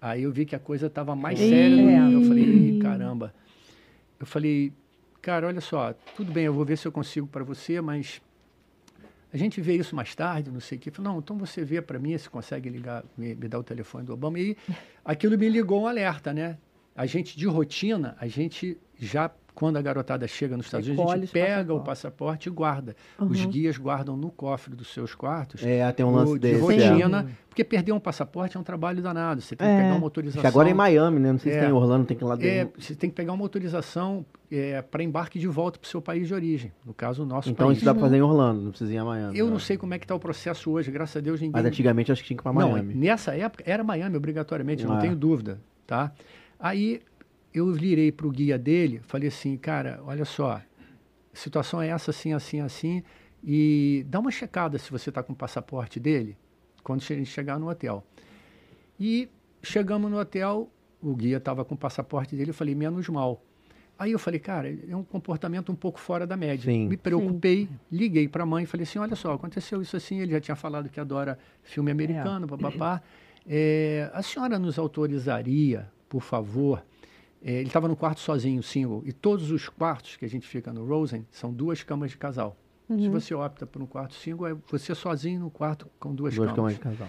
[0.00, 1.76] Aí eu vi que a coisa estava mais séria.
[1.76, 3.34] que Eu falei: caramba.
[4.18, 4.72] Eu falei:
[5.20, 8.20] cara, olha só, tudo bem, eu vou ver se eu consigo para você, mas
[9.32, 10.88] a gente vê isso mais tarde, não sei o quê.
[10.88, 13.62] Eu falei, não, então você vê para mim se consegue ligar, me, me dar o
[13.62, 14.38] telefone do Obama.
[14.38, 14.56] E
[15.04, 16.58] aquilo me ligou um alerta, né?
[16.96, 21.16] A gente, de rotina, a gente já, quando a garotada chega nos Estados Unidos, a
[21.16, 22.94] gente pega o passaporte e guarda.
[23.18, 25.62] Os guias guardam no cofre dos seus quartos.
[25.64, 26.60] É, tem um o lance de desse.
[26.60, 29.40] rotina, porque perder um passaporte é um trabalho danado.
[29.40, 29.82] Você tem que É.
[29.82, 30.40] pegar uma autorização.
[30.40, 31.32] que agora é em Miami, né?
[31.32, 31.60] Não sei se É.
[31.62, 32.80] tem em Orlando, tem que ir lá É, dentro.
[32.82, 34.24] você tem que pegar uma autorização
[34.90, 36.72] para embarque de volta para o seu país de origem.
[36.84, 37.78] No caso, o nosso Então país.
[37.78, 39.38] isso dá pra fazer em Orlando, não precisa ir a Miami.
[39.38, 39.52] Eu né?
[39.52, 41.52] não sei como é que está o processo hoje, graças a Deus ninguém.
[41.52, 42.94] Mas antigamente acho que tinha que ir não, Miami.
[42.94, 46.12] nessa época era Miami obrigatoriamente, não tenho dúvida, tá?
[46.58, 47.00] Aí
[47.52, 50.62] eu virei para o guia dele, falei assim, cara, olha só, a
[51.32, 53.02] situação é essa, assim, assim, assim,
[53.42, 56.36] e dá uma checada se você está com o passaporte dele
[56.82, 58.04] quando a gente chegar no hotel.
[58.98, 59.28] E
[59.62, 60.70] chegamos no hotel,
[61.02, 63.42] o guia estava com o passaporte dele, eu falei, menos mal.
[63.98, 66.64] Aí eu falei, cara, é um comportamento um pouco fora da média.
[66.64, 66.88] Sim.
[66.88, 70.32] Me preocupei, liguei para a mãe e falei assim, olha só, aconteceu isso assim, ele
[70.32, 73.02] já tinha falado que adora filme americano, papapá.
[73.46, 76.82] É, a senhora nos autorizaria, por favor,
[77.42, 80.72] é, ele estava no quarto sozinho, single, e todos os quartos que a gente fica
[80.72, 82.56] no Rosen são duas camas de casal.
[82.88, 86.52] Se você opta por um quarto single, é você sozinho no quarto com duas, Duas
[86.52, 86.74] camas camas.
[86.74, 87.08] de casal.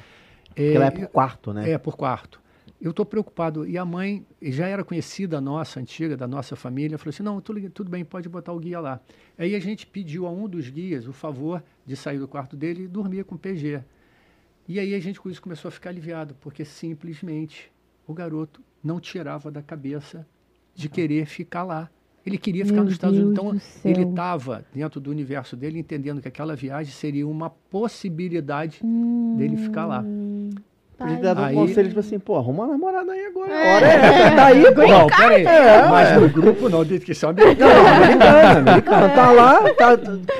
[0.55, 1.71] É, ela é por quarto, né?
[1.71, 2.39] é, por quarto.
[2.79, 3.67] Eu estou preocupado.
[3.67, 7.67] E a mãe já era conhecida nossa, antiga, da nossa família, falou assim: não, tudo,
[7.71, 8.99] tudo bem, pode botar o guia lá.
[9.37, 12.83] Aí a gente pediu a um dos guias o favor de sair do quarto dele
[12.83, 13.83] e dormir com o PG.
[14.67, 17.71] E aí a gente com isso começou a ficar aliviado, porque simplesmente
[18.05, 20.25] o garoto não tirava da cabeça
[20.75, 21.89] de querer ficar lá.
[22.25, 23.33] Ele queria ficar Meu nos Estados Unidos.
[23.33, 23.91] Deus Então, do céu.
[23.91, 28.79] ele estava dentro do universo dele, entendendo que aquela viagem seria uma possibilidade
[29.37, 30.05] dele ficar lá.
[31.07, 33.51] Ter dado um Aí- conselho, tipo assim, pô, arruma uma namorada aí agora.
[33.51, 33.71] É.
[33.71, 34.87] A hora é essa, tá aí, pô.
[34.87, 35.45] Não, peraí.
[35.45, 39.09] É, mas no grupo não, desde que são Não, americano, americano.
[39.15, 39.97] Tá lá, tá,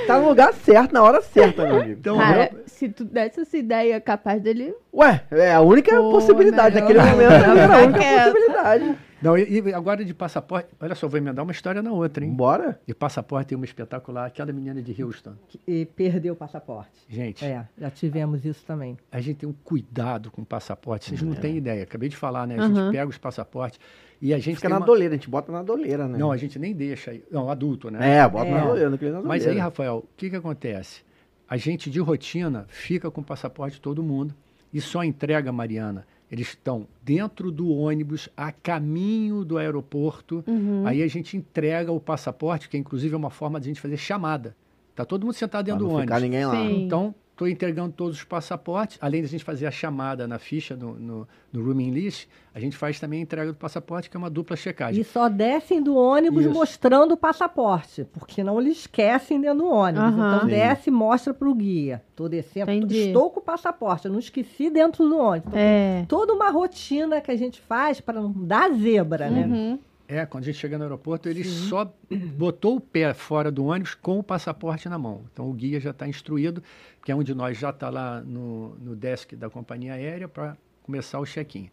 [0.08, 1.92] tá no lugar certo, na hora certa, meu amigo.
[2.00, 4.74] Então, Cara, se tu desse essa ideia, capaz dele.
[4.94, 6.80] Ué, é a única Pô, possibilidade.
[6.80, 8.96] Naquele momento era a única possibilidade.
[9.22, 12.32] Não, e, e agora de passaporte, olha só, vou emendar uma história na outra, hein?
[12.34, 12.80] Bora?
[12.88, 15.34] De passaporte tem uma espetacular, aquela menina de Houston.
[15.68, 16.92] E perdeu o passaporte.
[17.08, 18.98] Gente, É, já tivemos isso também.
[19.12, 21.84] a gente tem um cuidado com o passaporte, vocês não têm ideia.
[21.84, 22.56] Acabei de falar, né?
[22.58, 23.80] A gente pega os passaportes
[24.22, 24.86] e a gente Fica tem na uma...
[24.86, 26.18] doleira, a gente bota na doleira, né?
[26.18, 27.12] Não, a gente nem deixa.
[27.12, 27.24] aí.
[27.32, 28.18] Não, adulto, né?
[28.18, 28.54] É, bota É.
[28.54, 29.52] na doleira, não queria na Mas doleira.
[29.52, 31.02] aí, Rafael, o que, que acontece?
[31.48, 34.34] A gente de rotina fica com o passaporte de todo mundo
[34.74, 36.08] e só entrega, Mariana.
[36.32, 40.44] Eles estão dentro do ônibus, a caminho do aeroporto.
[40.48, 40.88] Uhum.
[40.88, 43.98] Aí a gente entrega o passaporte, que inclusive é uma forma de a gente fazer
[43.98, 44.56] chamada.
[44.96, 46.24] Tá todo mundo sentado dentro não do ficar ônibus.
[46.24, 46.56] ninguém lá.
[46.56, 46.86] Sim.
[46.86, 48.98] Então, estou entregando todos os passaportes.
[49.02, 52.60] Além de a gente fazer a chamada na ficha, no, no, no rooming list, a
[52.60, 55.02] gente faz também a entrega do passaporte, que é uma dupla checagem.
[55.02, 56.54] E só descem do ônibus Isso.
[56.54, 60.04] mostrando o passaporte, porque não lhe esquecem dentro do ônibus.
[60.04, 60.36] Aham.
[60.36, 60.48] Então Sim.
[60.56, 62.04] desce e mostra para o guia.
[62.10, 63.08] Estou descendo, Entendi.
[63.08, 65.48] estou com o passaporte, eu não esqueci dentro do ônibus.
[65.48, 66.06] Então, É.
[66.08, 69.80] Toda uma rotina que a gente faz para não dar zebra, né?
[70.14, 71.90] É, quando a gente chega no aeroporto, ele só
[72.36, 75.22] botou o pé fora do ônibus com o passaporte na mão.
[75.32, 76.62] Então o guia já está instruído,
[77.06, 80.58] que é um de nós já está lá no, no desk da companhia aérea para
[80.84, 81.70] começar o check-in.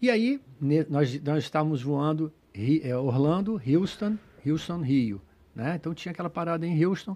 [0.00, 4.16] E aí, ne- nós, nós estávamos voando Ri- é, Orlando, Houston,
[4.46, 5.20] Houston, Rio.
[5.54, 5.74] Né?
[5.76, 7.14] Então tinha aquela parada em Houston.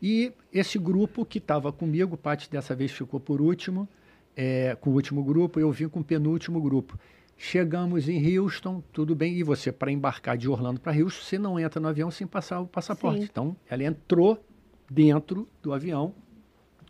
[0.00, 3.86] E esse grupo que estava comigo, parte dessa vez ficou por último,
[4.34, 6.98] é, com o último grupo, eu vim com o penúltimo grupo.
[7.40, 9.34] Chegamos em Houston, tudo bem.
[9.34, 12.60] E você, para embarcar de Orlando para Houston, você não entra no avião sem passar
[12.60, 13.20] o passaporte.
[13.20, 13.28] Sim.
[13.30, 14.44] Então, ela entrou
[14.90, 16.12] dentro do avião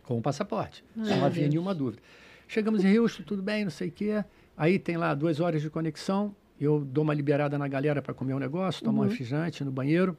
[0.03, 0.83] com o passaporte.
[0.95, 2.01] não havia nenhuma dúvida.
[2.47, 4.25] Chegamos em Houston, tudo bem, não sei o quê.
[4.57, 6.35] Aí tem lá duas horas de conexão.
[6.59, 10.17] Eu dou uma liberada na galera para comer um negócio, tomar um refrigerante no banheiro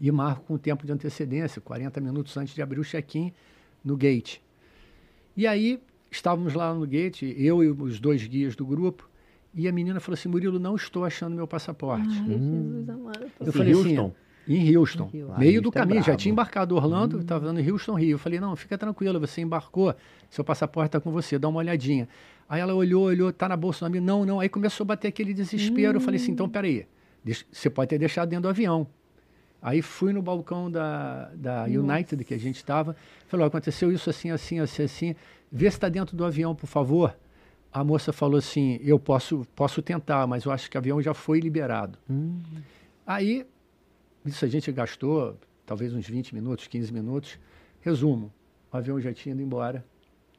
[0.00, 3.32] e marco com tempo de antecedência, 40 minutos antes de abrir o check-in
[3.84, 4.38] no gate.
[5.36, 5.80] E aí
[6.10, 9.08] estávamos lá no gate, eu e os dois guias do grupo,
[9.54, 12.08] e a menina falou assim: Murilo, não estou achando meu passaporte.
[12.08, 13.26] Ai, Jesus amado.
[13.40, 13.88] Eu Em falei Houston?
[13.90, 14.12] assim,
[14.46, 15.38] em Houston, Em Houston.
[15.38, 16.18] meio Ah, do é caminho, já brabo.
[16.18, 18.10] tinha embarcado Orlando, estava dando em Houston, Rio.
[18.12, 19.94] Eu falei, não, fica tranquila, você embarcou,
[20.28, 22.08] seu passaporte está com você, dá uma olhadinha.
[22.48, 24.40] Aí ela olhou, olhou, tá na bolsa do amigo, não, não.
[24.40, 25.96] Aí começou a bater aquele desespero.
[25.96, 26.86] Eu falei assim, então peraí,
[27.24, 28.86] deixa- você pode ter deixado dentro do avião.
[29.62, 32.94] Aí fui no balcão da, da United, que a gente estava,
[33.26, 35.16] falou, aconteceu isso assim, assim, assim, assim,
[35.50, 37.16] vê se está dentro do avião, por favor.
[37.74, 41.12] A moça falou assim, eu posso, posso tentar, mas eu acho que o avião já
[41.12, 41.98] foi liberado.
[43.04, 43.44] Aí,
[44.24, 47.36] isso a gente gastou talvez uns 20 minutos, 15 minutos.
[47.80, 48.32] Resumo,
[48.72, 49.84] o avião já tinha ido embora.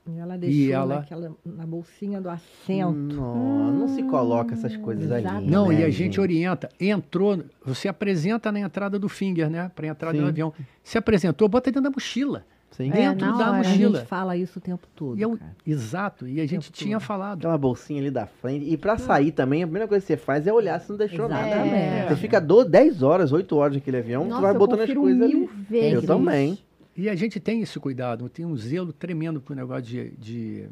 [0.08, 2.94] E ela deixou ela- naquela, na bolsinha do assento.
[3.16, 5.24] Não, não se coloca essas coisas ali.
[5.26, 5.52] exatamente.
[5.52, 6.70] Não, né, e a gente, orienta.
[6.80, 9.70] Entrou, você apresenta na entrada do finger, né?
[9.76, 10.24] Para entrada Sim.
[10.24, 10.54] do avião.
[10.84, 12.46] Se apresentou, bota dentro da mochila.
[12.72, 12.89] Sim.
[12.89, 13.55] É, dentro na da hora.
[13.55, 13.99] A mochila.
[13.99, 15.18] gente fala isso o tempo todo.
[15.18, 15.55] E eu- cara.
[15.66, 17.05] exato, e a gente tinha todo.
[17.07, 17.38] falado.
[17.39, 18.66] Aquela bolsinha ali da frente.
[18.70, 21.30] E pra sair também, a primeira coisa que você faz é olhar se não deixou
[21.30, 21.47] nada.
[21.47, 22.09] Exatamente.
[22.09, 25.18] Você fica do- 10 horas, 8 horas naquele avião, Nossa, tu vai botando as coisas
[25.30, 25.49] mil ali.
[25.70, 25.93] vezes.
[25.93, 26.57] Eu também.
[26.97, 30.66] E a gente tem esse cuidado, tem um zelo tremendo pro negócio de, de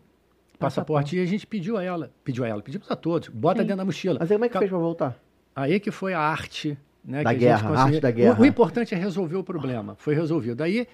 [0.59, 1.15] passaporte.
[1.17, 3.67] E a gente pediu a ela, pediu a ela, pedimos a todos, bota Sim.
[3.67, 4.17] dentro da mochila.
[4.19, 5.17] Mas aí como é que Ca- fez pra voltar?
[5.55, 7.23] Aí que foi a arte, né?
[7.23, 8.41] Da que a guerra, a arte da O- guerra.
[8.41, 9.95] O, importante é resolver o problema.
[9.99, 10.61] Foi resolvido.
[10.63, 10.87] Aí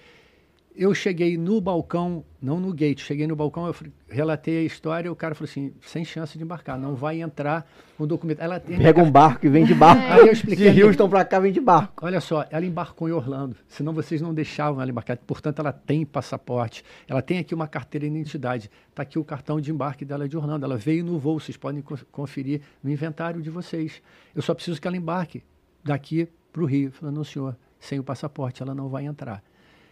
[0.74, 3.74] eu cheguei no balcão, não no gate, cheguei no balcão, eu
[4.08, 7.68] relatei a história, o cara falou assim, sem chance de embarcar, não vai entrar
[7.98, 8.40] com documento.
[8.40, 10.02] Ela tem Pega um barco e vem de barco.
[10.04, 10.82] Aí eu expliquei De.
[10.82, 12.04] Houston pra cá, vem de barco.
[12.06, 15.18] Olha só, ela embarcou em Orlando, senão vocês não deixavam ela embarcar.
[15.18, 18.70] Portanto, ela tem passaporte, ela tem aqui uma carteira de identidade.
[18.88, 20.64] Está aqui o cartão de embarque dela de Orlando.
[20.64, 24.00] Ela veio no voo, vocês podem co- conferir no inventário de vocês.
[24.34, 25.42] Eu só preciso que ela embarque
[25.84, 26.90] daqui para o Rio.
[26.92, 29.42] Falei, não, senhor, sem o passaporte ela não vai entrar.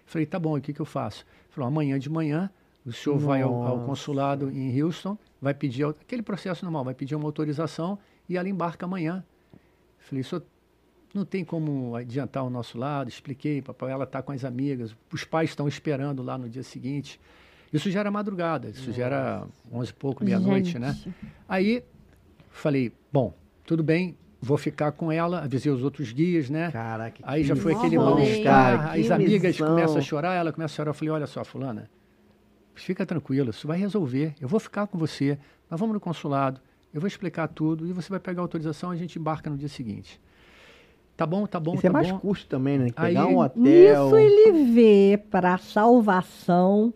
[0.08, 1.24] Falei, tá bom, e o que, que eu faço?
[1.50, 2.50] Falou, amanhã de manhã
[2.84, 3.86] o senhor vai ao, ao Nossa.
[3.86, 8.86] consulado em Houston, vai pedir, aquele processo normal, vai pedir uma autorização e ela embarca
[8.86, 9.22] amanhã.
[9.98, 10.42] Falei, senhor
[11.12, 15.24] não tem como adiantar o nosso lado, expliquei, papai, ela está com as amigas, os
[15.24, 17.20] pais estão esperando lá no dia seguinte.
[17.70, 20.96] Isso já era madrugada, isso já era onze e pouco, meia-noite, né?
[21.46, 21.84] Aí
[22.50, 23.34] falei, bom,
[23.66, 26.70] tudo bem, vou ficar com ela, avisei os outros guias, né?
[26.70, 27.18] Caraca.
[27.22, 29.68] Aí já foi aquele mal-estar, as amigas missão.
[29.68, 30.90] começam a chorar, ela começa a chorar.
[30.90, 31.90] Eu falei, olha só, fulana,
[32.74, 34.34] fica tranquila, isso vai resolver.
[34.40, 35.38] Eu vou ficar com você,
[35.70, 36.60] nós vamos no consulado,
[36.94, 39.56] eu vou explicar tudo e você vai pegar a autorização e a gente embarca no
[39.56, 40.20] dia seguinte.
[41.16, 42.18] Tá bom, tá bom, Isso tá é mais bom.
[42.20, 42.86] custo também, né?
[42.94, 43.60] Aí- Pegar um hotel.
[43.60, 46.94] Nisso ele vê para salvação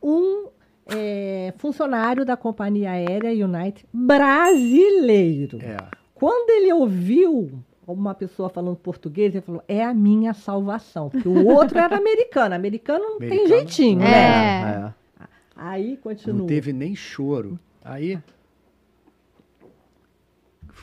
[0.00, 0.46] um
[0.86, 5.58] é, funcionário da companhia aérea United brasileiro.
[5.60, 5.76] É.
[6.24, 11.10] Quando ele ouviu uma pessoa falando português, ele falou: é a minha salvação.
[11.10, 12.54] Porque o outro era americano.
[12.54, 14.06] Americano não tem jeitinho, não.
[14.06, 14.94] né?
[15.20, 15.22] É.
[15.22, 15.28] É.
[15.54, 16.38] Aí continua.
[16.38, 17.60] Não teve nem choro.
[17.84, 18.18] Aí,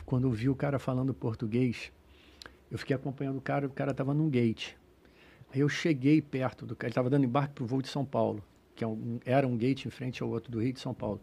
[0.06, 1.90] quando eu vi o cara falando português,
[2.70, 4.74] eu fiquei acompanhando o cara, o cara estava num gate.
[5.52, 8.04] Aí eu cheguei perto do cara, ele estava dando embarque para o voo de São
[8.04, 8.44] Paulo,
[8.76, 8.88] que é
[9.24, 11.20] era um gate em frente ao outro do Rio de São Paulo.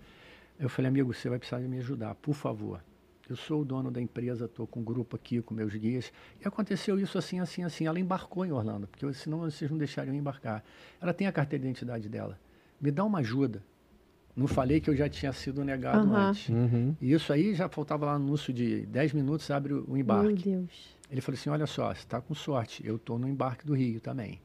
[0.59, 2.81] Aí eu falei, amigo, você vai precisar de me ajudar, por favor.
[3.29, 6.11] Eu sou o dono da empresa, estou com um grupo aqui, com meus guias.
[6.43, 7.85] E aconteceu isso assim, assim, assim.
[7.85, 10.63] Ela embarcou em Orlando, porque senão vocês não deixariam embarcar.
[10.99, 12.39] Ela tem a carteira de identidade dela.
[12.81, 13.61] Me dá uma ajuda.
[14.35, 16.29] Não falei que eu já tinha sido negado Aham.
[16.29, 16.49] antes.
[16.49, 16.95] Uhum.
[16.99, 19.97] E isso aí já faltava lá no anúncio de 10 minutos, abre o o Meu
[19.97, 20.49] embarque.
[20.49, 20.97] Deus.
[21.11, 23.99] Ele falou assim: olha só, você está com sorte, eu estou no embarque do Rio
[23.99, 24.39] também.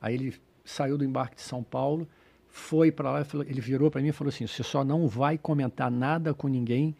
[0.00, 0.34] Aí ele
[0.64, 2.06] saiu do embarque de São Paulo,
[2.48, 5.38] foi para lá, e ele virou para mim e falou assim: você só não vai
[5.38, 6.94] comentar nada com ninguém,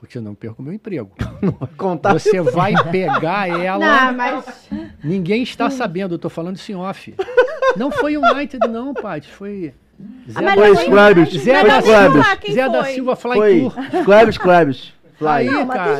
[0.00, 1.10] porque eu não perco meu emprego.
[1.76, 4.06] Contar Você vai pegar ela.
[4.06, 4.68] Não, mas.
[5.04, 7.14] Ninguém está sabendo, eu estou falando isso em off.
[7.76, 9.74] Não foi United, não, Paty, foi.
[10.30, 11.32] Zé, mas da- Foi Squabs.
[11.34, 11.82] Zé Foi da.
[11.82, 12.84] Silva, quem Zé da?
[12.84, 13.60] Silva Fly Foi.
[13.60, 13.74] Tour.
[15.22, 15.98] Aí, Não, cara.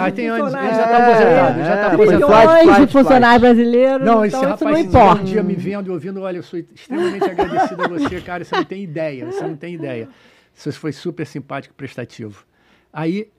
[0.00, 2.58] Aí tem anos, ele já está aposentado, já É, está foi Tem aposentado.
[2.64, 5.20] milhões de funcionários brasileiros, Não, esse então isso rapaz não importa.
[5.20, 8.56] um dia me vendo e ouvindo, olha, eu sou extremamente agradecido a você, cara, você
[8.56, 10.08] não tem ideia, você não tem ideia.
[10.52, 12.44] Você foi super simpático e prestativo.
[12.92, 13.30] Aí,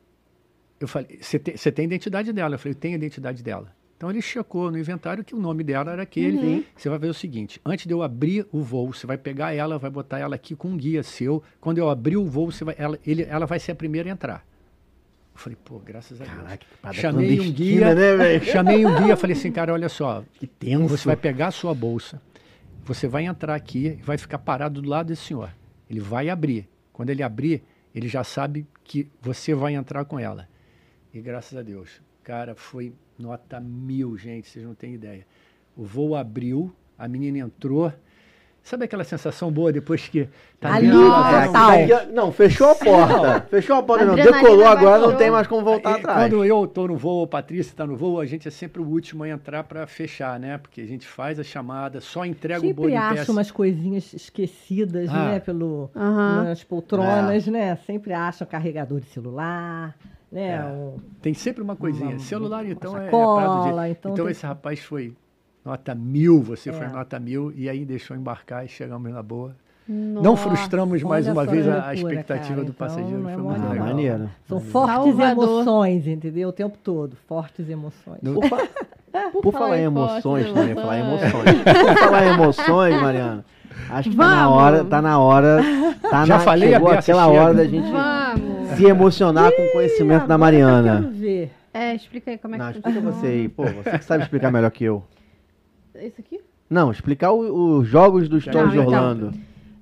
[0.80, 2.56] eu falei, você tem, tem a identidade dela?
[2.56, 3.74] Eu falei, eu tenho a identidade dela.
[4.02, 6.66] Então ele checou no inventário que o nome dela era aquele.
[6.76, 9.78] Você vai ver o seguinte: antes de eu abrir o voo, você vai pegar ela,
[9.78, 11.44] vai botar ela aqui com um guia seu.
[11.60, 14.44] Quando eu abrir o voo, vai, ela, ele, ela vai ser a primeira a entrar.
[15.36, 16.36] Eu falei, pô, graças a Deus.
[16.36, 20.24] Caraca, que parada Chamei um guia, né, chamei um guia, falei assim, cara, olha só,
[20.40, 20.88] Que tenso.
[20.88, 22.20] você vai pegar a sua bolsa,
[22.84, 25.52] você vai entrar aqui e vai ficar parado do lado desse senhor.
[25.88, 26.68] Ele vai abrir.
[26.92, 27.62] Quando ele abrir,
[27.94, 30.48] ele já sabe que você vai entrar com ela.
[31.14, 35.26] E graças a Deus, cara, foi nota mil, gente, vocês não têm ideia.
[35.76, 37.92] O voo abriu, a menina entrou.
[38.64, 40.30] Sabe aquela sensação boa depois que
[40.60, 41.72] tá Ali, total.
[41.72, 43.42] É, não, fechou a porta.
[43.50, 44.14] Fechou a porta, não.
[44.16, 46.20] Decolou agora, não tem mais como voltar É, atrás.
[46.32, 48.86] Quando eu tô no voo, a Patrícia está no voo, a gente é sempre o
[48.88, 50.60] último a entrar para fechar, né?
[50.60, 53.20] Porque a gente faz a chamada, só entrega o Sempre boarding pass.
[53.22, 55.32] acha umas coisinhas esquecidas, Ah.
[55.32, 55.40] né?
[55.40, 56.44] Pelo, Aham.
[56.44, 57.52] nas poltronas, É.
[57.52, 57.76] né?
[57.88, 59.96] Sempre acham carregador de celular,
[60.32, 60.56] né?
[60.58, 60.64] É.
[60.66, 62.12] Um- Tem sempre uma coisinha.
[62.12, 63.90] Uma- Celular, uma então, é, é sacola, prato de...
[63.90, 65.14] então Então, tem- esse rapaz foi
[65.66, 66.90] nota mil, você foi É.
[66.90, 69.56] nota mil, e aí deixou embarcar e chegamos na boa.
[69.88, 70.44] Não Nossa.
[70.48, 72.64] frustramos mais uma vez que a, a loucura, expectativa cara.
[72.64, 73.20] do Então, passageiro.
[73.20, 73.88] não é foi mole muito legal.
[73.88, 74.30] maneiro.
[74.48, 75.04] São Salvador.
[75.14, 76.50] fortes emoções, entendeu?
[76.50, 77.18] O tempo todo.
[77.28, 78.20] Fortes emoções.
[78.22, 78.68] No- Por, fa-
[79.44, 81.44] por falar em emoções, não ia falar em emoções.
[81.64, 83.46] por falar em emoções, Mariana,
[83.90, 84.58] acho que tá na Vamos.
[84.64, 85.60] hora, tá na hora,
[86.10, 87.42] tá Já na, falei, chegou aquela chega.
[87.42, 88.70] hora da gente Vamos.
[88.78, 91.02] se emocionar com o conhecimento da Eu Mariana.
[91.02, 91.52] quero ver.
[91.74, 94.52] É, explica aí como é Não, que explica você aí, pô, você que sabe explicar
[94.52, 95.04] melhor que eu.
[96.06, 96.40] Isso aqui?
[96.70, 98.88] Não, explicar os jogos dos Não, Stories de então.
[98.94, 99.34] Orlando.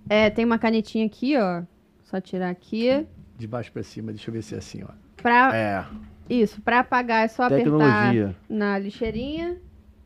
[0.10, 1.62] É, tem uma canetinha aqui, ó.
[2.04, 3.06] Só tirar aqui.
[3.38, 4.91] De baixo para cima, deixa eu ver se é assim, ó.
[5.22, 5.86] Pra, É,
[6.30, 8.36] Isso, pra apagar é só apertar tecnologia.
[8.50, 9.58] na lixeirinha.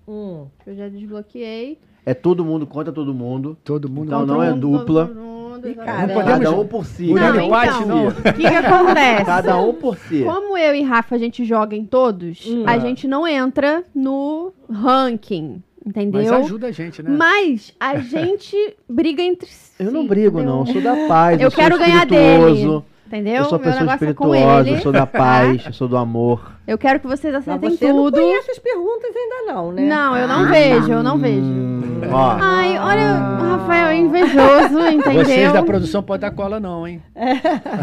[0.08, 0.48] Hum.
[0.64, 1.80] que Eu já desbloqueei.
[2.06, 3.58] É todo mundo contra todo mundo.
[3.64, 4.08] Todo mundo...
[4.08, 5.08] Então Todo não é mundo, dupla.
[5.08, 5.86] todo mundo, E, exatamente.
[5.86, 7.08] cara, Não podemos- Cada um por si.
[7.08, 7.88] Não, cada um empate, por si.
[7.88, 8.08] não.
[8.08, 9.26] O que, que acontece?
[9.26, 10.24] Cada um por si.
[10.26, 12.64] Como eu e Rafa a gente joga em todos, Hum.
[12.68, 16.36] a gente não entra no ranking, Mas entendeu?
[16.36, 17.10] ajuda a gente, né?
[17.10, 18.56] Mas a gente
[18.88, 19.72] briga entre si.
[19.80, 20.56] Eu não brigo, entendeu?
[20.56, 20.60] não.
[20.62, 21.42] Eu sou da paz.
[21.42, 22.86] Eu sou quero ganhar espirituoso.
[23.06, 23.36] Entendeu?
[23.36, 24.78] Eu sou pessoa é espirituosa, ele.
[24.78, 26.52] eu sou da paz, eu sou do amor.
[26.66, 28.20] Eu quero que vocês Mas acertem você não tudo.
[28.20, 29.86] conhece as perguntas ainda não, né?
[29.86, 31.42] Não, eu não vejo, eu não vejo.
[31.42, 35.26] Hum, ó, Ai, olha, o Rafael é invejoso, entendeu?
[35.26, 37.04] Vocês da produção podem dar cola não, hein?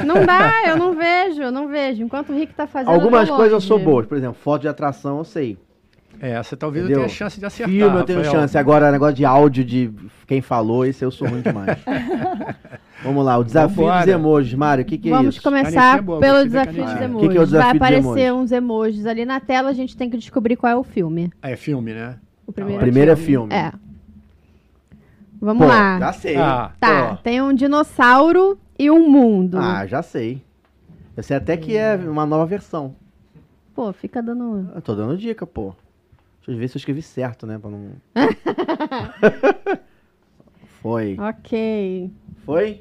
[0.05, 2.03] Não dá, eu não vejo, eu não vejo.
[2.03, 2.91] Enquanto o Rick tá fazendo.
[2.93, 4.03] algumas coisas eu sou boa.
[4.03, 5.57] Por exemplo, foto de atração eu sei.
[6.23, 7.03] É, essa talvez Entendeu?
[7.03, 7.75] eu tenha chance de acertar.
[7.75, 8.41] Filme eu tenho Rafael.
[8.43, 8.59] chance.
[8.59, 9.91] Agora, negócio de áudio de
[10.27, 11.79] quem falou, esse eu sou ruim demais.
[13.03, 14.05] Vamos lá, o desafio Vambora.
[14.05, 14.55] dos emojis.
[14.55, 15.43] Mário, o que, que é Vamos isso?
[15.43, 17.21] começar Canetinha é boa, pelo desafio dos emojis.
[17.29, 18.33] Que que é o desafio Vai aparecer emojis?
[18.45, 21.33] uns emojis ali na tela, a gente tem que descobrir qual é o filme.
[21.41, 22.17] Ah, é filme, né?
[22.47, 23.55] O primeiro, Primeiro é filme.
[23.55, 23.73] É.
[25.41, 25.99] Vamos Pô, lá.
[25.99, 26.37] já sei.
[26.37, 29.57] Ah, Tá, tem um dinossauro e um mundo.
[29.59, 30.43] Ah, já sei.
[31.17, 32.95] Eu sei até que é uma nova versão.
[33.75, 34.69] Pô, fica dando.
[34.75, 35.75] Eu tô dando dica, pô.
[36.41, 37.59] Deixa eu ver se eu escrevi certo, né?
[37.59, 37.93] Pra não.
[40.83, 41.17] Foi.
[41.19, 42.11] Ok.
[42.45, 42.81] Foi?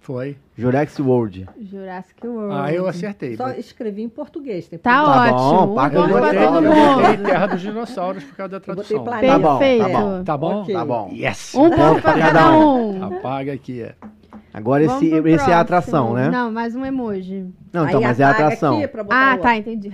[0.00, 0.36] Foi.
[0.58, 1.48] Jurassic World.
[1.60, 2.54] Jurassic World.
[2.54, 3.36] Ah, eu acertei.
[3.36, 4.68] Só escrevi em português.
[4.68, 5.74] Tem Tá, Tá bom, ótimo.
[5.74, 7.00] paga Eu ponto botei- eu mundo.
[7.02, 9.04] botei Terra dos Dinossauros por causa da tradução.
[9.04, 10.24] Tá bom, tá bom.
[10.24, 10.60] Tá bom?
[10.62, 10.74] Ok.
[10.74, 11.10] Tá bom.
[11.12, 11.54] Yes!
[11.54, 13.04] Um ponto pra cada um.
[13.04, 13.94] Apaga aqui, é.
[14.52, 16.28] Agora Vamos esse, esse é a atração, né?
[16.28, 17.46] Não, mais um emoji.
[17.72, 18.76] Não, então, Aí mas é a atração.
[18.76, 19.90] aqui pra botar Ah, tá, entendi.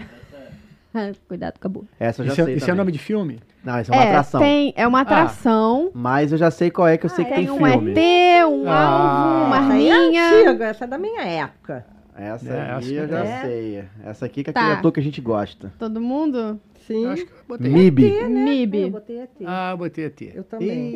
[1.29, 1.87] Cuidado com a boca.
[1.99, 2.55] Essa eu já Isso, é- sei.
[2.55, 2.79] isso é também.
[2.79, 3.41] nome de filme?
[3.65, 4.41] Não, essa é uma É, atração.
[4.41, 5.91] tem, é uma atração.
[5.95, 7.93] Mas eu já sei qual é, que eu sei que tem tem um filme.
[7.93, 8.83] ET, um Ah.
[8.87, 9.59] alvo, uma é
[9.91, 10.31] arminha.
[10.49, 11.85] antiga, essa é da minha época.
[12.21, 13.41] Essa É, aí eu já é.
[13.43, 13.85] sei.
[14.05, 14.61] Essa aqui que é Tá.
[14.61, 15.73] aquele ator que a gente gosta.
[15.79, 16.59] Todo mundo?
[16.87, 17.05] Sim.
[17.05, 17.71] Eu acho que eu botei.
[17.71, 18.09] MIB.
[18.17, 18.91] Eu MIB.
[18.91, 19.31] botei ET.
[19.47, 20.33] Ah, eu botei aqui.
[20.35, 20.95] Eu também.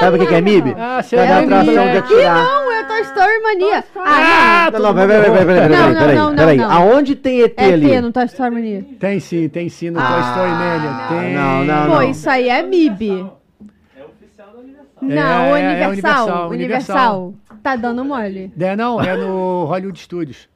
[0.00, 0.74] Sabe o que que é MIB?
[0.78, 1.90] Ah, você é a o atração MIB.
[1.92, 2.44] de atirar?
[2.44, 3.82] Não, é Toy Story Mania.
[3.82, 4.08] Toy Story.
[4.08, 6.70] Ah, Não, não, peraí, peraí, peraí, peraí, Não, peraí, não, não, não.
[6.72, 7.64] Aonde tem ET não.
[7.64, 7.88] É ali?
[7.88, 8.86] T no Toy Story Mania.
[8.98, 11.08] Tem sim, tem sim no Toy Ah, Story Mania.
[11.22, 11.34] Tem.
[11.34, 12.10] não, não, Pô, não.
[12.10, 13.10] isso aí é MIB.
[13.10, 15.02] É oficial da Universal.
[15.02, 16.28] Não, É, é, Universal.
[16.28, 17.34] é Universal, Universal.
[17.62, 18.52] Tá dando mole.
[18.58, 20.48] É, não, é no Hollywood Studios.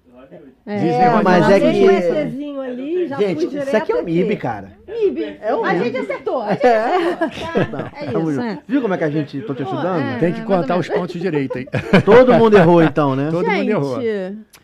[0.67, 0.75] É.
[0.89, 4.07] É, mas é é que- um ali, já Gente, isso aqui é o aqui.
[4.11, 4.73] MIB, cara.
[4.89, 5.37] MIB.
[5.41, 5.85] É o a MIB.
[5.85, 6.43] gente acertou.
[6.43, 8.59] A gente Não, É tamo isso, é.
[8.67, 10.01] Viu como é que a gente tô te Pô, ajudando?
[10.03, 10.19] é.
[10.19, 11.67] Tem que contar os pontos direito aí.
[12.05, 13.29] Todo mundo errou então, né?
[13.31, 13.99] Todo mundo errou.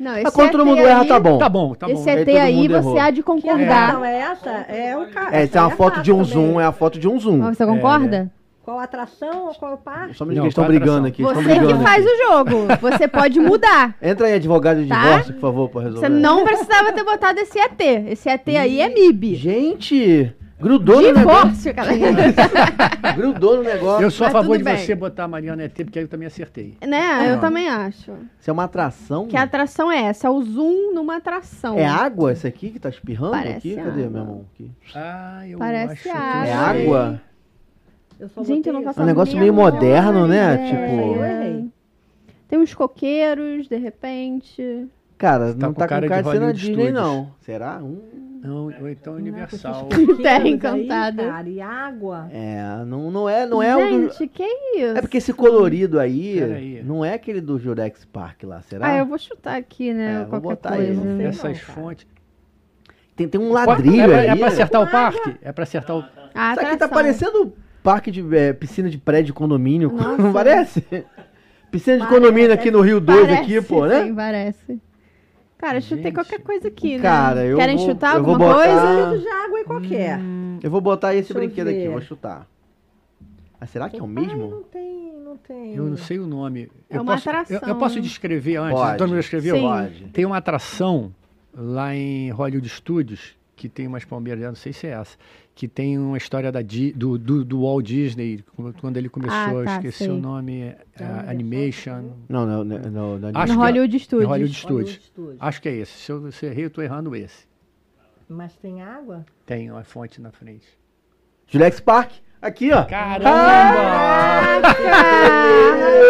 [0.01, 1.39] Não, esse Mas quando todo mundo aí, erra, tá bom.
[1.39, 1.93] Tá bom, tá bom.
[1.93, 4.03] Esse ET aí, você há de concordar.
[4.05, 4.51] é essa?
[4.51, 5.29] É o ca...
[5.31, 7.41] É, isso é uma essa foto de um zoom, é a foto de um zoom.
[7.55, 8.29] Você concorda?
[8.65, 10.15] Qual atração ou qual parque?
[10.15, 11.21] Só me estão brigando aqui.
[11.23, 12.15] Você que brigando faz aqui.
[12.15, 12.57] o jogo.
[12.81, 13.97] Você pode mudar.
[14.01, 15.03] Entra aí, advogado de Tá?
[15.03, 16.07] divórcio, por favor, pra resolver.
[16.07, 17.81] Você não precisava ter botado esse ET.
[18.09, 19.35] Esse ET aí é MIB.
[19.35, 21.73] Gente, grudou no negócio.
[21.73, 21.91] Divórcio, cara.
[23.17, 24.05] Grudou no negócio.
[24.05, 24.77] Eu sou a Mas favor tudo de bem.
[24.77, 26.77] você botar a Mariana ET, porque aí eu também acertei.
[26.87, 27.29] né?
[27.29, 27.41] Eu Não.
[27.41, 28.13] também acho.
[28.39, 29.27] Isso é uma atração?
[29.27, 31.77] Que a atração é essa, é o zoom numa atração.
[31.79, 33.75] É água essa aqui que tá espirrando Parece aqui?
[33.75, 33.95] Cadê, água.
[33.97, 34.45] meu irmão?
[34.55, 34.71] Aqui.
[34.95, 36.47] Ah, eu Parece acho que água.
[36.47, 37.21] É água?
[38.23, 40.55] Eu só Gente, eu não faço É um negócio meio moderno, né?
[40.55, 40.69] ideia.
[40.69, 41.71] Tipo- Eu errei.
[42.49, 44.87] Tem uns coqueiros, de repente.
[45.19, 46.95] Cara, Tá não com tá cara com cara de de ser na Hollywood Disney, Studios.
[47.03, 47.35] não.
[47.41, 47.79] Será?
[47.83, 47.99] Hum.
[48.45, 49.89] Não, ou então Universal.
[50.23, 51.25] Terra Aí, Encantada.
[51.25, 52.29] cara, e água.
[52.33, 54.09] É, não, não é, não é o do...
[54.15, 54.97] Gente, que isso?
[54.99, 56.83] É porque esse colorido aí, Peraí.
[56.85, 58.87] não é aquele do Jurex Park lá, será?
[58.89, 60.13] Ah, eu vou chutar aqui, né?
[60.13, 61.05] É, vou qualquer botar aí, coisa.
[61.05, 61.27] não sei.
[61.27, 61.81] Essas cara.
[61.81, 62.07] fontes.
[63.15, 64.27] Tem, tem um é, ladrilho pra, ali.
[64.27, 64.47] é pra né?
[64.47, 65.37] acertar o parque?
[65.43, 66.05] É pra acertar o.
[66.35, 66.89] Ah, Isso aqui tá atração.
[66.89, 67.53] parecendo
[67.83, 70.23] parque de é, piscina de prédio de condomínio, Nossa.
[70.23, 70.81] não parece?
[71.71, 74.05] Piscina de Parece, condomínio aqui no Rio 2 Parece, aqui, pô, né?
[74.05, 74.81] Sim, parece.
[75.57, 76.15] Cara, chutei Gente.
[76.15, 77.03] qualquer coisa aqui, né?
[77.03, 79.11] Cara, eu Querem vou- chutar eu vou alguma botar- coisa?
[79.13, 80.21] Litro de água e qualquer.
[80.63, 82.47] Eu vou botar esse Deixa brinquedo aqui, vou chutar.
[83.61, 84.51] Ah, será que é o Ai, mesmo?
[84.51, 85.75] não tem, não tem.
[85.77, 86.69] Eu não sei o nome.
[86.91, 87.61] É eu uma posso, atração.
[87.63, 88.77] Eu, eu posso descrever antes?
[88.79, 88.99] Pode.
[88.99, 89.55] Todo mundo escreveu?
[89.55, 89.63] Sim.
[89.63, 90.05] Pode.
[90.13, 91.15] Tem uma atração
[91.55, 95.17] lá em Hollywood Studios, que tem umas palmeiras, não sei se é essa,
[95.55, 98.43] que tem uma história da, Di- do, do, do Walt Disney,
[98.81, 100.09] quando- ele começou, Ah, eu tá, esqueci sei.
[100.11, 102.03] o nome, é, Então, Animation.
[102.29, 102.79] Não, não, não.
[102.79, 104.25] não, não Acho No que é- Hollywood Studios.
[104.25, 105.13] Em Hollywood Studios.
[105.17, 105.39] Hollywood.
[105.41, 105.93] Acho que é esse.
[105.93, 107.47] Se eu, se eu errei, eu tô errando esse.
[108.29, 109.27] Mas tem água?
[109.45, 110.67] Tem uma fonte na frente.
[111.47, 112.85] Jurex Park, aqui, ó.
[112.85, 113.31] Caramba!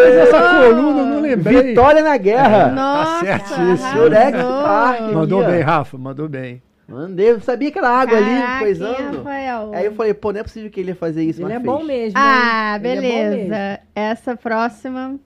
[0.05, 1.63] Mas essa coluna eu não lembrei.
[1.63, 2.71] Vitória na guerra.
[2.71, 3.87] Nossa, certo isso.
[3.93, 4.37] Jurex.
[4.41, 5.01] Park.
[5.13, 5.51] Mandou aqui, ó.
[5.51, 6.61] bem, Rafa, mandou bem.
[6.93, 9.17] Mandei, eu sabia que era água ali, Caraca, hein, coisando.
[9.17, 9.71] Rafael?
[9.73, 11.65] Aí eu falei, pô, não é possível que ele ia fazer isso, Ele é fez.
[11.65, 12.19] bom mesmo.
[12.19, 12.91] Ah, hein?
[12.91, 13.01] É bom mesmo.
[13.49, 13.79] beleza.
[13.95, 15.19] Essa próxima.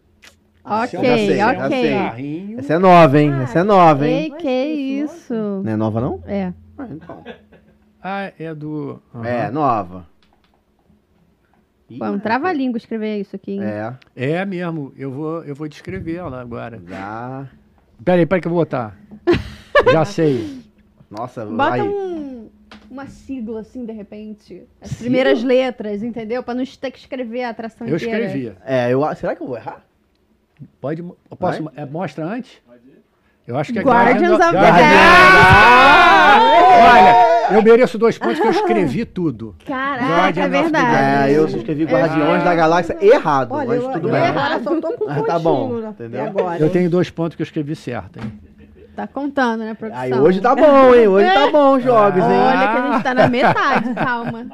[0.64, 1.69] Ok, Já sei, já ok.
[1.81, 1.94] sei.
[1.94, 2.60] Carrinho.
[2.60, 3.31] Essa é nova, hein?
[3.34, 4.31] Ah, Essa é nova, hein?
[4.31, 4.49] Que que
[5.03, 5.34] isso?
[5.34, 6.22] Não é nova, não?
[6.26, 6.53] É.
[6.77, 7.23] Ah, então.
[8.03, 9.02] Ah, é do.
[9.15, 9.26] aham.
[9.27, 10.07] É, nova.
[11.89, 13.53] Ih, Foi um trava-língua escrever isso aqui.
[13.53, 13.61] hein?
[13.64, 14.91] É, É mesmo.
[14.98, 16.80] Eu vou, eu vou descrever ela agora.
[16.80, 17.48] dá.
[18.03, 18.98] Peraí, peraí que eu vou botar.
[19.91, 20.64] Já sei.
[21.09, 21.81] Nossa, Bota vai.
[21.81, 22.49] um,
[22.91, 24.63] uma sigla assim, de repente.
[24.81, 26.43] As primeiras letras, entendeu?
[26.43, 28.25] Pra não ter que escrever a atração Eu inteira.
[28.25, 28.53] escrevi.
[28.65, 29.81] É, eu, será que eu vou errar?
[30.81, 31.01] Pode.
[31.01, 31.73] eu Posso, Vai?
[31.77, 32.61] é, mostra antes?
[33.47, 36.47] Eu acho que é Guardians of the Guardians- Galaxy.
[36.91, 39.55] Olha, eu mereço dois pontos que eu escrevi tudo.
[39.65, 41.31] Caraca, Guardian é verdade.
[41.34, 44.21] É, eu escrevi Guardiões da Galáxia errado, Olha, mas eu, tudo eu bem.
[44.21, 45.25] agora só tô com um Ah, pontinho.
[45.27, 46.23] tá bom, entendeu?
[46.25, 48.34] Agora, Eu tenho dois pontos que eu escrevi certo, hein?
[48.98, 50.02] Tá contando, né, produção?
[50.02, 51.07] Aí hoje tá bom, hein?
[51.07, 52.30] Hoje tá bom os jogos, hein?
[52.30, 54.48] Olha que a gente tá na metade, calma.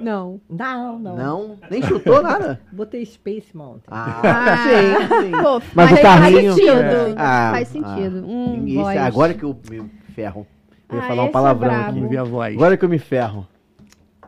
[0.00, 0.40] Não.
[0.50, 2.60] Não, não, Não, nem chutou nada.
[2.72, 3.84] Botei Space Mountain.
[3.88, 4.56] Ah, Ah.
[4.58, 5.30] sim, sim.
[5.40, 7.14] Pô, Mas o faz carrinho- sentido.
[7.16, 8.18] Ah, faz sentido.
[8.24, 8.28] ah.
[8.28, 10.46] Hum, Isso, é agora que eu me ferro.
[10.90, 11.84] Eu ia Ah, falar um é palavrão brabo.
[11.84, 11.94] aqui.
[11.94, 12.54] Vamos ver a voz.
[12.56, 13.46] Agora que eu me ferro.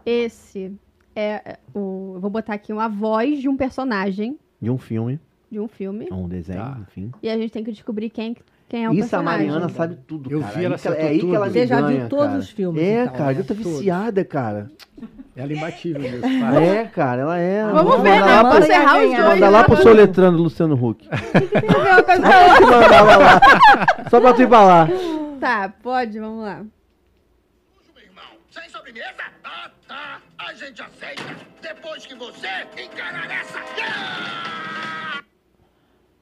[0.06, 0.72] Esse
[1.14, 2.12] é é o.
[2.14, 5.20] Eu vou botar aqui uma voz de um personagem De um filme,
[5.50, 6.08] de um filme.
[6.10, 6.78] um desenho, Tá.
[6.80, 7.10] enfim.
[7.22, 8.36] E a gente tem que descobrir quem,
[8.68, 9.22] quem é o Isso a.
[9.22, 10.52] Mariana sabe tudo, Eu cara.
[10.52, 11.52] vi, ela aí que é aí que ela tudo.
[11.54, 12.38] Você já viu todos cara.
[12.38, 13.40] os filmes, É, então, cara, né?
[13.40, 14.70] eu tô viciada, cara.
[15.34, 16.18] Ela é imbatível nisso.
[16.60, 17.64] É, cara, ela é.
[17.64, 18.20] Vamos ver, né?
[18.20, 19.18] lá Vamos encerrar os dois.
[19.20, 19.82] Mandar lá pro né?
[19.82, 21.08] soletrando Luciano Huck.
[21.08, 22.02] Tem a ver
[22.60, 22.66] com.
[22.66, 23.40] Mandava lá.
[24.10, 24.88] Só pra tu ir pra lá.
[25.40, 26.56] Tá, pode, vamos lá.
[27.94, 28.24] meu irmão.
[28.50, 29.12] Sem sobremesa?
[29.42, 30.18] Tá, tá.
[30.38, 31.22] A gente aceita.
[31.62, 34.67] Depois que você encarar essa.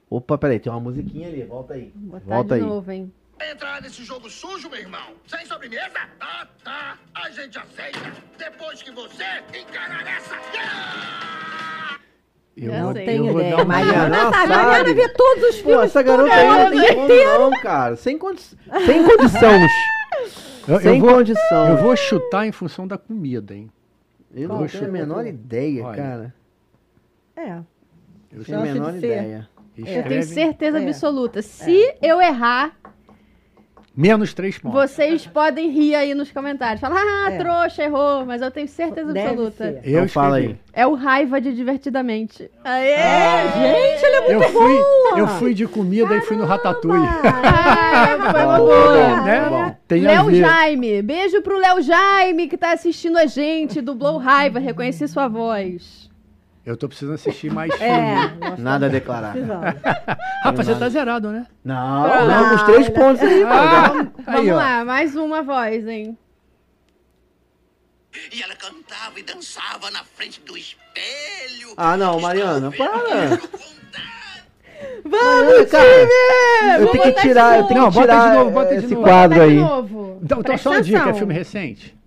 [0.09, 1.91] Opa, peraí, tem uma musiquinha ali, volta aí.
[1.95, 2.67] Vou botar Volta de aí.
[2.69, 3.11] novo, hein?
[3.51, 5.13] Entrar nesse jogo sujo, meu irmão.
[5.27, 5.91] Sem sobremesa?
[6.17, 6.97] Tá, tá.
[7.13, 7.99] A gente aceita.
[8.37, 9.23] Depois que você
[9.59, 10.35] encarar essa.
[12.55, 13.63] Eu eu Tenho vou ideia.
[13.65, 14.47] Mariana, sabe.
[14.47, 15.85] Mariana vê todos os Pô, filmes.
[15.85, 16.71] essa garota aí não
[17.07, 17.95] tem como não, cara.
[17.95, 19.71] Sem, condi sem condições.
[20.67, 21.69] Eu, sem eu vou, condição.
[21.69, 23.71] eu vou chutar em função da comida, hein?
[24.35, 25.95] Eu Qual não tenho a menor ideia, Olha.
[25.95, 26.35] cara.
[27.37, 27.51] É.
[27.53, 29.47] Eu Eu tenho a menor ser.
[29.81, 29.97] Ideia.
[29.99, 30.87] Eu tenho Escreve certeza É.
[30.87, 31.41] absoluta.
[31.41, 32.73] Se eu errar,
[33.95, 34.79] menos três pontos.
[34.79, 36.79] vocês podem rir aí nos comentários.
[36.79, 37.37] Falar, ah, É.
[37.37, 38.25] trouxa, errou.
[38.25, 39.57] Mas eu tenho certeza Deve absoluta.
[39.57, 39.81] ser.
[39.83, 40.35] Eu Então escrevi.
[40.49, 40.55] aí.
[40.73, 42.49] É o raiva de divertidamente.
[42.63, 42.95] Aê!
[43.53, 45.19] Gente, ele é muito Eu fui, boa.
[45.19, 47.07] eu fui de comida e fui no Ratatouille.
[47.23, 48.93] Ah, foi uma Bom, boa.
[49.17, 49.45] bom, né?
[49.49, 49.75] bom.
[49.87, 50.35] Tem a Léo.
[50.35, 56.06] Jaime, beijo pro Léo Jaime que tá assistindo a gente, dublou raiva, reconheci sua voz.
[56.67, 57.85] Eu tô precisando assistir mais filme.
[57.87, 59.33] É, Nada a declarar.
[60.43, 61.47] Rafa, você tá zerado, né?
[61.63, 63.53] Não, Ah, não, os três pontos aí, mano.
[63.55, 63.91] Ah,
[64.25, 64.55] Vamos aí, ó.
[64.57, 66.17] lá, mais uma voz, hein?
[68.33, 71.73] E ela cantava e dançava na frente do espelho.
[71.77, 73.39] Ah, não, Mariana, para.
[75.05, 76.81] Vamos, cara, time!
[76.83, 78.93] Eu tenho que tirar, eu tenho Não, que bota de tirar novo, bota de esse
[78.93, 79.03] novo.
[79.07, 79.49] quadro aí.
[79.51, 80.19] de novo.
[80.21, 81.97] Então, então só uma dica, é filme recente?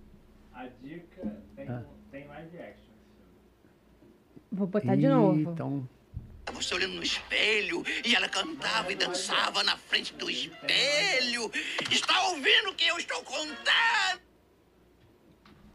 [0.53, 1.65] A dica tem,
[2.11, 2.93] tem live action.
[4.51, 5.39] Vou botar de novo.
[5.39, 5.87] Então,
[6.53, 11.49] Você olhando no espelho e ela cantava e dançava na frente do espelho.
[11.89, 14.21] Está ouvindo o que eu estou contando?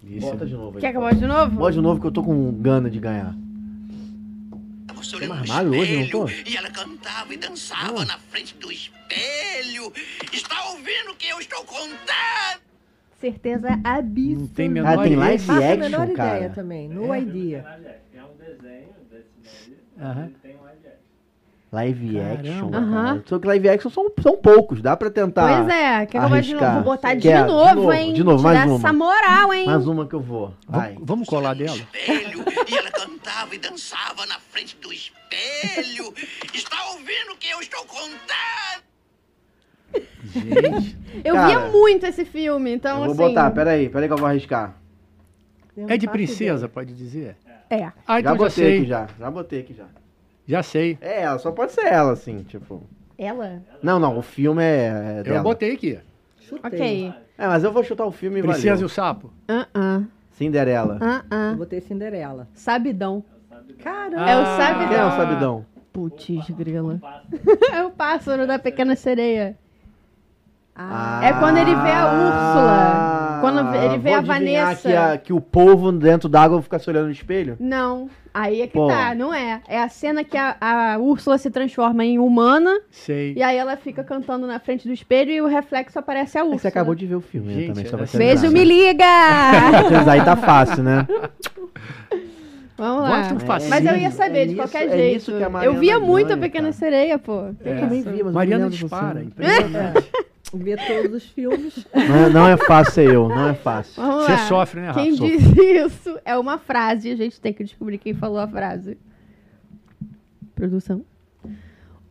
[0.02, 0.20] isso.
[0.26, 0.80] Bota de novo aí.
[0.82, 1.56] Quer que eu bote de novo?
[1.56, 3.34] Bota de novo que eu tô com gana de ganhar.
[4.94, 6.10] Você olhando no armário hoje, não espelho
[6.44, 6.50] tô?
[6.50, 9.92] e ela cantava e dançava na frente do espelho.
[10.32, 12.66] Está ouvindo o que eu estou contando?
[13.20, 14.40] certeza absoluta.
[14.40, 15.18] Não tem Ah, menor tem ideia.
[15.18, 16.36] live action, menor cara.
[16.36, 16.88] ideia também.
[16.88, 17.20] No É.
[17.20, 17.80] idea.
[18.62, 19.28] Desenho desse
[19.96, 20.24] daí, Aham.
[20.26, 20.96] ele tem um live action.
[21.72, 22.32] Live Caramba.
[22.40, 23.04] action, Aham.
[23.06, 23.22] cara.
[23.26, 25.64] Só que live action são, são poucos, dá pra tentar.
[25.64, 26.64] Pois é, quer que eu vou de novo?
[26.64, 26.74] arriscar.
[26.74, 27.42] Vou botar de Quer?
[27.42, 28.12] De novo, novo, hein?
[28.12, 28.76] de novo, mais uma.
[28.76, 29.66] essa moral, hein?
[29.66, 30.54] Mais uma que eu vou.
[30.68, 30.92] Vai.
[30.94, 31.76] Vamos, vamos colar dela?
[31.76, 36.14] espelho e ela cantava e dançava na frente do espelho.
[36.54, 38.86] Está ouvindo o que eu estou contando?
[40.24, 40.96] Gente.
[41.24, 43.34] Eu Cara, via muito esse filme, então eu vou assim.
[43.34, 44.76] botar, peraí, peraí que eu vou arriscar.
[45.88, 47.36] É de princesa, pode dizer?
[47.68, 47.84] É.
[47.84, 48.78] Ah, já então já, botei sei.
[48.78, 49.06] aqui já.
[49.18, 49.84] Já botei aqui já.
[50.46, 50.98] Já sei.
[51.00, 52.82] É ela, só pode ser ela, assim, tipo.
[53.18, 53.62] Ela?
[53.82, 55.38] Não, não, o filme é, é dela.
[55.38, 55.98] Eu botei aqui.
[56.38, 57.08] Chutei.
[57.08, 57.14] Ok.
[57.38, 58.86] É, mas eu vou chutar o filme e Princesa e valeu.
[58.86, 59.32] o Sapo.
[59.48, 60.98] Ah, Cinderela.
[61.00, 62.48] ah, ah, Eu botei Cinderela.
[62.54, 63.24] Sabidão.
[63.82, 64.30] Caramba.
[64.30, 64.44] É o.
[64.56, 64.88] Sabidão.
[64.88, 65.66] Quem é o Sabidão?
[65.92, 67.00] Putz, grila.
[67.72, 69.56] é o pássaro da pequena sereia.
[70.74, 73.15] Ah, É quando ele vê a Úrsula.
[73.40, 74.88] Quando ele vê a Vanessa.
[74.88, 77.56] Que, a- que o povo dentro d'água fica se olhando no espelho?
[77.60, 78.88] Não, aí é que Pô.
[78.88, 79.60] tá, não é.
[79.68, 83.34] É a cena que a, a Úrsula se transforma em humana Sei.
[83.36, 86.58] e aí ela fica cantando na frente do espelho e o reflexo aparece a Úrsula.
[86.58, 88.60] Você acabou de ver o filme, né, Gente, também, só pra essa- te Beijo, me
[88.60, 88.64] né?
[88.64, 89.04] liga!
[90.10, 91.06] Aí tá fácil, né?
[92.78, 93.24] Vamos lá.
[93.40, 93.70] Facinho.
[93.70, 95.32] Mas eu ia saber É de qualquer é jeito.
[95.56, 96.72] a eu via muito a ganha, Pequena cara.
[96.74, 97.46] Sereia, pô.
[97.64, 99.14] Eu também via, mas eu não Mariana dispara.
[99.20, 99.24] você.
[99.24, 100.10] impressionante.
[100.54, 101.86] Ver todos os filmes.
[101.94, 104.00] Não é, não é fácil ser eu, não é fácil.
[104.00, 104.38] Vamos Você lá.
[104.48, 105.00] sofre, né, Rafa?
[105.02, 105.36] Quem Sofre.
[105.38, 107.10] diz isso é uma frase.
[107.10, 108.96] A gente tem que descobrir quem falou a frase.
[110.54, 111.04] Produção.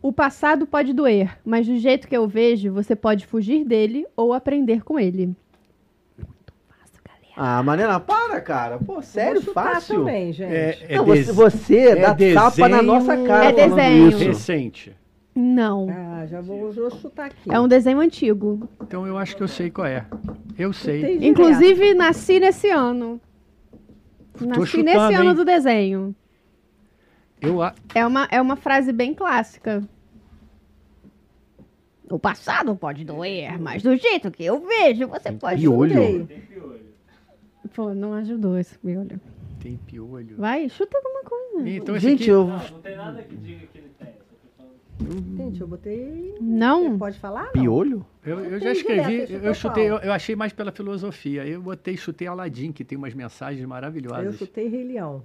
[0.02, 4.32] O passado pode doer, mas do jeito que eu vejo, você pode fugir dele ou
[4.32, 5.26] aprender com ele.
[6.18, 7.32] Muito fácil, galera.
[7.36, 8.78] Ah, Mariana, para, cara.
[8.78, 10.00] Pô, sério, fácil.
[10.00, 10.52] também, gente.
[10.54, 14.18] É, é Não, você, você é dá tapa na desenho- nossa cara É desenho.
[14.18, 14.94] recente.
[15.36, 15.86] Não.
[15.90, 17.52] Ah, já vou, vou chutar aqui.
[17.52, 18.66] É um desenho antigo.
[18.82, 20.06] Então eu acho que eu sei qual é.
[20.58, 21.18] Eu sei.
[21.28, 23.20] Inclusive, nasci nesse ano.
[24.40, 25.34] Nasci chutando, nesse ano hein?
[25.34, 26.16] do desenho.
[27.40, 29.82] Eu, a- É uma, é uma frase bem clássica.
[32.10, 35.60] O passado pode doer, mas do jeito que eu vejo, você pode.
[35.60, 36.26] piolho.
[36.26, 36.80] Tem piolho.
[37.74, 39.20] Pô, não ajudou esse piolho.
[39.60, 40.36] tem piolho.
[40.38, 41.68] Vai, chuta alguma coisa.
[41.68, 42.30] Então esse Gente, aqui...
[42.30, 42.46] eu.
[42.46, 44.06] Não, não tem nada que diga que ele tem.
[44.08, 44.74] Só tô falando.
[45.36, 46.34] Gente, eu botei.
[46.40, 46.98] Não?
[46.98, 47.44] Pode falar?
[47.46, 47.52] Não?
[47.52, 48.06] Piolho?
[48.24, 51.46] Eu, eu já escrevi, direto, eu, chutou chutei, eu, eu achei mais pela filosofia.
[51.46, 54.36] Eu botei, chutei Aladim, que tem umas mensagens Eu maravilhosas.
[54.36, 55.22] chutei Rei Leão.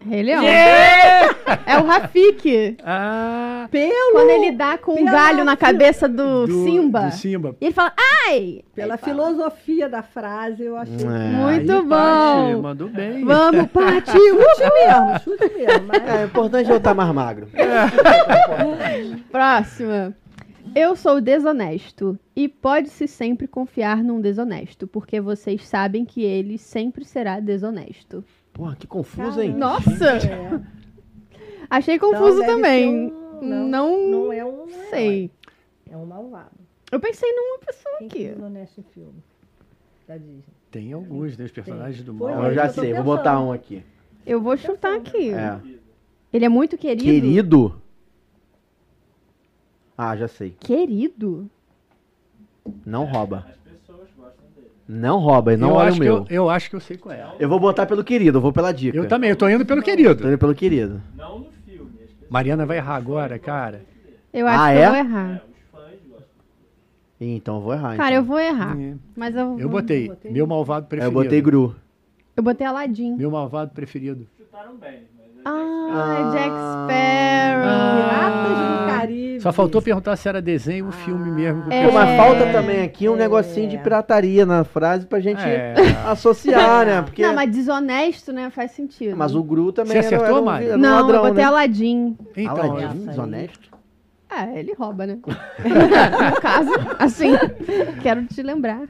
[0.00, 0.44] Rei Leão.
[0.44, 2.76] É o Rafik.
[2.84, 7.02] Ah, Pelo, Quando ele dá com um galho na cabeça do, Simba.
[7.02, 7.56] Do Simba.
[7.60, 7.92] E ele fala,
[8.24, 8.62] ai!
[8.74, 11.06] pela fala, filosofia da frase, eu achei.
[11.06, 11.30] É.
[11.30, 11.88] Muito Aí, bom.
[11.88, 13.24] Paty, mandou bem.
[13.24, 14.10] Vamos, Paty!
[14.10, 15.86] Chute mesmo, chute mesmo.
[15.86, 16.02] Mas...
[16.02, 17.48] É, o importante é eu estar mais magro.
[19.30, 20.14] Próxima.
[20.74, 27.04] Eu sou desonesto e pode-se sempre confiar num desonesto, porque vocês sabem que ele sempre
[27.04, 28.22] será desonesto.
[28.58, 29.54] Porra, que confuso, hein?
[29.54, 30.18] Nossa!
[30.26, 30.60] É.
[31.70, 32.88] Achei Então confuso deve também.
[32.90, 34.66] um- não, Não, não é um.
[34.90, 35.30] sei.
[35.88, 36.50] É um malvado.
[36.90, 38.22] Eu pensei numa pessoa Quem aqui.
[38.24, 39.22] em filme?
[40.08, 40.42] Da Disney.
[40.72, 41.44] Tem alguns, né?
[41.44, 42.44] Os personagens do Foi mal.
[42.46, 43.84] Eu É, já eu sei, vou botar um aqui.
[44.26, 45.30] Eu vou chutar aqui.
[45.32, 45.60] É.
[46.32, 47.04] Ele é muito querido.
[47.04, 47.80] Querido?
[49.96, 50.56] Ah, já sei.
[50.58, 51.48] Querido?
[52.84, 53.46] Não rouba.
[53.48, 54.70] As pessoas gostam dele.
[54.88, 56.16] Não rouba e não eu, olha o acho que meu.
[56.16, 57.26] eu, eu acho que eu sei qual é.
[57.38, 58.96] Eu vou botar pelo querido, eu vou pela dica.
[58.96, 60.26] Eu também, eu tô indo pelo Tô querido.
[60.28, 61.02] indo pelo querido.
[61.14, 61.90] Não no filme.
[62.02, 63.82] As pessoas, Mariana vai errar agora, cara.
[64.32, 64.84] Eu acho Ah, que é?
[64.86, 65.34] eu vou errar.
[65.34, 66.26] os fãs gostam.
[67.20, 67.96] Ih, Então eu vou errar.
[67.98, 68.16] Cara, então.
[68.16, 68.80] eu vou errar.
[68.80, 68.94] É.
[69.14, 69.40] Mas eu.
[69.58, 70.08] Eu vou- botei.
[70.08, 70.30] botei.
[70.32, 71.22] Meu malvado Eu preferido.
[71.22, 71.76] botei Gru.
[72.34, 73.14] Eu botei Aladdin.
[73.16, 74.26] Meu malvado preferido.
[74.38, 75.02] Chutaram bem, é
[75.50, 76.84] Ah, Jack Ah.
[76.84, 77.96] Sparrow.
[77.96, 79.40] Piratas do Caribe.
[79.40, 81.62] Só faltou perguntar se era desenho ou filme mesmo.
[81.62, 81.84] que eu É.
[81.90, 82.16] Pensei.
[82.16, 85.74] falta também aqui um negocinho de pirataria na frase pra gente É.
[86.06, 87.02] associar, né?
[87.02, 87.22] Porque...
[87.22, 88.50] Não, mas desonesto, né?
[88.50, 89.16] Faz sentido.
[89.16, 90.66] Mas o Gru também Você era- acertou, era um, Mari?
[90.66, 91.44] era um Não, ladrão, eu botei né?
[91.44, 92.16] Aladdin.
[92.36, 93.06] Então, Aladdin, essa aí.
[93.06, 93.68] desonesto?
[94.30, 95.18] É, ele rouba, né?
[95.24, 97.32] no caso, assim,
[98.02, 98.82] quero te lembrar.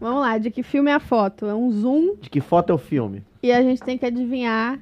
[0.00, 1.46] Vamos lá, de que filme é a foto?
[1.46, 3.24] É um zoom De que foto é o filme?
[3.42, 4.78] e a gente tem que adivinhar.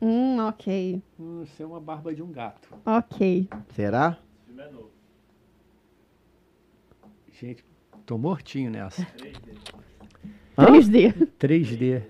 [0.00, 1.02] Hum, ok.
[1.18, 2.68] Hum, Você é uma barba de um gato.
[2.86, 3.48] Ok.
[3.74, 4.18] Será?
[4.20, 4.90] o filme é novo.
[7.32, 7.64] Gente,
[8.06, 9.02] tô mortinho nessa.
[10.56, 10.66] Hã?
[10.66, 11.28] 3D.
[11.38, 12.02] 3D.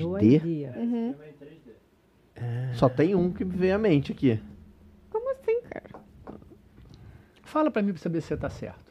[0.00, 0.40] No 3D?
[0.42, 0.74] dia.
[0.76, 1.14] Uhum.
[1.20, 2.74] É em 3D.
[2.74, 4.40] Só tem um que me veio à mente aqui.
[5.10, 5.88] Como assim, cara?
[7.42, 8.87] Fala pra mim pra saber se você tá certo.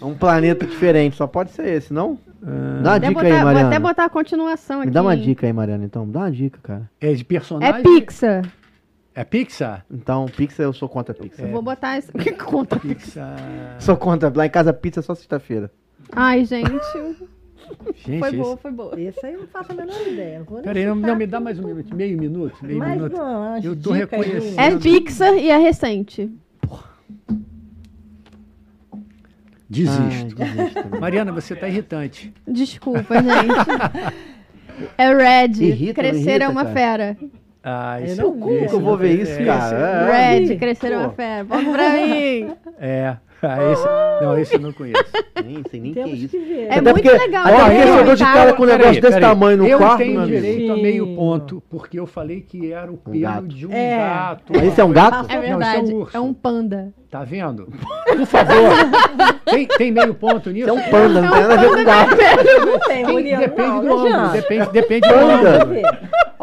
[0.00, 2.18] É um planeta diferente, só pode ser esse, não?
[2.42, 3.80] Dá uma Até dica botar- aí, vou até Mariana.
[3.80, 4.86] botar a continuação aqui.
[4.88, 6.08] Me dá uma dica aí, Mariana, então.
[6.08, 6.90] Dá uma dica, cara.
[7.00, 7.82] É de É personagem?
[7.82, 8.42] Pixar.
[9.14, 9.84] É Pixar?
[9.90, 11.42] Então, pizza eu sou contra pizza.
[11.42, 12.10] Eu vou botar esse.
[12.18, 12.76] Que conta?
[12.78, 13.36] Pixar.
[13.78, 14.30] Sou contra.
[14.34, 15.70] Lá em casa pizza é só sexta-feira.
[16.12, 16.70] Ai, gente.
[18.04, 19.00] Gente, Foi esse- boa, foi boa.
[19.00, 20.44] Esse aí eu não faço a menor ideia.
[20.50, 23.16] Não Peraí, não, não, me dá mais um minuto, meio minuto, meio Mais minuto.
[23.16, 24.58] umas Eu tô reconhecendo.
[24.60, 26.30] É Pixar e é recente.
[29.68, 30.36] Desisto.
[30.40, 31.00] Ah, desisto.
[31.00, 32.32] Mariana, você tá irritante.
[32.46, 34.34] Desculpa, gente.
[34.98, 35.64] É Red.
[35.64, 36.74] Irrita, Crescer é irrita, uma cara?
[36.74, 37.16] fera.
[37.64, 40.34] Ah, Eu esse não- é- que eu vou não- ver isso, é, cara?
[40.36, 41.14] esse- Red, Ih, crescer é uma pô.
[41.14, 41.44] fera.
[41.44, 42.50] Volta pra mim.
[42.78, 43.16] É.
[43.46, 43.84] Ah, esse,
[44.24, 45.04] não, esse eu não conheço.
[45.44, 46.28] Nem sei nem o que é Temos isso.
[46.30, 46.60] que.
[46.66, 47.42] É Até muito legal.
[47.46, 48.00] até né?
[48.00, 48.32] eu dou de Tá?
[48.32, 49.20] cara com um negócio desse peraí.
[49.20, 50.36] tamanho no eu quarto, tenho meu amigo.
[50.40, 53.46] direito a meio ponto, porque eu falei que era o pelo gato.
[53.48, 53.98] de um É.
[53.98, 54.52] gato.
[54.56, 55.26] Esse é um gato?
[55.30, 55.80] É Não, verdade.
[55.82, 56.16] esse é um urso.
[56.16, 56.94] é um panda.
[57.10, 57.68] Tá vendo?
[58.16, 58.54] Por favor.
[59.44, 60.66] tem, tem meio ponto nisso?
[60.68, 62.10] Isso é um panda, não tem nada a ver com gato.
[62.66, 64.32] Não tem, Tem- Murilo, depende não, do não ângulo.
[64.32, 65.82] Depende, depende do ângulo.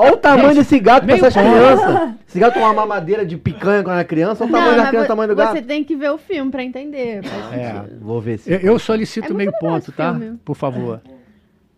[0.01, 2.13] Olha o tamanho desse gato pra essas crianças.
[2.27, 4.43] Esse gato tem uma mamadeira de picanha quando era criança.
[4.43, 5.65] Olha o tamanho da criança, o tamanho do Você gato.
[5.67, 7.21] tem que ver o filme pra entender.
[7.53, 7.83] É.
[7.99, 8.51] Vou ver se.
[8.51, 10.11] Eu, eu solicito É meio ponto, tá?
[10.17, 10.37] filme.
[10.43, 11.01] Por favor.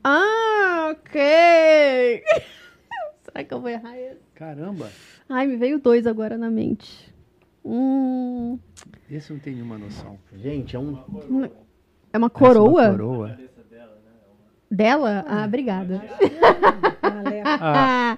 [0.04, 1.22] Ah, ok.
[3.24, 4.20] Será que eu vou errar esse?
[4.36, 4.90] Caramba,
[5.30, 7.12] Ai, me veio dois agora na mente.
[7.66, 8.60] Hum,
[9.10, 10.18] esse eu não tem nenhuma noção.
[10.36, 10.98] Gente, é um.
[12.12, 12.82] é uma Essa é coroa?
[12.90, 13.38] uma coroa.
[14.74, 15.24] Dela?
[15.28, 16.02] Ah, obrigada.
[17.62, 18.18] Ah,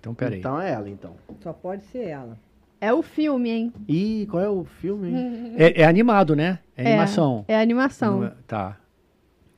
[0.00, 0.40] então peraí.
[0.40, 1.14] Então é ela, então.
[1.40, 2.36] Só pode ser ela.
[2.80, 3.72] é o filme, hein?
[3.86, 5.54] Ih, qual é o filme, hein?
[5.56, 6.58] É, é animado, né?
[6.76, 7.44] É É, animação.
[7.46, 8.22] É animação.
[8.22, 8.76] Não Tá.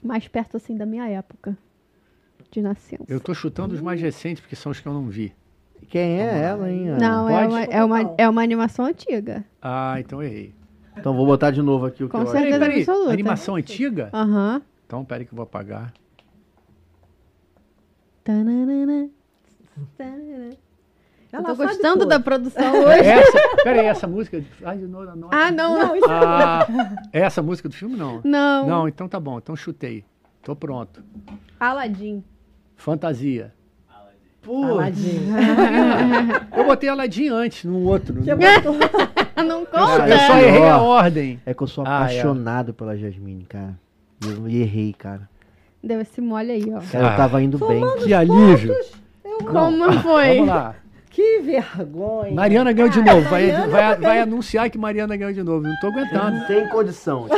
[0.02, 1.56] Mais perto, assim, da minha época
[2.50, 3.04] de nascença.
[3.08, 5.34] Eu tô chutando os mais recentes, porque são os que eu não vi.
[5.88, 6.88] Quem é ela, hein?
[6.90, 6.98] Ana?
[6.98, 9.42] Não, é uma, é, uma, é uma animação antiga.
[9.62, 10.54] Ah, então errei.
[10.98, 12.32] Então vou botar de novo aqui o que Com eu acho.
[12.32, 12.80] Peraí, certeza peraí.
[12.82, 13.12] absoluta.
[13.12, 14.10] Animação antiga?
[14.12, 14.62] Aham.
[14.86, 15.92] Então peraí que eu vou apagar.
[18.22, 19.08] Tananana.
[21.32, 22.06] Eu tô gostando tudo.
[22.08, 23.00] da produção hoje.
[23.08, 24.42] Essa, peraí, essa música.
[24.64, 25.78] Ai, não, não, Ah, não.
[25.78, 26.66] Não, Ah,
[27.12, 27.96] é essa música do filme?
[27.96, 28.20] Não.
[28.24, 28.66] Não.
[28.68, 29.38] Não, então tá bom.
[29.38, 30.04] Então chutei.
[30.42, 31.02] Tô pronto.
[31.58, 32.22] Aladdin.
[32.76, 33.52] Fantasia.
[34.42, 35.34] Putz, Aladinho.
[36.54, 38.22] Eu botei Aladdin antes, no outro.
[38.22, 40.06] Você no- botou- Não conta.
[40.08, 41.40] eu só errei a ordem.
[41.46, 42.20] É que eu sou Ah, é.
[42.20, 43.78] apaixonado pela Jasmine, cara.
[44.26, 45.28] Eu errei, cara.
[45.82, 46.80] Deu esse mole aí, ó.
[46.90, 47.12] Cara, Ah.
[47.12, 47.82] eu tava indo bem.
[48.02, 48.74] Que alívio.
[49.46, 50.34] Como foi?
[50.36, 50.74] Vamos lá.
[51.10, 52.32] Que vergonha.
[52.32, 53.28] Mariana ganhou de Cara, novo.
[53.30, 55.62] Vai, Mariana vai, vai anunciar que Mariana ganhou de novo.
[55.66, 56.44] Não tô aguentando.
[56.46, 57.28] Sem condição.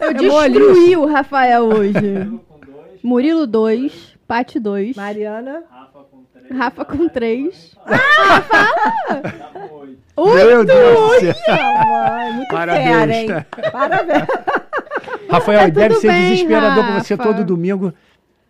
[0.00, 2.40] Eu É destruí o Rafael hoje.
[3.02, 5.62] Murilo 2, Pati 2, Mariana.
[5.70, 6.15] Rafa com.
[6.52, 7.76] Rafa com 3.
[7.86, 9.20] Tá
[9.52, 10.34] com oito.
[10.34, 11.34] Meu Deus do céu.
[11.86, 12.86] Mãe, muito Parabéns.
[12.88, 13.46] fera, hein?
[13.72, 14.24] Parabéns.
[15.28, 17.28] Rafael, Tá deve tudo ser bem, desesperador pra você Rafa.
[17.32, 17.92] todo domingo,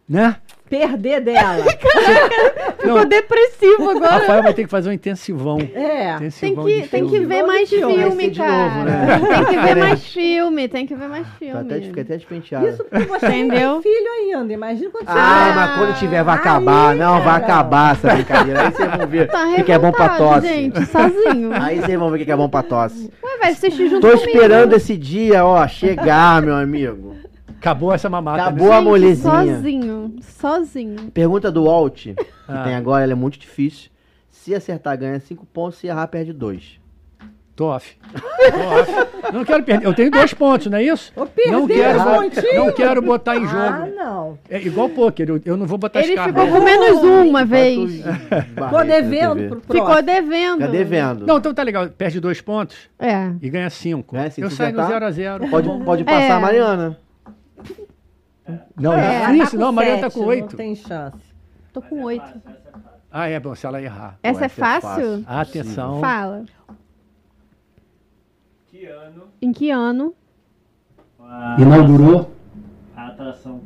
[0.08, 0.36] né?
[0.68, 1.64] Perder dela.
[2.80, 4.10] Ficou depressivo agora.
[4.18, 5.58] Rafael vai ter que fazer um intensivão.
[5.74, 6.16] É.
[6.18, 8.52] Tem Intensivão que, de tem que ver mais filme, de cara.
[8.70, 9.20] novo, né?
[9.36, 11.60] Tem que ver mais filme, tem que ver mais Tô filme.
[11.60, 12.68] até, fiquei até despenteado.
[12.68, 13.80] Isso porque você Entendeu?
[13.80, 14.52] tem filho ainda.
[14.52, 15.54] Imagina quando você Ah, tiver.
[15.54, 16.94] mas quando tiver vai Aí, acabar.
[16.96, 18.62] Não, vai acabar essa brincadeira.
[18.62, 20.46] Aí vocês vão ver Tá o que, é bom pra tosse.
[20.48, 21.50] gente, sozinho.
[21.62, 23.10] Aí vocês vão ver o que, é bom pra tosse.
[23.22, 24.28] Ué, vai assistir junto Tô comigo.
[24.30, 27.14] esperando esse dia, ó, chegar, meu amigo.
[27.58, 28.42] Acabou essa mamata.
[28.42, 28.76] Acabou né?
[28.76, 29.32] a molezinha.
[29.56, 31.10] Sozinho, sozinho.
[31.12, 32.14] Pergunta do Walt, que
[32.48, 32.62] Ah.
[32.64, 33.90] tem agora, ela é muito difícil.
[34.30, 35.78] Se acertar, ganha 5 pontos.
[35.78, 36.78] Se errar, perde 2.
[37.56, 37.96] Tô off.
[38.12, 38.18] Tô
[38.78, 39.32] off.
[39.32, 39.86] Não quero perder.
[39.86, 41.10] Eu tenho dois pontos, não é isso?
[41.16, 41.98] Ô, perder não quero,
[42.54, 43.96] não quero botar em Ah, jogo.
[43.96, 44.38] não.
[44.50, 46.58] É igual pôquer, eu, eu não vou botar Ele as ficou cartas.
[46.58, 48.02] com menos uma vez.
[48.70, 49.86] Tô devendo pro próximo.
[49.86, 50.56] Ficou devendo.
[50.60, 51.26] Fica devendo.
[51.26, 51.88] Não, então tá legal.
[51.88, 53.30] Perde dois pontos É.
[53.40, 54.14] e ganha cinco.
[54.30, 55.48] Cinco, eu saio no acertar, 0x0.
[55.50, 56.30] Pode, pode passar É.
[56.32, 56.98] a Mariana.
[58.76, 60.50] Não, É, é, isso, tá não, a Mariana tá sete, com oito.
[60.50, 61.18] Não tem chance.
[61.72, 62.24] Tô com oito.
[62.24, 62.90] Fácil, essa é fácil.
[63.10, 64.18] Ah, é bom, se ela errar.
[64.22, 65.24] Essa é é fácil?
[65.26, 66.00] Atenção.
[66.00, 66.44] Fala.
[68.68, 70.14] Que ano Em que ano?
[71.58, 72.30] Inaugurou.
[72.94, 73.60] a atração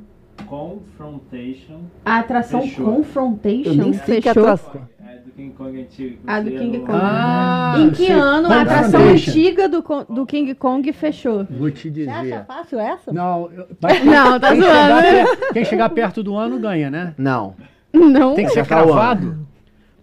[0.51, 2.85] Confrontation A atração Fechou.
[2.97, 4.43] Confrontation Eu nem sei que fechou.
[4.43, 4.82] atração.
[5.06, 6.18] é do King Kong antigo.
[6.27, 6.98] A do King eu- Kong.
[7.01, 11.47] Ah, em que ano a atração antiga do, do King Kong fechou?
[11.48, 12.44] Vou te Você acha dizer.
[12.47, 13.12] fácil essa?
[13.12, 15.36] Não, eu- mas Não, tá quem, chegar zoando.
[15.39, 17.14] per- quem chegar perto do ano ganha, né?
[17.16, 17.55] Não.
[17.93, 18.35] Não.
[18.35, 19.47] Tem que ser cravado.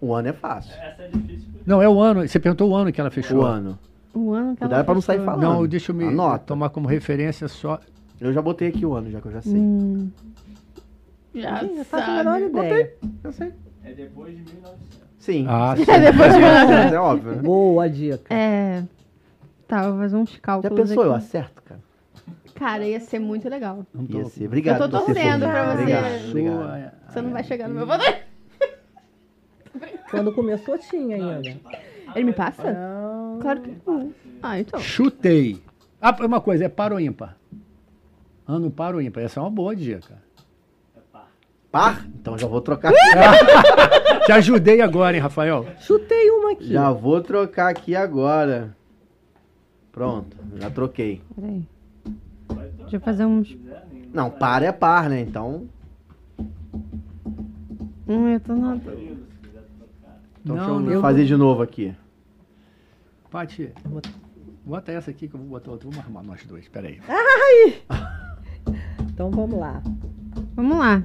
[0.00, 0.72] O ano é fácil.
[0.80, 2.26] Essa é difícil Não, é o ano.
[2.26, 3.40] Você perguntou o ano que ela fechou.
[3.40, 3.78] O ano.
[4.14, 5.42] O ano que ela Cuidado pra não sair falando.
[5.42, 6.38] Não, deixa eu me Anota.
[6.46, 7.78] tomar como referência só.
[8.20, 9.54] Eu já botei aqui o ano, já que eu já sei.
[9.56, 10.10] Hum.
[11.40, 12.44] Já Sim, eu faço a menor sabe.
[12.46, 12.94] ideia.
[13.24, 13.52] Eu sei.
[13.84, 15.08] é depois de 1900.
[15.18, 15.46] Sim.
[15.48, 15.84] Ah, sim.
[15.84, 17.42] Depois de Mas é óbvio, né?
[17.42, 18.34] Boa dica.
[18.34, 18.84] É.
[19.66, 21.04] Tá, vou fazer uns Já cálculos pensou?
[21.04, 21.24] Eu aqui.
[21.24, 21.80] acerto, cara.
[22.54, 23.86] Cara, ia ser muito legal.
[23.94, 24.46] Não tô- Ia ser.
[24.46, 24.82] Obrigado.
[24.82, 25.80] Eu tô torcendo pra você.
[25.82, 26.92] Obrigado, obrigado.
[27.08, 28.24] Você não vai chegar no meu poder.
[30.10, 31.56] Quando começou tinha ainda.
[32.14, 32.72] Ele me passa?
[32.72, 33.38] Não.
[33.40, 34.12] Claro que não.
[34.42, 34.80] Ah, então.
[34.80, 35.62] Chutei.
[36.00, 37.36] Ah, uma coisa, é par ou ímpar?
[38.46, 39.22] Ano par ou ímpar?
[39.24, 40.16] Essa é uma boa dica.
[41.70, 42.06] Par?
[42.20, 42.92] Então já vou trocar.
[44.26, 45.66] Te ajudei agora, hein, Rafael?
[45.80, 46.68] Chutei uma aqui.
[46.72, 48.74] já vou trocar aqui agora.
[49.92, 51.22] Pronto, já troquei.
[51.34, 51.66] Peraí.
[52.80, 53.56] Deixa eu fazer uns.
[54.12, 55.20] Não, par é par, né?
[55.20, 55.68] Então,
[58.08, 58.76] Hum, eu tô na.
[58.76, 58.94] então
[60.44, 61.00] Não, deixa eu não.
[61.02, 61.94] fazer de novo aqui.
[63.30, 63.70] Pati,
[64.64, 65.86] bota essa aqui que eu vou botar outra.
[65.90, 67.00] Vamos arrumar nós dois, peraí.
[69.12, 69.82] Então vamos lá.
[70.54, 71.02] Vamos lá.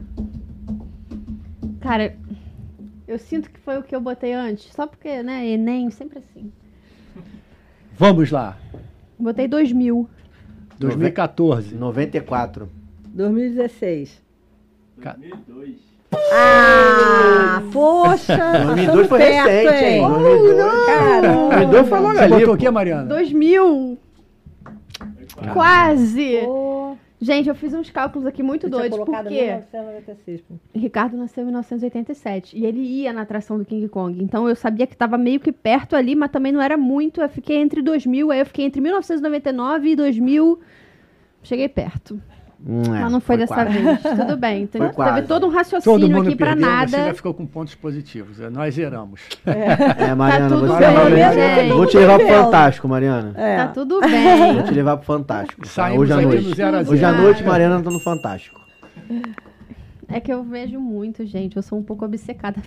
[1.83, 2.15] Cara,
[3.05, 4.71] eu sinto que foi o que eu botei antes.
[4.73, 5.45] Só porque, né?
[5.45, 6.49] Enem, sempre assim.
[7.97, 8.57] Vamos lá.
[9.19, 10.09] Botei 2000.
[10.79, 11.75] 2014.
[11.75, 12.69] 94.
[13.05, 14.21] 2016.
[15.01, 15.75] Ca- 2002.
[16.31, 18.37] Ah, poxa!
[18.67, 19.93] 2002 foi perto, recente, hein?
[19.95, 20.09] hein?
[20.09, 20.85] 2002.
[20.85, 21.49] Caramba!
[21.49, 22.33] 2002 foi logo Você ali.
[22.39, 23.03] botou o quê, Mariana?
[23.05, 23.97] 2000!
[25.53, 26.39] Quase!
[26.45, 28.99] Pô, Gente, eu fiz uns cálculos aqui muito eu doidos.
[28.99, 29.43] colocado Por quê?
[29.43, 30.41] 1996.
[30.41, 30.55] pô.
[30.75, 34.21] Ricardo nasceu em 1987 e ele ia na atração do King Kong.
[34.21, 37.21] Então eu sabia que tava meio que perto ali, mas também não era muito.
[37.21, 40.59] Eu fiquei entre 2000, aí eu fiquei entre 1999 e 2000.
[41.43, 42.21] Cheguei perto.
[42.65, 43.77] É, mas não foi, dessa quase.
[43.77, 44.01] vez.
[44.01, 44.63] Tudo bem.
[44.63, 45.15] Então, Foi quase.
[45.15, 46.87] teve todo um Todo raciocínio mundo aqui pra perdeu, nada.
[46.87, 48.39] você já ficou com pontos positivos.
[48.51, 49.19] Nós zeramos.
[49.45, 51.73] É, Mariana, Tá tudo você bem, vai- gente.
[51.73, 52.27] Vou te levar pro.
[52.27, 53.33] Fantástico, Mariana.
[53.35, 53.57] É.
[53.57, 54.53] Tá tudo bem.
[54.53, 55.61] Vou te levar pro Fantástico.
[55.61, 55.67] tá?
[55.67, 56.55] Saímos Hoje à noite.
[56.55, 58.61] zero Hoje à noite, Mariana tá no Fantástico.
[60.07, 61.57] É que eu vejo muito, gente.
[61.57, 62.61] Eu sou um pouco obcecada.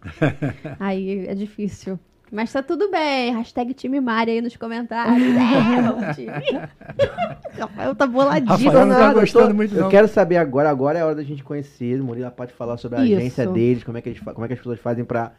[0.80, 1.98] aí é difícil.
[2.32, 3.34] Mas tá tudo bem.
[3.36, 5.18] Hashtag time Mari aí nos comentários.
[5.36, 6.32] É, vamos time.
[7.58, 8.70] Rafael tá boladíssimo.
[8.70, 9.88] Rafael não tá Nada, eu gostando tô- muito, Eu não.
[9.90, 12.00] quero saber agora, agora é a hora da gente conhecer.
[12.00, 13.16] O Murilo pode falar sobre a Isso.
[13.18, 15.32] agência deles, como é que, eles, como é que as pessoas fazem pra.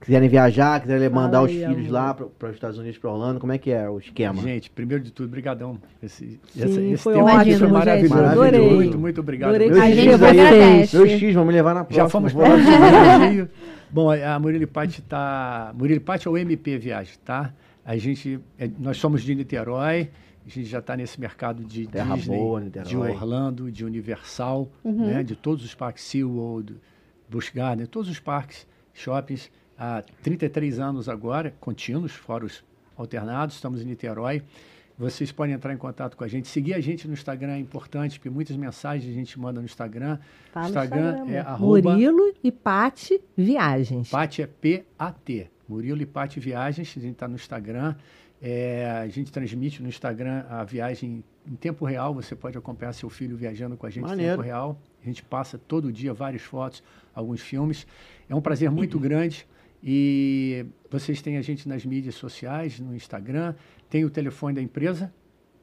[0.00, 1.90] Quiserem viajar, quiserem Fala mandar os filhos amor.
[1.92, 4.40] lá para os Estados Unidos, para Orlando, como é que é o esquema?
[4.42, 5.78] Gente, primeiro de tudo, brigadão.
[6.02, 8.24] Esse, Sim, essa- esse foi tempo ótimo, foi gente, maravilhoso.
[8.24, 8.74] adorei.
[8.74, 9.50] Muito, muito obrigado.
[9.50, 10.96] Adorei Meus A gente agradece.
[10.96, 12.04] meus X vão me levar na próxima.
[12.04, 13.48] Já fomos para o Rio.
[13.90, 15.72] Bom, a Murilo Patti está.
[15.76, 17.52] Murilo Patti é o MP Viagem, tá?
[17.84, 20.08] A gente, é- nós somos de Niterói.
[20.46, 22.88] A gente já está nesse mercado de Terra Disney, boa, Niterói.
[22.88, 25.06] de Orlando, de Universal, Uhum.
[25.08, 25.22] né?
[25.22, 26.76] De todos os parques SeaWorld,
[27.28, 29.50] Busch Gardens, todos os parques, shoppings.
[29.82, 32.62] Há 33 anos agora, contínuos, fora os
[32.98, 33.54] alternados.
[33.54, 34.42] Estamos em Niterói.
[34.98, 36.46] Vocês podem entrar em contato com a gente.
[36.48, 40.18] Seguir a gente no Instagram é importante, porque muitas mensagens a gente manda no Instagram.
[40.52, 44.10] Fala no Instagram Instagram, é arroba- Murilo e Pati Viagens.
[44.10, 45.50] Pati é P-A-T.
[45.66, 46.92] Murilo e Pati Viagens.
[46.94, 47.94] A gente está no Instagram.
[48.42, 52.12] É, a gente transmite no Instagram a viagem em tempo real.
[52.12, 54.32] Você pode acompanhar seu filho viajando com a gente em Maneiro.
[54.32, 54.78] tempo real.
[55.02, 56.82] A gente passa todo dia várias fotos,
[57.14, 57.86] alguns filmes.
[58.28, 59.46] É um prazer muito grande.
[59.82, 63.54] E vocês têm a gente nas mídias sociais, no Instagram.
[63.88, 65.12] Tem o telefone da empresa,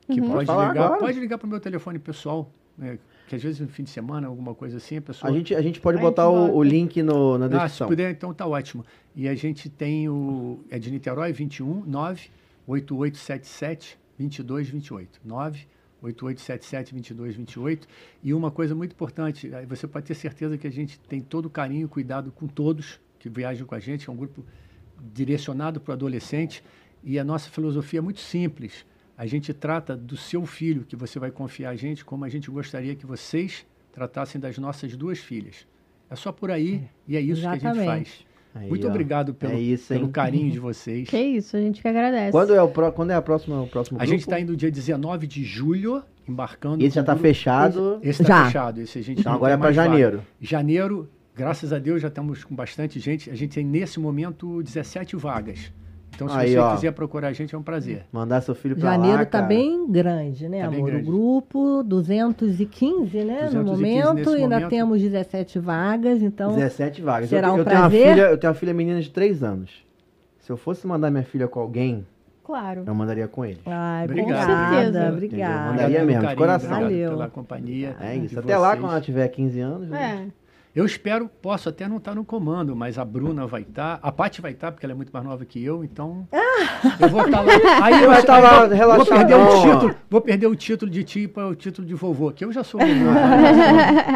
[0.07, 0.97] que Pode pode ligar.
[0.97, 2.51] Pode ligar para o meu telefone pessoal.
[2.77, 5.53] né, que às vezes no fim de semana, alguma coisa assim, a pessoa A gente,
[5.53, 7.87] a gente pode A botar gente o, o link no, na ah, se descrição.
[7.87, 8.85] puder, então tá ótimo.
[9.15, 10.63] E a gente tem o.
[10.69, 12.29] É de Niterói, 21 9
[12.65, 15.19] 8877 2228.
[15.23, 15.67] 9
[16.01, 17.87] 8877 2228.
[18.23, 21.49] E uma coisa muito importante, você pode ter certeza que a gente tem todo o
[21.49, 24.43] carinho e cuidado com todos que viajam com a gente, é um grupo
[25.13, 26.63] direcionado para o adolescente.
[27.03, 28.85] E a nossa filosofia é muito simples.
[29.17, 32.49] A gente trata do seu filho, que você vai confiar a gente, como a gente
[32.51, 35.65] gostaria que vocês tratassem das nossas duas filhas.
[36.09, 37.85] É só por aí e é isso que a gente Exatamente.
[37.87, 38.27] faz.
[38.55, 38.89] Aí, Muito ó.
[38.89, 41.07] obrigado pelo, É isso, pelo carinho de vocês.
[41.09, 42.31] Que isso, a gente que agradece.
[42.31, 44.71] Quando é, o pro, quando é a próxima, o próximo A gente está indo dia
[44.71, 46.83] 19 de julho, embarcando.
[46.83, 47.99] Esse já tá grupo- fechado.
[48.01, 48.45] Esse está Já.
[48.45, 48.81] fechado.
[48.81, 49.89] Esse a gente Então não agora é para mais vaga.
[49.89, 51.07] janeiro.
[51.37, 53.29] Janeiro, graças a Deus, já estamos com bastante gente.
[53.29, 55.71] A gente tem, nesse momento, 17 vagas.
[56.15, 56.73] Então, se Aí, você ó.
[56.75, 58.05] quiser procurar a gente, é um prazer.
[58.11, 59.45] Mandar seu filho Janeiro lá, tá cara.
[59.45, 60.89] bem grande, né, Tá amor?
[60.89, 61.03] grande.
[61.07, 64.29] O grupo 215, né, 215 no momento.
[64.31, 64.69] ainda momento.
[64.69, 67.29] temos 17 vagas, então 17 vagas.
[67.29, 68.09] será eu, um eu tenho uma prazer.
[68.09, 69.69] filha, eu tenho uma filha menina de 3 anos.
[70.39, 72.05] Se eu fosse mandar minha filha com alguém,
[72.43, 72.83] Claro.
[72.87, 73.59] eu mandaria com ele.
[73.65, 74.47] Ai, Obrigado.
[74.47, 75.09] Com certeza.
[75.11, 76.05] obrigada, Mandaria obrigada.
[76.05, 76.69] pelo mesmo, de coração.
[76.81, 77.09] Valeu.
[77.11, 77.95] pela companhia.
[77.99, 78.39] É isso.
[78.39, 78.79] Até lá, vocês.
[78.81, 79.89] quando ela tiver 15 anos.
[79.89, 80.27] né?
[80.77, 84.41] Eu espero, posso até não estar no comando, mas a Bruna vai estar, a Paty
[84.41, 86.27] vai estar, porque ela é muito mais nova que eu, então.
[86.99, 87.51] Eu vou estar lá.
[87.81, 90.91] Aí eu Vai tá lá eu vou, vou perder o título, vou perder o título
[90.91, 92.93] de tio para o título de vovô, que eu já sou vovô.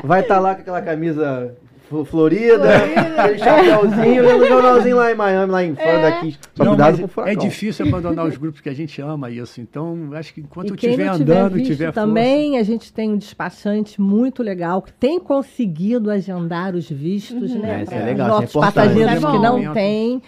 [0.05, 1.57] Vai estar lá com aquela camisa
[1.91, 2.69] Fl- Florida,
[3.18, 6.38] aquele chapéuzinho, lendo o jornalzinho lá em Miami, lá em fora daqui.
[6.55, 7.34] Só Não, cuidado com o furacão.
[7.34, 9.59] é difícil abandonar os grupos que a gente ama isso.
[9.59, 13.11] Então, acho que enquanto E eu estiver andando, visto tiver força, também, a gente tem
[13.11, 17.81] um despachante muito legal que tem conseguido agendar os vistos, né?
[17.81, 20.22] É, isso é legal, os é nossos passageiros é que não têm.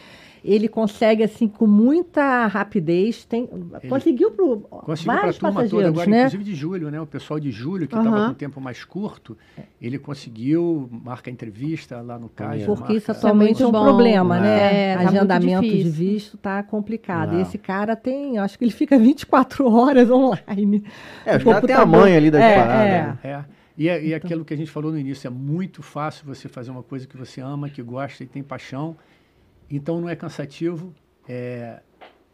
[0.43, 3.23] Ele consegue, assim, com muita rapidez.
[3.23, 3.47] Tem,
[3.87, 4.45] conseguiu para
[4.81, 6.17] Conseguiu para a vários turma toda passageiros, agora, né?
[6.19, 6.99] inclusive de julho, né?
[6.99, 8.25] O pessoal de julho, que estava Aham.
[8.27, 9.37] com o tempo mais curto,
[9.81, 12.65] ele conseguiu, marca entrevista lá no caixa.
[12.65, 13.83] Porque isso atualmente é um bom.
[13.83, 14.93] problema, É, né?
[14.95, 17.35] tá muito Agendamento de visto tá complicado.
[17.35, 17.39] É.
[17.39, 20.83] E esse cara tem, acho que ele fica 24 horas online.
[21.25, 22.85] É, os O caras têm a mãe ali das É, paradas.
[22.85, 23.01] é.
[23.01, 23.17] né?
[23.23, 23.45] É.
[23.77, 26.69] E, é, e aquilo que a gente falou no início, é muito fácil você fazer
[26.69, 28.95] uma coisa que você ama, que gosta e tem paixão.
[29.75, 30.93] Então não é cansativo,
[31.27, 31.79] é,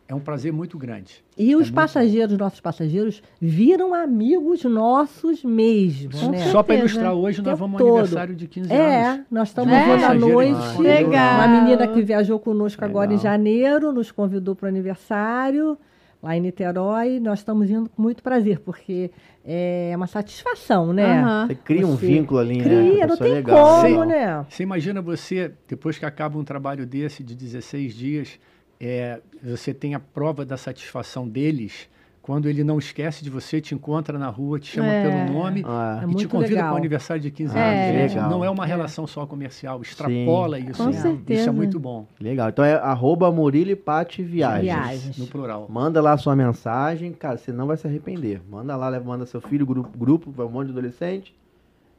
[0.07, 1.24] é um prazer muito grande.
[1.38, 6.40] E os muito passageiros, nossos passageiros, viram amigos nossos mesmo, Com né?
[6.52, 9.26] Só para ilustrar, hoje nós vamos ao aniversário de 15 É, anos.
[9.32, 9.95] nós estamos É?
[9.95, 10.82] indo à noite.
[10.82, 11.36] legal.
[11.36, 13.24] Uma menina que viajou conosco agora em Legal.
[13.32, 15.78] janeiro nos convidou para o aniversário,
[16.22, 17.20] lá em Niterói.
[17.20, 19.12] Nós estamos indo com muito prazer, porque
[19.44, 21.20] é uma satisfação, né?
[21.22, 21.48] Aham.
[21.48, 22.64] Você cria um Você vínculo ali, né?
[22.64, 24.06] Cria, com a não tem legal, como, legal.
[24.06, 24.46] né?
[24.50, 28.40] Você imagina você, depois que acaba um trabalho desse de 16 dias,
[28.80, 31.90] é, você tem a prova da satisfação deles
[32.30, 35.01] quando ele não esquece de você, te encontra na rua, te chama É.
[35.26, 36.65] pelo nome Ah, É e te muito convida legal.
[36.68, 37.89] para o aniversário de 15 É.
[38.01, 38.14] anos.
[38.14, 38.30] Legal.
[38.30, 40.84] Não é uma relação só comercial, extrapola isso.
[40.84, 41.39] Com certeza.
[41.41, 42.49] Isso é muito bom, legal.
[42.49, 44.61] Então é arroba Murilo Pati Viagens.
[44.61, 45.18] Viagens.
[45.18, 45.65] no plural.
[45.72, 48.39] Manda lá a sua mensagem, cara, você não vai se arrepender.
[48.47, 51.34] Manda lá, leva- manda seu filho, grupo, grupo vai um monte de adolescente.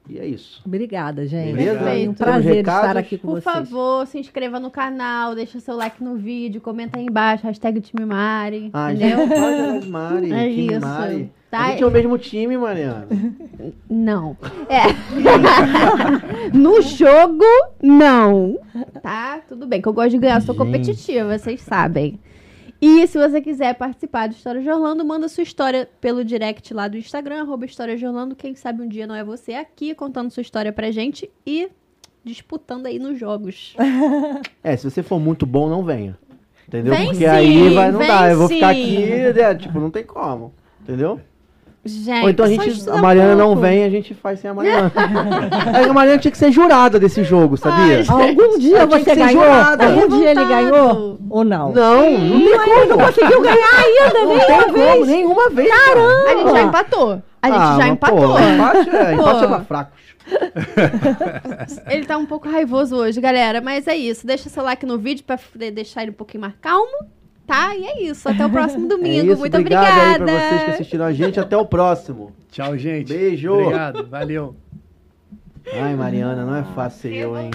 [0.09, 0.60] E é isso.
[0.66, 1.52] Obrigada, gente.
[1.56, 1.78] Beleza?
[1.81, 2.81] Foi um prazer Recados?
[2.89, 3.44] estar aqui com Por vocês.
[3.44, 8.05] favor, se inscreva no canal, deixa seu like no vídeo, comenta aí embaixo, hashtag time
[8.05, 9.18] Mari, Ah, entendeu?
[9.28, 10.81] gente, Mari, É time isso.
[10.81, 11.32] Mari.
[11.51, 11.59] Tá?
[11.66, 13.09] A gente é o mesmo time, Mariana.
[13.89, 14.36] Não.
[14.68, 14.82] É.
[16.56, 17.44] no jogo,
[17.82, 18.59] não.
[19.02, 19.40] Tá?
[19.48, 20.64] Tudo bem, que eu gosto de ganhar, eu sou Gente.
[20.64, 22.18] competitiva, vocês sabem.
[22.81, 26.89] E se você quiser participar do História de Orlando, manda sua história pelo direct lá
[26.89, 28.35] do Instagram, arroba História de Orlando.
[28.35, 31.69] Quem sabe um dia não é você aqui contando sua história pra gente e
[32.24, 33.77] disputando aí nos jogos.
[34.62, 36.19] É, se você for muito bom, não venha.
[36.69, 36.94] Entendeu?
[36.94, 38.31] Vem Porque sim, aí vai, não dá.
[38.31, 38.98] Eu vou ficar aqui,
[39.32, 40.52] né, tipo, não tem como.
[40.82, 41.19] Entendeu?
[41.82, 44.93] Gente, Ou então a gente, a Mariana não vem, a gente faz sem a Mariana.
[45.74, 48.05] Aí a Mariana tinha que ser jurada desse jogo, sabia?
[48.07, 49.43] Algum dia Ela tinha que você ser ganhou?
[49.44, 49.86] jurada.
[49.86, 51.19] Algum dia ele ganhou?
[51.31, 51.73] Ou não?
[51.73, 52.85] Não, não tem como.
[52.86, 54.93] Não conseguiu ganhar ainda, Não nenhuma tem vez.
[54.93, 55.70] como, nenhuma vez.
[55.70, 57.23] A gente já empatou.
[57.43, 58.19] A gente Ah, já empatou.
[58.19, 60.01] Pô, empate é, empate é pra fracos.
[61.89, 63.62] Ele tá um pouco raivoso hoje, galera.
[63.62, 64.27] Mas é isso.
[64.27, 65.39] Deixa seu like no vídeo pra
[65.73, 67.07] deixar ele um pouquinho mais calmo.
[67.51, 67.74] Tá?
[67.74, 68.28] E é isso.
[68.28, 69.32] Até o próximo É domingo.
[69.32, 70.10] isso, Muito obrigado obrigada.
[70.12, 71.40] aí pra vocês que assistiram a gente.
[71.40, 72.32] Até o próximo.
[72.52, 73.12] Tchau, gente.
[73.12, 73.52] Beijo.
[73.52, 74.55] Obrigado, valeu.
[75.72, 77.51] Ai, Mariana, não é fácil ser eu, hein?